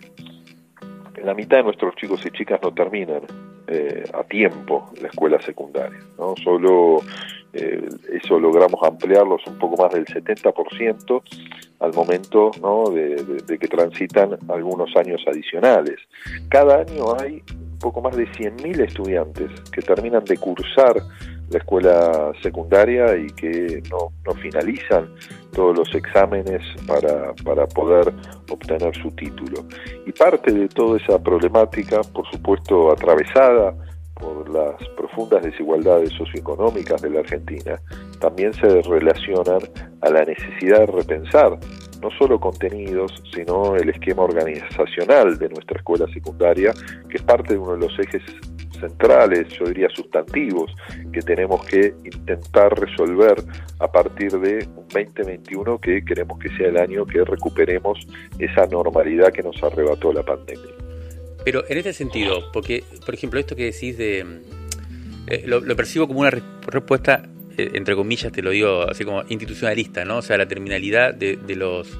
La 1.25 1.35
mitad 1.35 1.57
de 1.57 1.65
nuestros 1.65 1.97
chicos 1.97 2.25
y 2.25 2.31
chicas 2.31 2.61
no 2.63 2.73
terminan 2.73 3.23
eh, 3.67 4.05
a 4.15 4.23
tiempo 4.23 4.93
la 5.01 5.09
escuela 5.09 5.41
secundaria. 5.43 5.99
¿no? 6.17 6.35
Solo 6.45 7.01
eh, 7.53 7.89
eso 8.13 8.39
logramos 8.39 8.81
ampliarlos 8.85 9.45
un 9.49 9.59
poco 9.59 9.83
más 9.83 9.93
del 9.93 10.05
70% 10.07 11.23
al 11.81 11.93
momento 11.93 12.53
¿no? 12.61 12.91
de, 12.91 13.59
que 13.59 13.67
transitan 13.67 14.39
algunos 14.49 14.95
años 14.97 15.25
adicionales. 15.27 15.99
Cada 16.51 16.83
año 16.83 17.19
hay 17.19 17.43
poco 17.83 18.01
más 18.01 18.17
de 18.17 18.27
100.000 18.29 18.81
estudiantes 18.87 19.51
que 19.71 19.83
terminan 19.83 20.25
de 20.25 20.39
cursar 20.39 21.03
la 21.51 21.59
escuela 21.59 22.33
secundaria 22.43 23.15
y 23.17 23.27
que 23.27 23.83
no, 23.91 24.13
no 24.25 24.33
finalizan 24.41 25.13
todos 25.53 25.77
los 25.77 25.95
exámenes 25.95 26.63
para, 26.87 27.35
para 27.45 27.67
poder 27.67 28.15
obtener 28.51 28.97
su 28.97 29.11
título. 29.11 29.65
Y 30.07 30.13
parte 30.13 30.53
de 30.53 30.69
toda 30.69 30.99
esa 30.99 31.23
problemática, 31.23 32.01
por 32.15 32.27
supuesto, 32.31 32.91
atravesada 32.91 33.75
por 34.15 34.49
las 34.49 34.77
profundas 34.97 35.43
desigualdades 35.43 36.11
socioeconómicas 36.11 37.03
de 37.03 37.11
la 37.11 37.21
Argentina, 37.21 37.81
también 38.21 38.55
se 38.55 38.81
relacionan 38.83 39.61
a 40.01 40.11
la 40.11 40.25
necesidad 40.25 40.81
de 40.81 40.87
repensar 40.87 41.59
no 42.03 42.11
solo 42.19 42.41
contenidos, 42.41 43.13
sino 43.33 43.77
el 43.77 43.89
esquema 43.89 44.23
organizacional 44.23 45.39
de 45.39 45.49
nuestra 45.49 45.79
escuela 45.79 46.07
secundaria, 46.13 46.73
que 47.09 47.17
es 47.17 47.23
parte 47.23 47.55
de 47.55 47.59
uno 47.59 47.73
de 47.73 47.79
los 47.79 47.99
ejes 47.99 48.23
centrales, 48.81 49.49
yo 49.51 49.67
diría 49.67 49.89
sustantivos, 49.91 50.75
que 51.13 51.21
tenemos 51.21 51.65
que 51.67 51.95
intentar 52.05 52.79
resolver 52.79 53.37
a 53.79 53.91
partir 53.91 54.33
de 54.33 54.67
un 54.77 54.89
2021 54.89 55.79
que 55.79 56.05
queremos 56.05 56.39
que 56.41 56.49
sea 56.57 56.69
el 56.69 56.77
año 56.77 57.07
que 57.07 57.25
recuperemos 57.25 57.99
esa 58.39 58.67
normalidad 58.67 59.33
que 59.33 59.43
nos 59.43 59.63
arrebató 59.63 60.13
la 60.13 60.25
pandemia. 60.25 60.73
Pero 61.45 61.65
en 61.69 61.79
este 61.79 61.93
sentido, 61.93 62.51
porque, 62.53 62.85
por 63.05 63.15
ejemplo, 63.15 63.41
esto 63.41 63.57
que 63.57 63.65
decís 63.65 63.97
de... 63.97 64.27
Eh, 65.29 65.45
lo, 65.47 65.63
percibo 65.77 66.09
como 66.09 66.21
una 66.21 66.31
respuesta, 66.31 67.23
entre 67.57 67.95
comillas, 67.95 68.33
te 68.33 68.43
lo 68.43 68.51
digo 68.51 68.83
así 68.89 69.05
como 69.05 69.23
institucionalista, 69.29 70.05
¿no? 70.05 70.19
O 70.19 70.23
sea, 70.23 70.37
la 70.37 70.47
terminalidad 70.47 71.15
de, 71.15 71.39
los... 71.57 71.99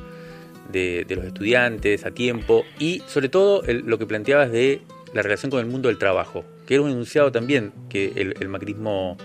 De, 0.71 1.05
los 1.09 1.25
estudiantes 1.27 2.07
a 2.07 2.13
tiempo 2.13 2.65
y 2.79 3.03
sobre 3.07 3.29
todo 3.29 3.63
lo 3.67 3.99
que 3.99 4.07
planteabas 4.07 4.51
de 4.51 4.81
la 5.13 5.21
relación 5.21 5.51
con 5.51 5.61
el 5.61 5.67
mundo 5.67 5.89
del 5.89 5.99
trabajo 5.99 6.45
que 6.67 6.75
era 6.75 6.83
un 6.83 6.91
enunciado 6.91 7.33
también 7.33 7.73
que 7.89 8.13
el, 8.39 8.49
macrismo 8.49 9.17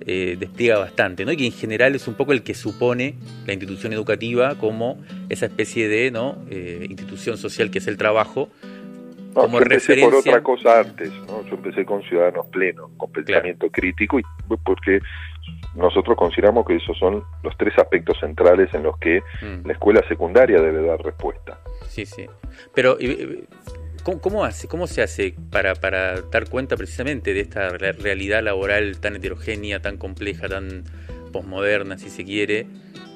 eh, 0.00 0.36
despliega 0.38 0.78
bastante, 0.78 1.24
¿no? 1.24 1.32
y 1.32 1.36
que 1.36 1.46
en 1.46 1.52
general 1.52 1.94
es 1.94 2.08
un 2.08 2.14
poco 2.14 2.32
el 2.32 2.42
que 2.42 2.54
supone 2.54 3.14
la 3.46 3.52
institución 3.52 3.92
educativa 3.92 4.56
como 4.56 5.02
esa 5.28 5.46
especie 5.46 5.88
de 5.88 6.10
¿no? 6.10 6.38
Eh, 6.50 6.86
institución 6.88 7.36
social 7.38 7.70
que 7.70 7.78
es 7.78 7.86
el 7.86 7.96
trabajo. 7.96 8.48
como 9.34 9.58
yo 9.58 9.62
empecé 9.64 9.96
por 10.00 10.14
otra 10.14 10.42
cosa 10.42 10.80
antes, 10.80 11.10
¿no? 11.26 11.44
yo 11.46 11.56
empecé 11.56 11.84
con 11.84 12.02
ciudadanos 12.02 12.46
plenos, 12.46 12.90
con 12.96 13.10
pensamiento 13.12 13.70
crítico, 13.70 14.18
y 14.18 14.22
porque 14.64 15.00
nosotros 15.74 16.16
consideramos 16.16 16.66
que 16.66 16.76
esos 16.76 16.96
son 16.98 17.22
los 17.42 17.56
tres 17.56 17.76
aspectos 17.78 18.18
centrales 18.18 18.72
en 18.74 18.82
los 18.82 18.98
que 18.98 19.20
mm. 19.42 19.66
la 19.66 19.72
escuela 19.72 20.02
secundaria 20.08 20.60
debe 20.60 20.86
dar 20.86 21.00
respuesta. 21.00 21.58
Sí, 21.88 22.06
sí. 22.06 22.26
Pero 22.74 22.96
¿Cómo, 24.20 24.44
hace, 24.44 24.68
¿Cómo 24.68 24.86
se 24.86 25.02
hace 25.02 25.34
para, 25.50 25.74
para 25.74 26.20
dar 26.20 26.48
cuenta 26.48 26.76
precisamente 26.76 27.34
de 27.34 27.40
esta 27.40 27.70
realidad 27.70 28.40
laboral 28.40 29.00
tan 29.00 29.16
heterogénea, 29.16 29.82
tan 29.82 29.96
compleja, 29.96 30.48
tan 30.48 30.84
posmoderna, 31.32 31.98
si 31.98 32.08
se 32.08 32.24
quiere, 32.24 32.68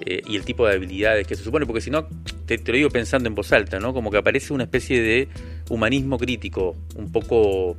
eh, 0.05 0.23
y 0.27 0.35
el 0.35 0.45
tipo 0.45 0.67
de 0.67 0.75
habilidades 0.75 1.29
que 1.29 1.37
se 1.37 1.45
supone? 1.45 1.65
Porque 1.65 1.81
si 1.81 1.93
no, 1.93 2.09
te, 2.45 2.59
lo 2.59 2.73
digo 2.75 2.91
pensando 2.91 3.29
en 3.29 3.37
voz 3.37 3.53
alta, 3.53 3.79
¿no? 3.79 3.95
Como 3.95 4.11
que 4.11 4.19
aparece 4.19 4.53
una 4.53 4.65
especie 4.65 5.01
de 5.01 5.29
humanismo 5.69 6.19
crítico, 6.19 6.75
un 6.97 7.13
poco 7.13 7.77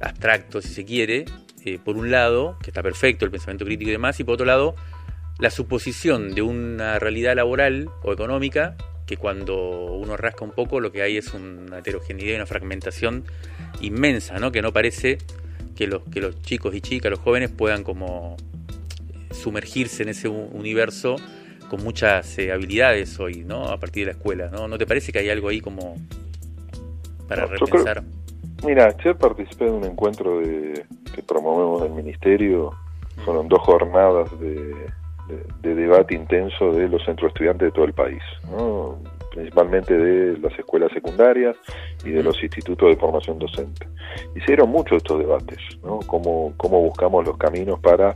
abstracto, 0.00 0.62
si 0.62 0.68
se 0.68 0.86
quiere, 0.86 1.26
eh, 1.64 1.78
por 1.82 1.96
un 1.96 2.10
lado, 2.10 2.56
que 2.62 2.70
está 2.70 2.82
perfecto 2.82 3.24
el 3.24 3.30
pensamiento 3.30 3.64
crítico 3.64 3.88
y 3.88 3.92
demás, 3.92 4.18
y 4.20 4.24
por 4.24 4.34
otro 4.34 4.46
lado, 4.46 4.74
la 5.38 5.50
suposición 5.50 6.34
de 6.34 6.42
una 6.42 6.98
realidad 6.98 7.36
laboral 7.36 7.90
o 8.02 8.12
económica 8.12 8.76
que 9.06 9.16
cuando 9.16 9.56
uno 9.94 10.16
rasca 10.16 10.44
un 10.44 10.52
poco 10.52 10.80
lo 10.80 10.92
que 10.92 11.02
hay 11.02 11.16
es 11.16 11.32
una 11.32 11.78
heterogeneidad 11.78 12.32
y 12.32 12.36
una 12.36 12.46
fragmentación 12.46 13.24
inmensa, 13.80 14.38
¿no? 14.38 14.52
Que 14.52 14.60
no 14.60 14.72
parece 14.72 15.18
que 15.74 15.86
los, 15.86 16.02
que 16.12 16.20
los 16.20 16.42
chicos 16.42 16.74
y 16.74 16.82
chicas, 16.82 17.10
los 17.10 17.20
jóvenes 17.20 17.50
puedan 17.50 17.84
como 17.84 18.36
sumergirse 19.32 20.02
en 20.02 20.10
ese 20.10 20.28
universo 20.28 21.16
con 21.70 21.82
muchas 21.82 22.38
eh, 22.38 22.52
habilidades 22.52 23.18
hoy, 23.18 23.44
¿no? 23.44 23.68
A 23.68 23.78
partir 23.78 24.06
de 24.06 24.12
la 24.12 24.18
escuela, 24.18 24.50
¿no? 24.50 24.68
¿No 24.68 24.76
te 24.76 24.86
parece 24.86 25.10
que 25.10 25.20
hay 25.20 25.30
algo 25.30 25.48
ahí 25.48 25.60
como 25.60 25.96
para 27.28 27.46
repensar? 27.46 28.02
Mira, 28.64 28.86
ayer 28.86 29.16
participé 29.16 29.66
de 29.66 29.70
un 29.70 29.84
encuentro 29.84 30.40
de, 30.40 30.84
que 31.14 31.22
promovemos 31.22 31.82
del 31.82 31.92
Ministerio, 31.92 32.72
fueron 33.24 33.48
dos 33.48 33.60
jornadas 33.60 34.30
de, 34.40 34.74
de, 35.62 35.74
debate 35.74 36.14
intenso 36.14 36.72
de 36.72 36.88
los 36.88 37.04
centros 37.04 37.28
estudiantes 37.28 37.68
de 37.68 37.72
todo 37.72 37.84
el 37.84 37.92
país, 37.92 38.22
principalmente 39.30 39.96
de 39.96 40.38
las 40.38 40.56
escuelas 40.58 40.90
secundarias 40.92 41.56
y 42.04 42.10
de 42.10 42.22
los 42.22 42.42
institutos 42.42 42.88
de 42.88 42.96
formación 42.96 43.38
docente. 43.38 43.86
Dieron 44.46 44.70
muchos 44.70 44.98
estos 44.98 45.18
debates, 45.18 45.58
¿no? 45.82 45.98
cómo, 46.06 46.54
cómo 46.56 46.80
buscamos 46.80 47.26
los 47.26 47.36
caminos 47.36 47.78
para 47.80 48.14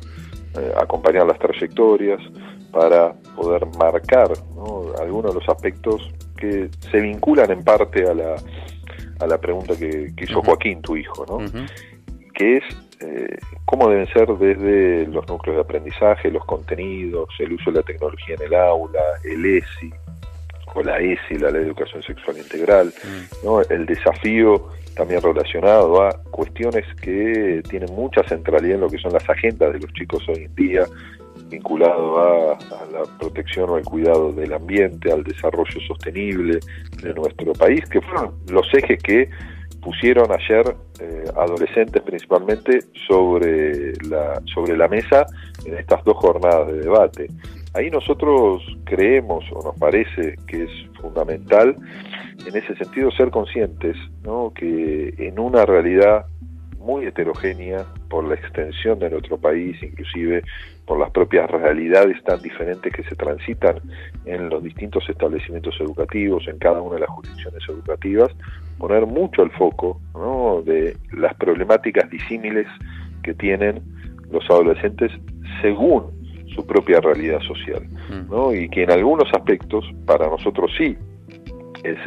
eh, 0.59 0.73
acompañar 0.81 1.27
las 1.27 1.39
trayectorias, 1.39 2.21
para 2.73 3.13
poder 3.37 3.67
marcar 3.79 4.33
algunos 4.99 5.35
de 5.35 5.41
los 5.41 5.49
aspectos 5.49 6.11
que 6.39 6.71
se 6.91 7.01
vinculan 7.01 7.51
en 7.51 7.63
parte 7.63 8.09
a 8.09 8.15
la, 8.15 8.37
a 9.23 9.27
la 9.27 9.39
pregunta 9.39 9.75
que, 9.77 10.13
hizo 10.19 10.43
Joaquín, 10.43 10.83
tu 10.83 10.97
hijo, 10.97 11.25
¿no? 11.27 11.39
que 12.35 12.57
es 12.57 12.65
eh, 13.01 13.39
cómo 13.65 13.89
deben 13.89 14.07
ser 14.09 14.27
desde 14.29 15.07
los 15.07 15.27
núcleos 15.29 15.57
de 15.57 15.63
aprendizaje, 15.63 16.31
los 16.31 16.45
contenidos, 16.45 17.29
el 17.39 17.53
uso 17.53 17.71
de 17.71 17.79
la 17.79 17.83
tecnología 17.83 18.37
en 18.37 18.43
el 18.43 18.55
aula, 18.55 19.01
el 19.25 19.45
ESI 19.45 19.93
o 20.75 20.83
la 20.83 20.99
ESI, 20.99 21.39
la 21.39 21.51
Ley 21.51 21.63
de 21.63 21.67
Educación 21.67 22.03
Sexual 22.03 22.39
Integral, 22.39 22.87
mm. 22.87 23.47
¿no? 23.47 23.61
el 23.61 23.87
desafío 23.87 24.69
también 24.95 25.23
relacionado 25.23 26.03
a 26.03 26.13
cuestiones 26.31 26.85
que 27.01 27.63
tienen 27.69 27.95
mucha 27.95 28.23
centralidad 28.25 28.75
en 28.75 28.81
lo 28.83 28.89
que 28.89 28.99
son 28.99 29.13
las 29.13 29.29
agendas 29.29 29.73
de 29.73 29.81
los 29.81 29.93
chicos 29.93 30.23
hoy 30.29 30.45
en 30.45 30.55
día, 30.55 30.85
vinculado 31.53 32.19
a, 32.19 32.53
a, 32.55 32.87
la 32.91 33.03
protección 33.19 33.71
o 33.71 33.77
al 33.77 33.85
cuidado 33.85 34.33
del 34.33 34.53
ambiente, 34.53 35.13
al 35.13 35.23
desarrollo 35.23 35.81
sostenible 35.87 36.59
de 37.03 37.15
nuestro 37.15 37.53
país, 37.53 37.85
que 37.89 38.01
fueron 38.01 38.35
los 38.51 38.67
ejes 38.75 39.01
que 39.03 39.29
pusieron 39.83 40.31
ayer 40.33 40.75
eh, 41.01 41.25
adolescentes 41.37 42.03
principalmente 42.03 42.81
sobre 43.07 43.93
la, 44.09 44.41
sobre 44.55 44.77
la 44.77 44.89
mesa 44.89 45.27
en 45.67 45.77
estas 45.77 46.03
dos 46.05 46.17
jornadas 46.17 46.69
de 46.69 46.81
debate. 46.81 47.27
Ahí 47.75 47.91
nosotros 47.91 48.63
creemos 48.85 49.45
o 49.53 49.63
nos 49.63 49.79
parece 49.79 50.37
que 50.47 50.65
es 50.65 50.71
fundamental 51.01 51.75
en 52.47 52.57
ese 52.57 52.77
sentido 52.77 53.11
ser 53.13 53.31
conscientes 53.31 53.97
¿no? 54.23 54.53
que 54.55 55.15
en 55.19 55.39
una 55.39 55.65
realidad 55.65 56.27
muy 56.83 57.07
heterogénea 57.07 57.85
por 58.11 58.25
la 58.25 58.35
extensión 58.35 58.99
de 58.99 59.11
nuestro 59.11 59.39
país, 59.39 59.81
inclusive 59.83 60.43
por 60.87 60.99
las 60.99 61.11
propias 61.11 61.51
realidades 61.51 62.23
tan 62.25 62.41
diferentes 62.43 62.93
que 62.93 63.05
se 63.05 63.15
transitan 63.15 63.77
en 64.25 64.49
los 64.49 64.63
distintos 64.63 65.09
establecimientos 65.09 65.75
educativos, 65.81 66.47
en 66.49 66.59
cada 66.59 66.81
una 66.81 66.97
de 66.97 67.01
las 67.01 67.11
jurisdicciones 67.11 67.63
educativas, 67.69 68.31
poner 68.79 69.07
mucho 69.07 69.43
el 69.43 69.51
foco 69.53 70.01
de 70.65 70.97
las 71.13 71.35
problemáticas 71.35 72.11
disímiles 72.11 72.67
que 73.23 73.35
tienen 73.35 73.81
los 74.31 74.45
adolescentes 74.51 75.13
según 75.61 76.11
su 76.55 76.67
propia 76.67 77.01
realidad 77.01 77.41
social, 77.41 77.83
mm. 78.11 78.55
y 78.55 78.69
que 78.69 78.83
en 78.83 78.91
algunos 78.91 79.29
aspectos 79.33 79.85
para 80.05 80.27
nosotros 80.27 80.71
sí 80.77 80.97
es, 81.85 81.99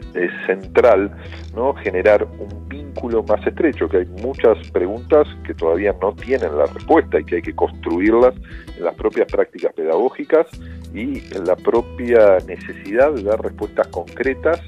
central 0.45 1.11
no 1.55 1.73
generar 1.75 2.23
un 2.39 2.69
vínculo 2.69 3.23
más 3.23 3.45
estrecho, 3.45 3.87
que 3.89 3.97
hay 3.97 4.05
muchas 4.21 4.57
preguntas 4.71 5.27
que 5.45 5.53
todavía 5.53 5.93
no 6.01 6.13
tienen 6.13 6.57
la 6.57 6.65
respuesta 6.65 7.19
y 7.19 7.23
que 7.23 7.35
hay 7.37 7.41
que 7.41 7.55
construirlas 7.55 8.33
en 8.77 8.83
las 8.83 8.95
propias 8.95 9.27
prácticas 9.31 9.73
pedagógicas 9.73 10.47
y 10.93 11.23
en 11.35 11.45
la 11.45 11.55
propia 11.55 12.37
necesidad 12.47 13.11
de 13.13 13.23
dar 13.23 13.41
respuestas 13.41 13.87
concretas 13.87 14.61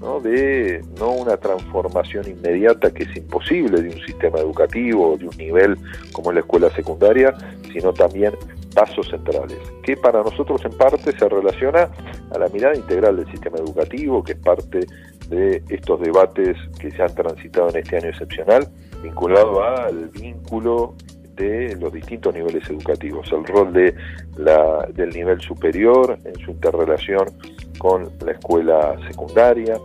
¿no? 0.00 0.20
de 0.20 0.82
no 0.98 1.12
una 1.12 1.36
transformación 1.36 2.28
inmediata 2.28 2.92
que 2.92 3.04
es 3.04 3.16
imposible 3.16 3.82
de 3.82 3.88
un 3.88 4.06
sistema 4.06 4.38
educativo, 4.38 5.16
de 5.18 5.28
un 5.28 5.36
nivel 5.36 5.76
como 6.12 6.32
la 6.32 6.40
escuela 6.40 6.70
secundaria, 6.70 7.34
sino 7.72 7.92
también 7.92 8.32
pasos 8.74 9.08
centrales, 9.08 9.58
que 9.82 9.96
para 9.96 10.22
nosotros 10.22 10.64
en 10.64 10.72
parte 10.76 11.12
se 11.12 11.28
relaciona 11.28 11.88
a 12.34 12.38
la 12.38 12.48
mirada 12.48 12.74
integral 12.76 13.16
del 13.16 13.30
sistema 13.30 13.58
educativo, 13.58 14.22
que 14.22 14.32
es 14.32 14.38
parte 14.38 14.80
de 15.28 15.62
estos 15.68 16.00
debates 16.00 16.56
que 16.78 16.90
se 16.90 17.02
han 17.02 17.14
transitado 17.14 17.70
en 17.70 17.76
este 17.76 17.96
año 17.96 18.08
excepcional, 18.08 18.68
vinculado 19.02 19.62
al 19.62 20.08
vínculo 20.08 20.94
de 21.36 21.76
los 21.76 21.92
distintos 21.92 22.34
niveles 22.34 22.68
educativos, 22.68 23.30
el 23.32 23.44
rol 23.44 23.72
de 23.72 23.94
la, 24.36 24.86
del 24.94 25.10
nivel 25.10 25.40
superior 25.40 26.18
en 26.24 26.34
su 26.44 26.52
interrelación 26.52 27.26
con 27.78 28.10
la 28.24 28.32
escuela 28.32 28.96
secundaria, 29.08 29.78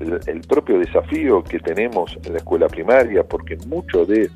el, 0.00 0.40
propio 0.42 0.78
desafío 0.78 1.42
que 1.42 1.58
tenemos 1.58 2.16
en 2.24 2.32
la 2.32 2.38
escuela 2.38 2.68
primaria, 2.68 3.24
porque 3.24 3.56
mucho 3.66 4.06
de 4.06 4.30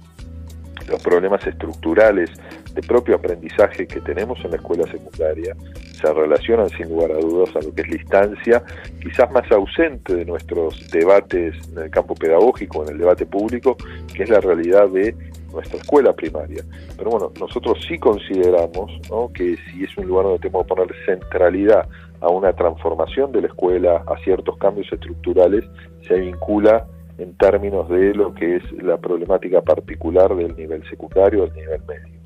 los 0.88 1.02
problemas 1.02 1.46
estructurales 1.46 2.30
de 2.74 2.82
propio 2.82 3.16
aprendizaje 3.16 3.86
que 3.86 4.00
tenemos 4.00 4.38
en 4.44 4.52
la 4.52 4.56
escuela 4.56 4.84
secundaria 4.90 5.54
se 6.02 6.12
relacionan 6.12 6.68
sin 6.70 6.88
lugar 6.88 7.12
a 7.12 7.18
dudas 7.18 7.54
a 7.54 7.60
lo 7.60 7.72
que 7.74 7.82
es 7.82 7.88
la 7.88 7.96
instancia, 7.96 8.62
quizás 9.00 9.30
más 9.30 9.50
ausente 9.52 10.16
de 10.16 10.24
nuestros 10.24 10.90
debates 10.90 11.54
en 11.70 11.84
el 11.84 11.90
campo 11.90 12.14
pedagógico, 12.14 12.82
en 12.82 12.90
el 12.90 12.98
debate 12.98 13.24
público, 13.24 13.76
que 14.12 14.24
es 14.24 14.28
la 14.28 14.40
realidad 14.40 14.88
de 14.88 15.14
nuestra 15.52 15.78
escuela 15.78 16.12
primaria. 16.12 16.64
Pero 16.96 17.10
bueno, 17.10 17.32
nosotros 17.38 17.78
sí 17.86 17.98
consideramos 17.98 18.90
que 19.34 19.56
si 19.56 19.84
es 19.84 19.96
un 19.96 20.06
lugar 20.06 20.24
donde 20.24 20.40
tenemos 20.40 20.66
que 20.66 20.74
poner 20.74 20.94
centralidad 21.06 21.88
a 22.20 22.28
una 22.28 22.52
transformación 22.52 23.32
de 23.32 23.42
la 23.42 23.46
escuela, 23.48 24.02
a 24.06 24.16
ciertos 24.24 24.56
cambios 24.58 24.92
estructurales, 24.92 25.64
se 26.06 26.14
vincula 26.14 26.86
en 27.18 27.36
términos 27.36 27.88
de 27.88 28.14
lo 28.14 28.34
que 28.34 28.56
es 28.56 28.72
la 28.82 28.96
problemática 28.96 29.60
particular 29.60 30.34
del 30.34 30.56
nivel 30.56 30.88
secundario, 30.88 31.42
del 31.46 31.54
nivel 31.54 31.82
medio. 31.86 32.21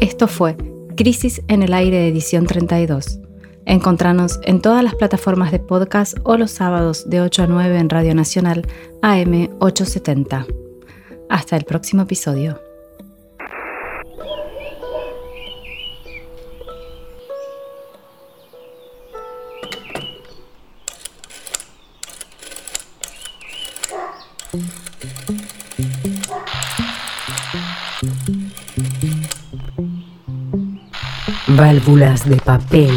Esto 0.00 0.28
fue 0.28 0.56
Crisis 0.94 1.40
en 1.48 1.62
el 1.62 1.72
Aire 1.72 2.06
edición 2.06 2.46
32. 2.46 3.18
Encontranos 3.64 4.38
en 4.42 4.60
todas 4.60 4.84
las 4.84 4.94
plataformas 4.94 5.52
de 5.52 5.58
podcast 5.58 6.18
o 6.22 6.36
los 6.36 6.50
sábados 6.50 7.08
de 7.08 7.22
8 7.22 7.44
a 7.44 7.46
9 7.46 7.78
en 7.78 7.88
Radio 7.88 8.14
Nacional 8.14 8.66
AM 9.00 9.48
870. 9.58 10.46
Hasta 11.30 11.56
el 11.56 11.64
próximo 11.64 12.02
episodio. 12.02 12.65
Válvulas 31.56 32.28
de 32.28 32.36
papel, 32.36 32.92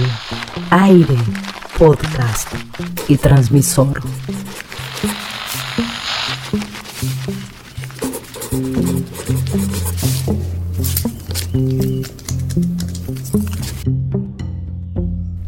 aire, 0.70 1.16
podcast 1.78 2.54
y 3.08 3.16
transmisor. 3.16 4.02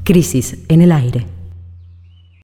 Crisis 0.05 0.57
en 0.69 0.81
el 0.81 0.91
aire. 0.93 1.40